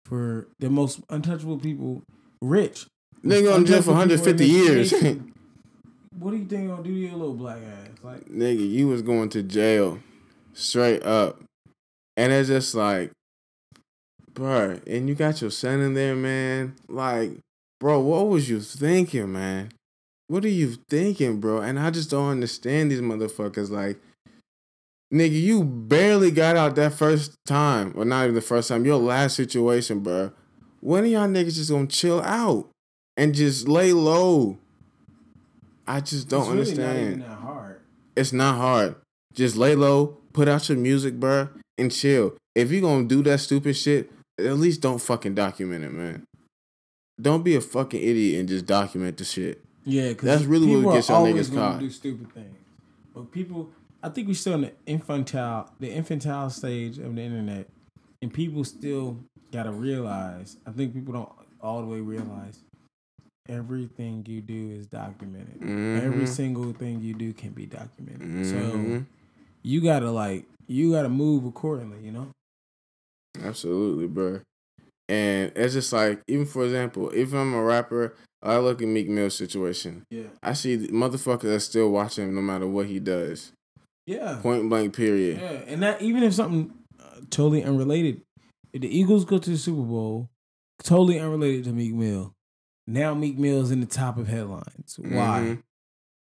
for 0.06 0.48
the 0.60 0.70
most 0.70 1.02
untouchable 1.10 1.58
people, 1.58 2.02
rich. 2.42 2.88
Nigga 3.24 3.56
on 3.56 3.66
jail 3.66 3.82
for 3.82 3.92
untouchable 3.92 4.46
150 4.46 4.46
years. 4.46 4.92
what 6.20 6.32
do 6.32 6.38
you 6.38 6.46
think 6.46 6.70
gonna 6.70 6.84
do 6.84 6.94
to 6.94 7.00
your 7.00 7.12
little 7.12 7.34
black 7.34 7.58
ass? 7.58 8.04
Like, 8.04 8.26
Nigga, 8.26 8.70
you 8.70 8.88
was 8.88 9.02
going 9.02 9.30
to 9.30 9.44
jail 9.44 10.00
straight 10.54 11.04
up. 11.04 11.42
And 12.18 12.32
it's 12.32 12.48
just 12.48 12.74
like, 12.76 13.12
bruh, 14.34 14.82
and 14.88 15.10
you 15.10 15.16
got 15.16 15.42
your 15.42 15.52
son 15.52 15.82
in 15.82 15.94
there, 15.96 16.16
man. 16.16 16.76
Like, 16.88 17.40
bro, 17.86 18.00
what 18.00 18.30
was 18.30 18.50
you 18.50 18.60
thinking, 18.62 19.32
man? 19.32 19.70
What 20.28 20.44
are 20.44 20.48
you 20.50 20.76
thinking, 20.90 21.40
bro? 21.40 21.60
And 21.60 21.78
I 21.78 21.92
just 21.92 22.10
don't 22.10 22.32
understand 22.32 22.90
these 22.90 23.00
motherfuckers. 23.00 23.70
Like, 23.70 24.00
nigga, 25.14 25.40
you 25.40 25.64
barely 25.64 26.32
got 26.32 26.58
out 26.58 26.76
that 26.78 26.94
first 26.94 27.36
time. 27.46 27.94
Well, 27.94 28.06
not 28.06 28.24
even 28.24 28.34
the 28.34 28.42
first 28.42 28.70
time. 28.70 28.86
Your 28.86 28.98
last 28.98 29.36
situation, 29.36 30.00
bro. 30.00 30.32
When 30.80 31.04
are 31.04 31.08
y'all 31.08 31.28
niggas 31.28 31.54
just 31.54 31.70
gonna 31.70 31.86
chill 31.86 32.22
out 32.22 32.72
and 33.18 33.36
just 33.36 33.68
lay 33.68 33.94
low? 33.94 34.58
I 35.86 36.00
just 36.00 36.28
don't 36.28 36.58
it's 36.58 36.72
really 36.72 36.84
understand 36.84 37.20
Not 37.20 37.40
hard. 37.40 37.82
it's 38.16 38.34
not 38.34 38.56
hard. 38.56 38.96
Just 39.32 39.58
lay 39.58 39.76
low, 39.76 40.18
put 40.34 40.48
out 40.48 40.68
your 40.70 40.80
music, 40.80 41.20
bro, 41.20 41.50
and 41.78 41.92
chill. 41.92 42.36
If 42.56 42.72
you 42.72 42.82
gonna 42.82 43.06
do 43.06 43.22
that 43.22 43.42
stupid 43.42 43.76
shit, 43.76 44.12
at 44.40 44.58
least 44.58 44.82
don't 44.82 44.98
fucking 44.98 45.36
document 45.36 45.84
it, 45.84 45.94
man. 45.94 46.26
Don't 47.22 47.44
be 47.44 47.56
a 47.56 47.62
fucking 47.62 48.02
idiot 48.02 48.40
and 48.40 48.50
just 48.50 48.66
document 48.66 49.18
the 49.18 49.24
shit. 49.24 49.62
Yeah, 49.86 50.10
because 50.10 50.28
That's 50.28 50.44
really 50.44 50.84
what 50.84 50.96
gets 50.96 51.10
y'all 51.10 51.26
niggas 51.26 51.54
caught. 51.54 51.80
Do 51.80 51.90
stupid 51.90 52.34
things, 52.34 52.58
but 53.14 53.32
people, 53.32 53.70
I 54.02 54.10
think 54.10 54.28
we're 54.28 54.34
still 54.34 54.56
in 54.56 54.62
the 54.62 54.72
infantile, 54.86 55.72
the 55.80 55.92
infantile 55.92 56.50
stage 56.50 56.98
of 56.98 57.16
the 57.16 57.22
internet, 57.22 57.68
and 58.22 58.34
people 58.34 58.64
still 58.64 59.18
gotta 59.52 59.72
realize. 59.72 60.58
I 60.66 60.72
think 60.72 60.94
people 60.94 61.14
don't 61.14 61.30
all 61.62 61.82
the 61.82 61.88
way 61.88 62.00
realize 62.02 62.60
everything 63.48 64.26
you 64.28 64.42
do 64.42 64.72
is 64.72 64.88
documented. 64.88 65.62
Every 65.62 66.24
Mhm. 66.26 66.28
single 66.28 66.74
thing 66.74 67.02
you 67.02 67.14
do 67.14 67.32
can 67.32 67.52
be 67.52 67.66
documented. 67.68 68.22
Mhm. 68.22 68.46
So 68.50 69.06
you 69.62 69.82
gotta 69.82 70.12
like 70.12 70.46
you 70.68 70.92
gotta 70.92 71.10
move 71.10 71.46
accordingly. 71.46 72.04
You 72.04 72.12
know. 72.12 72.28
Absolutely, 73.40 74.08
bruh. 74.08 74.42
And 75.08 75.52
it's 75.56 75.74
just 75.74 75.94
like, 75.94 76.22
even 76.28 76.46
for 76.46 76.66
example, 76.66 77.10
if 77.12 77.34
I'm 77.34 77.54
a 77.54 77.62
rapper, 77.64 78.16
I 78.42 78.58
look 78.58 78.82
at 78.82 78.88
Meek 78.88 79.08
Mill's 79.10 79.36
situation. 79.36 80.04
Yeah. 80.10 80.28
I 80.42 80.54
see 80.54 80.76
the 80.76 80.88
motherfuckers 80.90 81.42
that 81.44 81.60
still 81.62 81.90
watch 81.92 82.18
him 82.18 82.34
no 82.34 82.42
matter 82.42 82.68
what 82.68 82.88
he 82.88 83.00
does. 83.00 83.52
Yeah. 84.08 84.40
Point 84.42 84.70
blank, 84.70 84.96
period. 84.96 85.40
Yeah, 85.42 85.62
and 85.68 85.82
that 85.84 86.02
even 86.02 86.24
if 86.24 86.34
something 86.34 86.72
uh, 87.00 87.22
totally 87.30 87.64
unrelated, 87.64 88.22
if 88.74 88.82
the 88.82 88.88
Eagles 89.00 89.26
go 89.26 89.38
to 89.38 89.50
the 89.50 89.58
Super 89.58 89.82
Bowl, 89.82 90.30
totally 90.84 91.20
unrelated 91.20 91.64
to 91.66 91.72
Meek 91.72 91.94
Mill, 91.94 92.34
now 92.88 93.14
Meek 93.16 93.38
Mill's 93.38 93.72
in 93.72 93.80
the 93.80 93.88
top 93.88 94.18
of 94.18 94.28
headlines. 94.28 94.96
Why? 95.00 95.58
Mhm. 95.58 95.62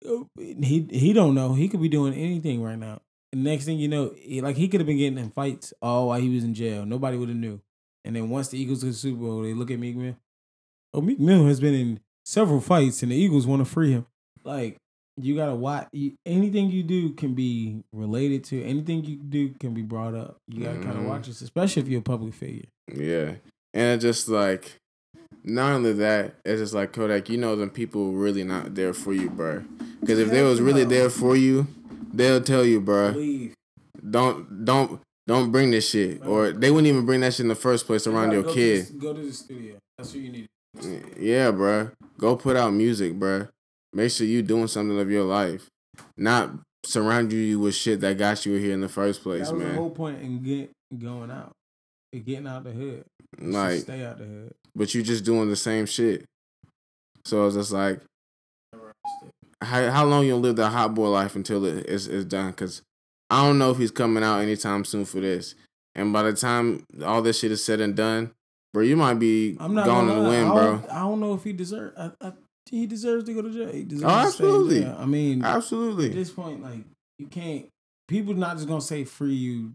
Uh, 0.09 0.24
He 0.37 0.87
he 0.91 1.12
don't 1.12 1.35
know. 1.35 1.55
He 1.55 1.68
could 1.68 1.81
be 1.83 1.89
doing 1.89 2.14
anything 2.14 2.62
right 2.62 2.79
now. 2.79 3.01
And 3.33 3.45
next 3.45 3.64
thing 3.64 3.79
you 3.79 3.89
know, 3.89 4.12
he- 4.16 4.41
like 4.41 4.57
he 4.57 4.68
could 4.68 4.81
have 4.81 4.87
been 4.87 4.97
getting 4.99 5.18
in 5.18 5.31
fights 5.31 5.72
all 5.83 6.09
while 6.09 6.20
he 6.20 6.29
was 6.35 6.45
in 6.45 6.55
jail. 6.55 6.87
Nobody 6.87 7.16
would 7.16 7.29
have 7.29 7.39
knew. 7.39 7.61
And 8.05 8.16
then 8.16 8.30
once 8.30 8.49
the 8.49 8.59
Eagles 8.59 8.82
go 8.82 8.88
to 8.88 8.92
the 8.92 8.99
Super 8.99 9.20
Bowl, 9.20 9.42
they 9.42 9.55
look 9.55 9.70
at 9.70 9.78
Meek 9.78 9.96
Mill. 9.96 10.16
Oh, 10.94 11.01
Meek 11.01 11.20
Mill 11.20 11.46
has 11.46 11.61
been 11.61 11.74
in 11.74 12.01
several 12.24 12.61
fights, 12.61 13.03
and 13.03 13.12
the 13.12 13.16
Eagles 13.16 13.46
want 13.46 13.61
to 13.61 13.70
free 13.70 13.92
him. 13.92 14.07
Like 14.44 14.78
you 15.20 15.34
gotta 15.36 15.55
watch. 15.55 15.88
You, 15.92 16.12
anything 16.24 16.70
you 16.70 16.82
do 16.82 17.12
can 17.12 17.34
be 17.34 17.82
related 17.92 18.44
to. 18.44 18.62
Anything 18.62 19.05
you 19.05 19.16
do 19.16 19.51
can 19.61 19.74
be 19.74 19.82
brought 19.82 20.14
up. 20.14 20.38
You 20.46 20.64
gotta 20.64 20.76
kind 20.76 20.90
of 20.90 20.96
mm-hmm. 20.96 21.09
watch 21.09 21.26
this, 21.26 21.42
especially 21.42 21.82
if 21.82 21.88
you're 21.88 22.01
a 22.01 22.03
public 22.03 22.34
figure. 22.34 22.66
Yeah. 22.92 23.34
And 23.74 23.94
it's 23.94 24.03
just 24.03 24.28
like, 24.28 24.76
not 25.44 25.72
only 25.72 25.92
that, 25.94 26.36
it's 26.44 26.61
just 26.61 26.74
like 26.74 26.92
Kodak, 26.92 27.28
you 27.28 27.36
know, 27.36 27.57
them 27.57 27.70
people 27.70 28.12
really 28.12 28.44
not 28.44 28.74
there 28.74 28.94
for 28.94 29.12
you, 29.12 29.28
bro. 29.28 29.64
Because 30.01 30.18
if 30.18 30.30
they 30.30 30.42
was 30.42 30.61
really 30.61 30.84
there 30.84 31.11
for 31.11 31.36
you, 31.36 31.66
they'll 32.12 32.40
tell 32.40 32.64
you, 32.64 32.80
bro, 32.80 33.09
Leave. 33.11 33.55
don't, 34.09 34.64
don't, 34.64 35.01
don't 35.29 35.53
bring 35.53 35.70
this 35.70 35.91
shit, 35.91 36.24
or 36.26 36.53
they 36.53 36.70
wouldn't 36.70 36.89
even 36.89 37.05
bring 37.05 37.20
that 37.20 37.35
shit 37.35 37.45
in 37.45 37.49
the 37.49 37.55
first 37.55 37.87
place 37.87 38.07
around 38.07 38.33
your 38.33 38.43
go 38.43 38.55
kid. 38.55 38.87
To 38.87 38.93
the, 38.95 38.99
go 38.99 39.12
to 39.12 39.20
the 39.20 39.33
studio. 39.33 39.76
That's 39.99 40.14
what 40.14 40.22
you 40.22 40.33
need. 40.33 40.49
Yeah, 41.18 41.51
bro. 41.51 41.91
Go 42.18 42.35
put 42.35 42.57
out 42.57 42.72
music, 42.72 43.12
bro. 43.18 43.49
Make 43.93 44.11
sure 44.11 44.26
you 44.26 44.43
doing 44.43 44.68
something 44.68 44.99
of 44.99 45.11
your 45.11 45.24
life, 45.24 45.68
not 46.16 46.51
surround 46.85 47.31
you 47.31 47.61
with 47.61 47.74
shit 47.74 48.01
that 48.01 48.16
got 48.16 48.47
you 48.47 48.55
here 48.55 48.72
in 48.72 48.81
the 48.81 48.89
first 48.89 49.22
place, 49.22 49.41
was 49.41 49.51
the 49.51 49.57
man. 49.57 49.74
whole 49.74 49.91
point 49.91 50.22
in 50.22 50.43
get 50.43 50.70
going 50.99 51.31
out. 51.31 51.53
getting 52.12 52.47
out 52.47 52.64
the 52.64 52.70
hood. 52.70 53.05
Like, 53.39 53.81
stay 53.81 54.07
out 54.07 54.16
the 54.16 54.24
hood. 54.24 54.55
but 54.74 54.95
you 54.95 55.03
just 55.03 55.24
doing 55.24 55.51
the 55.51 55.57
same 55.57 55.85
shit. 55.85 56.24
So 57.26 57.47
it's 57.47 57.57
just 57.57 57.72
like, 57.72 58.01
how 59.61 59.91
how 59.91 60.07
long 60.07 60.24
you'll 60.24 60.41
live 60.41 60.57
that 60.57 60.70
hot 60.70 60.95
boy 60.95 61.11
life 61.11 61.37
until 61.37 61.66
it 61.66 61.85
is 61.87 62.09
is 62.09 62.24
done? 62.24 62.51
Because 62.51 62.81
I 63.31 63.45
don't 63.47 63.59
know 63.59 63.70
if 63.70 63.79
he's 63.79 63.91
coming 63.91 64.22
out 64.24 64.41
anytime 64.41 64.85
soon 64.85 65.05
for 65.05 65.20
this. 65.20 65.55
And 65.95 66.12
by 66.12 66.22
the 66.22 66.33
time 66.33 66.85
all 67.05 67.22
this 67.22 67.39
shit 67.41 67.51
is 67.53 67.62
said 67.64 67.81
and 67.81 67.95
done, 67.97 68.31
bro, 68.72 68.83
you 68.83 68.97
might 68.97 69.14
be 69.14 69.57
I'm 69.61 69.74
not 69.74 69.87
gone 69.87 70.09
in 70.09 70.22
the 70.22 70.29
wind, 70.29 70.51
bro. 70.53 70.83
I 70.91 71.01
don't 71.01 71.20
know 71.20 71.35
if 71.35 71.45
he 71.45 71.53
deserves. 71.53 71.95
I, 71.99 72.11
I, 72.20 72.33
he 72.70 72.87
deserves 72.87 73.24
to 73.24 73.35
go 73.35 73.43
to 73.43 73.51
jail. 73.51 73.72
He 73.72 73.83
deserves 73.85 74.05
Oh, 74.05 74.24
to 74.24 74.31
stay 74.31 74.45
in 74.45 74.49
absolutely. 74.51 74.81
jail. 74.83 74.97
I 74.99 75.07
mean, 75.07 75.45
absolutely. 75.45 76.07
at 76.07 76.14
this 76.14 76.31
point, 76.31 76.62
like 76.62 76.81
you 77.18 77.26
can't. 77.26 77.66
People 78.07 78.35
not 78.35 78.57
just 78.57 78.68
gonna 78.68 78.81
say 78.81 79.05
free 79.05 79.35
you 79.35 79.72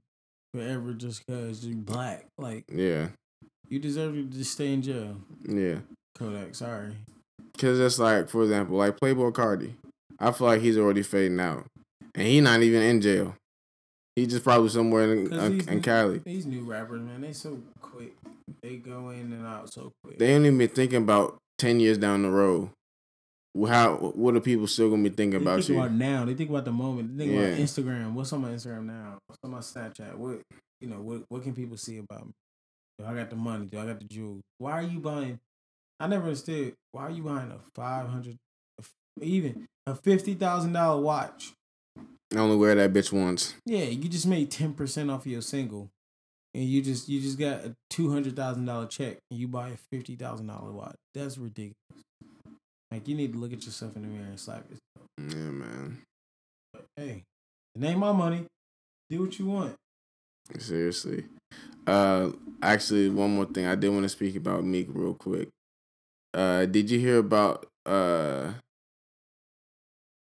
forever 0.53 0.93
just 0.93 1.23
because 1.25 1.65
you're 1.65 1.75
black. 1.75 2.25
Like 2.37 2.63
Yeah. 2.73 3.09
you 3.69 3.79
deserve 3.79 4.13
to 4.15 4.23
just 4.23 4.51
stay 4.53 4.73
in 4.73 4.81
jail. 4.81 5.17
Yeah. 5.47 5.79
Kodak, 6.15 6.55
sorry. 6.55 6.95
Cause 7.57 7.79
it's 7.79 7.99
like, 7.99 8.29
for 8.29 8.43
example, 8.43 8.77
like 8.77 8.99
Playboi 8.99 9.31
Carti. 9.33 9.73
I 10.19 10.31
feel 10.31 10.47
like 10.47 10.61
he's 10.61 10.77
already 10.77 11.03
fading 11.03 11.39
out, 11.39 11.65
and 12.15 12.25
he 12.27 12.39
not 12.41 12.61
even 12.61 12.81
in 12.81 13.01
jail. 13.01 13.35
He 14.15 14.27
just 14.27 14.43
probably 14.43 14.69
somewhere 14.69 15.11
in, 15.13 15.29
'Cause 15.29 15.39
uh, 15.39 15.71
in, 15.71 15.81
Cali. 15.81 16.19
These 16.19 16.45
new 16.45 16.61
rappers, 16.63 17.01
man, 17.01 17.21
they 17.21 17.33
so 17.33 17.59
quick. 17.81 18.13
They 18.61 18.75
go 18.77 19.09
in 19.09 19.33
and 19.33 19.45
out 19.45 19.73
so 19.73 19.91
quick. 20.03 20.19
They 20.19 20.33
ain't 20.35 20.45
even 20.45 20.57
been 20.59 20.69
thinking 20.69 21.01
about 21.01 21.37
ten 21.57 21.79
years 21.79 21.97
down 21.97 22.21
the 22.21 22.29
road. 22.29 22.69
How 23.67 23.95
what 23.95 24.35
are 24.35 24.39
people 24.39 24.67
still 24.67 24.89
gonna 24.89 25.03
be 25.03 25.09
thinking 25.09 25.39
They 25.39 25.45
about 25.45 25.57
think 25.63 25.69
you? 25.69 25.77
about 25.79 25.91
now. 25.93 26.25
They 26.25 26.33
think 26.33 26.49
about 26.49 26.65
the 26.65 26.71
moment. 26.71 27.17
They 27.17 27.27
think 27.27 27.39
about 27.39 27.59
Instagram. 27.59 28.13
What's 28.13 28.33
on 28.33 28.41
my 28.41 28.49
Instagram 28.49 28.85
now? 28.85 29.17
What's 29.27 29.39
on 29.43 29.51
my 29.51 29.59
Snapchat? 29.59 30.15
What 30.15 30.41
you 30.81 30.87
know? 30.87 31.01
What 31.01 31.23
what 31.29 31.43
can 31.43 31.53
people 31.53 31.77
see 31.77 31.97
about 31.97 32.25
me? 32.25 32.31
Do 32.99 33.05
I 33.05 33.13
got 33.15 33.29
the 33.31 33.35
money? 33.35 33.65
Do 33.65 33.79
I 33.79 33.85
got 33.85 33.99
the 33.99 34.05
jewels? 34.05 34.41
Why 34.59 34.71
are 34.73 34.83
you 34.83 34.99
buying? 34.99 35.39
I 35.99 36.07
never 36.07 36.25
understood. 36.25 36.73
Why 36.91 37.03
are 37.03 37.11
you 37.11 37.23
buying 37.23 37.51
a 37.51 37.59
five 37.75 38.07
hundred, 38.07 38.37
even 39.21 39.67
a 39.87 39.95
fifty 39.95 40.33
thousand 40.35 40.73
dollar 40.73 41.01
watch? 41.01 41.53
I 42.33 42.39
only 42.39 42.57
wear 42.57 42.73
that 42.75 42.93
bitch 42.93 43.11
once. 43.11 43.55
Yeah, 43.65 43.83
you 43.83 44.09
just 44.09 44.25
made 44.27 44.49
ten 44.49 44.73
percent 44.73 45.11
off 45.11 45.25
of 45.25 45.31
your 45.31 45.41
single, 45.41 45.89
and 46.53 46.63
you 46.63 46.81
just 46.81 47.07
you 47.07 47.21
just 47.21 47.37
got 47.37 47.63
a 47.65 47.75
two 47.89 48.11
hundred 48.11 48.35
thousand 48.35 48.65
dollar 48.65 48.87
check, 48.87 49.17
and 49.29 49.39
you 49.39 49.47
buy 49.47 49.69
a 49.69 49.77
fifty 49.91 50.15
thousand 50.15 50.47
dollar 50.47 50.71
watch. 50.71 50.95
That's 51.13 51.37
ridiculous. 51.37 51.75
Like 52.91 53.07
you 53.07 53.15
need 53.15 53.33
to 53.33 53.39
look 53.39 53.53
at 53.53 53.65
yourself 53.65 53.95
in 53.95 54.03
the 54.03 54.07
mirror 54.07 54.27
and 54.27 54.39
slap 54.39 54.63
yourself. 54.63 55.07
Yeah, 55.17 55.51
man. 55.51 56.01
Hey, 56.95 57.23
it 57.75 57.83
ain't 57.83 57.99
my 57.99 58.11
money. 58.11 58.45
Do 59.09 59.21
what 59.21 59.37
you 59.37 59.47
want. 59.47 59.75
Seriously. 60.57 61.25
Uh, 61.85 62.31
actually, 62.61 63.09
one 63.09 63.35
more 63.35 63.45
thing 63.45 63.65
I 63.65 63.75
did 63.75 63.89
want 63.89 64.03
to 64.03 64.09
speak 64.09 64.35
about 64.35 64.63
Meek 64.63 64.87
real 64.89 65.13
quick. 65.13 65.49
Uh, 66.33 66.65
did 66.65 66.89
you 66.89 66.99
hear 66.99 67.17
about 67.17 67.67
uh, 67.85 68.53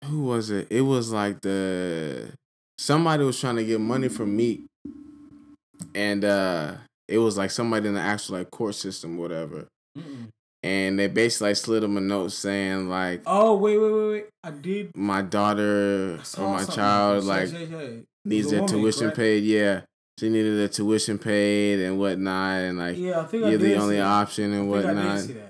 who 0.10 0.22
was 0.24 0.50
it? 0.50 0.68
It 0.70 0.82
was 0.82 1.12
like 1.12 1.42
the 1.42 2.32
somebody 2.78 3.24
was 3.24 3.40
trying 3.40 3.56
to 3.58 3.64
get 3.66 3.80
money 3.80 4.10
from 4.10 4.36
Meek, 4.36 4.66
and 5.96 6.24
uh, 6.26 6.74
it 7.08 7.18
was 7.20 7.38
like 7.38 7.52
somebody 7.52 7.88
in 7.88 7.94
the 7.94 8.02
actual 8.02 8.38
like 8.38 8.52
court 8.52 8.76
system, 8.76 9.18
whatever. 9.18 9.68
Mm-mm. 9.98 10.28
And 10.62 11.00
they 11.00 11.08
basically 11.08 11.50
like 11.50 11.56
slid 11.58 11.84
him 11.84 11.96
a 11.96 12.02
note 12.02 12.34
saying 12.34 12.90
like, 12.90 13.22
Oh 13.26 13.56
wait, 13.56 13.78
wait, 13.78 13.92
wait, 13.94 14.10
wait! 14.12 14.26
I 14.44 14.52
did. 14.52 14.92
my 14.96 15.22
daughter 15.22 16.20
or 16.38 16.50
my 16.50 16.66
child 16.66 17.24
like 17.24 17.48
say, 17.48 17.66
say. 17.66 18.04
needs 18.26 18.48
a 18.48 18.50
their 18.52 18.60
woman, 18.62 18.76
tuition 18.76 19.02
correct? 19.04 19.16
paid. 19.18 19.44
Yeah, 19.46 19.82
she 20.20 20.28
needed 20.28 20.58
their 20.60 20.68
tuition 20.68 21.18
paid 21.18 21.80
and 21.80 21.98
whatnot, 21.98 22.60
and 22.60 22.78
like 22.78 22.98
Yeah, 22.98 23.22
I 23.22 23.24
think 23.26 23.44
you're 23.44 23.52
did 23.58 23.62
the 23.62 23.76
only 23.76 24.02
option 24.02 24.52
and 24.52 24.64
I 24.64 24.66
I 24.66 24.68
whatnot. 24.84 25.20
see 25.22 25.34
that. 25.34 25.50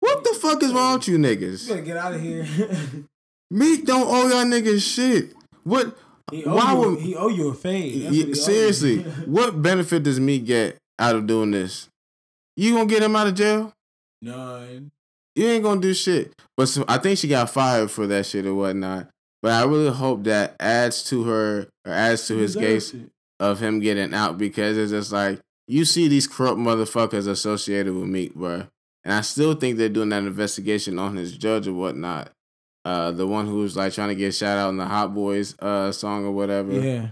What 0.00 0.24
the 0.24 0.34
fuck 0.40 0.62
is 0.64 0.72
wrong 0.72 0.94
with 0.98 1.06
you 1.08 1.14
You 1.18 1.20
niggas? 1.24 1.68
better 1.68 1.80
get 1.82 1.96
out 1.96 2.14
of 2.14 2.20
here. 2.20 2.44
Meek 3.50 3.84
don't 3.84 4.06
owe 4.08 4.28
y'all 4.28 4.44
niggas 4.44 4.82
shit. 4.82 5.32
What? 5.64 5.96
he 6.30 6.44
owe 6.44 6.54
Why 6.56 6.72
you. 6.72 6.78
would- 6.78 6.98
he 7.00 7.14
owe 7.14 7.28
you 7.28 7.48
a 7.48 7.54
fade. 7.54 7.94
Yeah, 7.94 8.06
what 8.06 8.14
he 8.14 8.30
owe 8.30 8.34
seriously, 8.34 8.98
what 9.26 9.62
benefit 9.62 10.02
does 10.02 10.18
Meek 10.20 10.44
get 10.46 10.76
out 10.98 11.14
of 11.16 11.26
doing 11.26 11.50
this? 11.52 11.88
You 12.56 12.74
gonna 12.74 12.86
get 12.86 13.02
him 13.02 13.14
out 13.16 13.26
of 13.28 13.34
jail? 13.34 13.72
None. 14.22 14.90
You 15.34 15.46
ain't 15.46 15.62
gonna 15.62 15.80
do 15.80 15.92
shit. 15.94 16.32
But 16.56 16.66
so, 16.68 16.84
I 16.88 16.98
think 16.98 17.18
she 17.18 17.28
got 17.28 17.50
fired 17.50 17.90
for 17.90 18.06
that 18.06 18.24
shit 18.26 18.46
or 18.46 18.54
whatnot. 18.54 19.08
But 19.42 19.52
I 19.52 19.64
really 19.64 19.90
hope 19.90 20.24
that 20.24 20.56
adds 20.58 21.04
to 21.10 21.24
her 21.24 21.68
or 21.84 21.92
adds 21.92 22.26
to 22.28 22.36
his 22.36 22.56
case 22.56 22.94
it. 22.94 23.10
of 23.38 23.60
him 23.60 23.78
getting 23.80 24.14
out 24.14 24.38
because 24.38 24.78
it's 24.78 24.90
just 24.90 25.12
like 25.12 25.38
you 25.68 25.84
see 25.84 26.08
these 26.08 26.26
corrupt 26.26 26.58
motherfuckers 26.58 27.28
associated 27.28 27.94
with 27.94 28.04
Meek, 28.08 28.34
bro. 28.34 28.66
And 29.04 29.14
I 29.14 29.20
still 29.20 29.54
think 29.54 29.76
they're 29.76 29.88
doing 29.90 30.08
that 30.08 30.22
investigation 30.24 30.98
on 30.98 31.16
his 31.16 31.36
judge 31.36 31.68
or 31.68 31.74
whatnot. 31.74 32.30
Uh, 32.86 33.10
the 33.10 33.26
one 33.26 33.46
who 33.46 33.56
was 33.56 33.76
like 33.76 33.92
trying 33.92 34.10
to 34.10 34.14
get 34.14 34.32
shout 34.32 34.58
out 34.58 34.68
in 34.68 34.76
the 34.76 34.86
Hot 34.86 35.12
Boys 35.12 35.56
uh 35.58 35.90
song 35.90 36.24
or 36.24 36.30
whatever. 36.30 36.70
Yeah. 36.72 37.08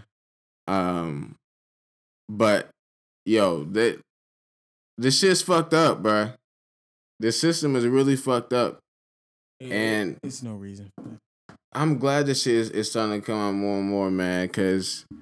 Um, 0.69 1.35
but 2.29 2.69
yo, 3.27 3.65
that 3.65 3.99
this 4.97 5.19
shit's 5.19 5.43
fucked 5.43 5.75
up, 5.75 6.01
bro. 6.01 6.31
The 7.19 7.33
system 7.33 7.75
is 7.75 7.87
really 7.87 8.15
fucked 8.15 8.53
up. 8.53 8.79
It- 9.59 9.73
And- 9.73 10.19
it's 10.23 10.45
no 10.45 10.55
reason. 10.55 10.93
I'm 11.73 11.99
glad 11.99 12.27
this 12.27 12.43
shit 12.43 12.55
is, 12.55 12.71
is 12.71 12.91
starting 12.91 13.21
to 13.21 13.27
come 13.27 13.41
out 13.41 13.55
more 13.55 13.79
and 13.79 13.89
more, 13.89 14.11
man. 14.13 14.49
Cause 14.51 15.07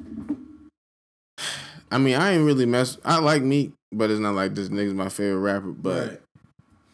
I 1.91 1.99
mean, 1.99 2.15
I 2.17 2.33
ain't 2.33 2.45
really 2.45 2.67
mess. 2.67 2.99
I 3.05 3.19
like 3.21 3.43
Meek, 3.43 3.73
but 3.91 4.11
it's 4.11 4.21
not 4.21 4.35
like 4.35 4.55
this 4.55 4.69
nigga's 4.69 4.95
my 4.95 5.09
favorite 5.09 5.41
rapper. 5.41 5.73
But 5.73 6.09
Right. 6.09 6.22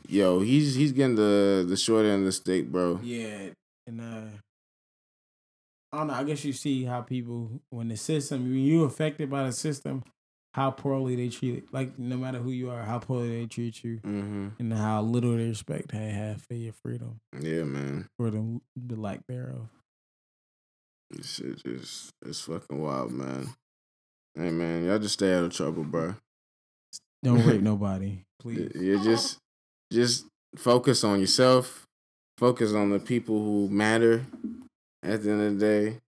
Yo, 0.09 0.41
he's 0.41 0.75
he's 0.75 0.93
getting 0.93 1.15
the 1.17 1.65
the 1.69 1.77
short 1.77 2.05
end 2.07 2.21
of 2.21 2.25
the 2.27 2.33
stick, 2.33 2.71
bro. 2.71 2.99
Yeah, 3.03 3.51
and 3.87 4.01
uh, 4.01 4.31
I 5.93 5.99
don't 5.99 6.07
know. 6.09 6.15
I 6.15 6.25
guess 6.25 6.45
you 6.45 6.53
see 6.53 6.85
how 6.85 7.03
people 7.03 7.61
when 7.71 7.89
the 7.89 7.97
system 7.97 8.45
when 8.45 8.59
you 8.59 8.85
affected 8.85 9.31
by 9.31 9.45
the 9.45 9.53
system, 9.53 10.03
how 10.55 10.71
poorly 10.71 11.17
they 11.17 11.29
treat 11.29 11.55
it. 11.57 11.65
Like 11.73 11.99
no 11.99 12.17
matter 12.17 12.39
who 12.39 12.51
you 12.51 12.71
are, 12.71 12.83
how 12.83 12.99
poorly 12.99 13.41
they 13.41 13.47
treat 13.47 13.83
you, 13.85 13.99
Mm-hmm. 13.99 14.49
and 14.59 14.73
how 14.73 15.03
little 15.03 15.37
they 15.37 15.49
respect 15.49 15.93
they 15.93 16.11
have 16.11 16.43
for 16.43 16.55
your 16.55 16.73
freedom 16.73 17.21
Yeah, 17.41 17.65
man. 17.65 18.09
For 18.19 18.31
the 18.31 18.61
the 18.77 18.97
lack 18.97 19.21
thereof. 19.29 19.69
This 21.11 21.35
shit 21.37 21.63
just 21.65 22.11
it's 22.27 22.41
fucking 22.43 22.81
wild, 22.81 23.13
man. 23.13 23.49
Hey, 24.35 24.51
man, 24.51 24.85
y'all 24.85 24.99
just 24.99 25.15
stay 25.15 25.33
out 25.35 25.45
of 25.45 25.53
trouble, 25.55 25.83
bro. 25.85 26.15
Don't 27.25 27.45
rape 27.47 27.63
nobody, 27.63 28.25
please. 28.39 28.71
You 28.75 29.03
just 29.03 29.39
just 29.93 30.27
focus 30.57 31.05
on 31.05 31.21
yourself. 31.21 31.85
Focus 32.39 32.73
on 32.73 32.91
the 32.91 32.99
people 33.01 33.39
who 33.43 33.69
matter. 33.69 34.25
At 35.03 35.23
the 35.23 35.31
end 35.31 35.41
of 35.43 35.59
the 35.59 35.65
day, 35.65 35.99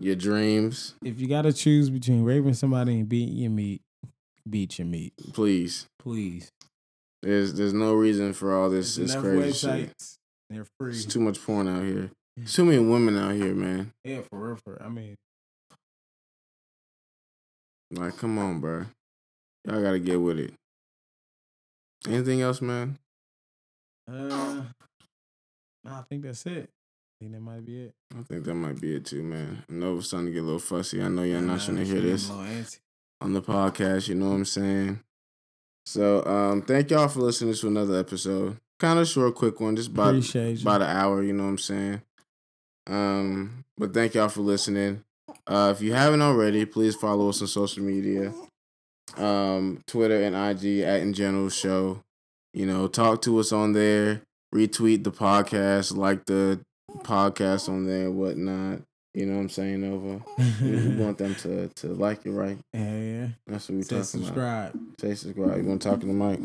your 0.00 0.16
dreams, 0.16 0.94
If 1.04 1.20
you 1.20 1.28
got 1.28 1.42
to 1.42 1.52
choose 1.52 1.88
between 1.88 2.24
raping 2.24 2.54
somebody 2.54 2.94
and 2.98 3.08
beating 3.08 3.36
your 3.36 3.50
meat, 3.50 3.80
beat 4.48 4.78
your 4.78 4.86
meat, 4.86 5.12
please. 5.32 5.86
please. 6.00 6.50
There's 7.22 7.54
there's 7.54 7.72
no 7.72 7.94
reason 7.94 8.32
for 8.32 8.52
all 8.54 8.68
this 8.70 8.96
There's 8.96 9.12
this 9.12 9.22
enough 9.22 9.24
crazy 9.24 9.52
shit. 9.52 9.70
websites. 9.96 10.14
They're 10.50 10.66
free. 10.78 10.90
There's 10.92 11.06
too 11.06 11.20
much 11.20 11.40
porn 11.42 11.68
out 11.68 11.84
here. 11.84 12.10
There's 12.36 12.52
too 12.52 12.64
many 12.64 12.78
women 12.80 13.16
out 13.16 13.34
here, 13.34 13.54
man. 13.54 13.92
Yeah, 14.04 14.20
for 14.28 14.38
real. 14.48 14.58
For 14.64 14.82
I 14.82 14.88
mean, 14.88 15.14
Like, 17.92 18.16
come 18.16 18.36
on, 18.38 18.60
bro. 18.60 18.86
Y'all 19.64 19.80
gotta 19.80 20.00
get 20.00 20.20
with 20.20 20.38
it. 20.38 20.52
Anything 22.08 22.42
else, 22.42 22.60
man? 22.60 22.98
Uh, 24.10 24.62
I 25.86 26.02
think 26.08 26.22
that's 26.24 26.44
it. 26.46 26.70
I 26.70 27.24
think 27.24 27.32
that 27.32 27.40
might 27.40 27.64
be 27.64 27.84
it. 27.84 27.94
I 28.18 28.22
think 28.22 28.44
that 28.44 28.54
might 28.54 28.80
be 28.80 28.96
it 28.96 29.04
too, 29.06 29.22
man. 29.22 29.64
I 29.68 29.72
know 29.72 29.96
it's 29.98 30.08
starting 30.08 30.26
to 30.26 30.32
get 30.32 30.42
a 30.42 30.46
little 30.46 30.58
fussy. 30.58 31.02
I 31.02 31.08
know 31.08 31.22
you're 31.22 31.40
not 31.40 31.60
trying 31.60 31.78
to 31.78 31.84
hear 31.84 32.00
this 32.00 32.28
a 32.28 32.32
little 32.34 32.46
antsy. 32.52 32.78
on 33.20 33.32
the 33.32 33.42
podcast. 33.42 34.08
You 34.08 34.16
know 34.16 34.30
what 34.30 34.36
I'm 34.36 34.44
saying? 34.44 35.00
So, 35.86 36.24
um, 36.24 36.62
thank 36.62 36.90
y'all 36.90 37.08
for 37.08 37.20
listening 37.20 37.54
to 37.54 37.66
another 37.68 37.98
episode. 37.98 38.58
Kind 38.80 38.98
of 38.98 39.06
short, 39.08 39.34
quick 39.34 39.60
one, 39.60 39.76
just 39.76 39.90
about 39.90 40.14
about 40.62 40.82
an 40.82 40.96
hour. 40.96 41.22
You 41.22 41.32
know 41.32 41.44
what 41.44 41.50
I'm 41.50 41.58
saying? 41.58 42.02
Um, 42.86 43.64
but 43.78 43.94
thank 43.94 44.14
y'all 44.14 44.28
for 44.28 44.40
listening. 44.42 45.04
Uh, 45.46 45.72
if 45.74 45.82
you 45.82 45.92
haven't 45.94 46.22
already, 46.22 46.64
please 46.66 46.94
follow 46.94 47.28
us 47.28 47.40
on 47.40 47.48
social 47.48 47.82
media, 47.82 48.32
um, 49.16 49.82
Twitter 49.86 50.22
and 50.22 50.34
IG 50.34 50.80
at 50.80 51.00
In 51.00 51.12
General 51.12 51.48
Show. 51.48 52.03
You 52.54 52.66
know, 52.66 52.86
talk 52.86 53.20
to 53.22 53.38
us 53.40 53.50
on 53.52 53.72
there. 53.72 54.22
Retweet 54.54 55.02
the 55.02 55.10
podcast, 55.10 55.96
like 55.96 56.24
the 56.26 56.60
podcast 56.98 57.68
on 57.68 57.84
there, 57.84 58.12
whatnot. 58.12 58.82
You 59.12 59.26
know 59.26 59.34
what 59.34 59.40
I'm 59.42 59.48
saying? 59.48 59.82
Over. 59.82 60.22
We 60.62 60.94
want 61.04 61.18
them 61.18 61.34
to 61.36 61.66
to 61.68 61.88
like 61.88 62.24
it, 62.24 62.30
right? 62.30 62.56
yeah, 62.72 62.98
yeah. 62.98 63.26
That's 63.48 63.68
what 63.68 63.76
we 63.76 63.82
Say 63.82 63.96
talking 63.96 63.98
about. 63.98 64.06
subscribe. 64.06 64.80
Say 65.00 65.14
subscribe. 65.16 65.62
You 65.62 65.68
want 65.68 65.82
to 65.82 65.88
talk 65.88 66.00
to 66.00 66.06
the 66.06 66.12
mic? 66.12 66.40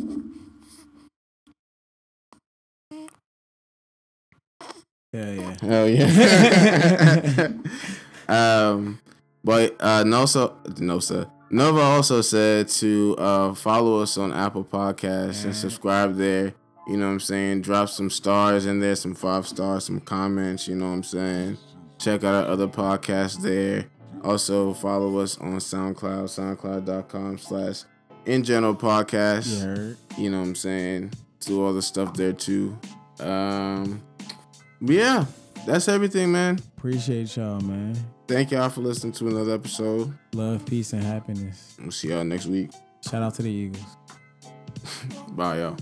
Yeah, 5.14 5.32
yeah. 5.32 5.56
Hell 5.62 5.90
yeah. 5.90 7.48
um, 8.72 9.00
but 9.44 9.76
uh, 9.80 10.04
Nosa, 10.04 10.54
Nosa, 10.78 11.30
Nova 11.52 11.82
also 11.82 12.22
said 12.22 12.68
to 12.68 13.16
uh, 13.18 13.54
follow 13.56 14.02
us 14.02 14.18
on 14.18 14.32
Apple 14.32 14.64
Podcasts 14.64 15.46
and 15.46 15.56
subscribe 15.56 16.16
there. 16.16 16.54
You 16.88 16.98
know 16.98 17.08
what 17.08 17.14
I'm 17.14 17.20
saying? 17.20 17.62
Drop 17.62 17.90
some 17.90 18.10
stars 18.10 18.66
in 18.66 18.80
there, 18.80 18.96
some 18.96 19.16
five 19.16 19.48
stars, 19.48 19.86
some 19.86 20.00
comments. 20.00 20.68
You 20.68 20.76
know 20.76 20.90
what 20.90 20.96
I'm 20.96 21.04
saying? 21.04 21.58
Check 21.98 22.24
out 22.24 22.46
our 22.46 22.52
other 22.52 22.68
podcasts 22.68 23.42
there. 23.42 23.86
Also 24.24 24.74
follow 24.74 25.18
us 25.20 25.38
on 25.40 25.58
SoundCloud, 25.58 26.26
soundcloud.com 26.26 27.38
slash 27.38 27.84
in 28.26 28.44
general 28.44 28.76
podcast. 28.76 29.98
You? 30.18 30.30
Know 30.30 30.40
what 30.40 30.48
I'm 30.48 30.56
saying? 30.56 31.12
Do 31.42 31.64
all 31.64 31.74
the 31.74 31.82
stuff 31.82 32.14
there 32.14 32.34
too. 32.34 32.78
Um, 33.20 34.02
but 34.82 34.96
yeah, 34.96 35.26
that's 35.66 35.88
everything, 35.88 36.32
man. 36.32 36.60
Appreciate 36.78 37.36
y'all, 37.36 37.60
man. 37.62 37.96
Thank 38.30 38.52
y'all 38.52 38.70
for 38.70 38.82
listening 38.82 39.12
to 39.14 39.28
another 39.28 39.56
episode. 39.56 40.14
Love, 40.36 40.64
peace, 40.64 40.94
and 40.94 41.04
happiness. 41.04 41.76
We'll 41.82 41.90
see 41.90 42.10
y'all 42.10 42.24
next 42.24 42.46
week. 42.46 42.70
Shout 43.04 43.24
out 43.24 43.34
to 43.34 43.42
the 43.42 43.50
Eagles. 43.50 43.98
Bye, 45.32 45.58
y'all. 45.62 45.76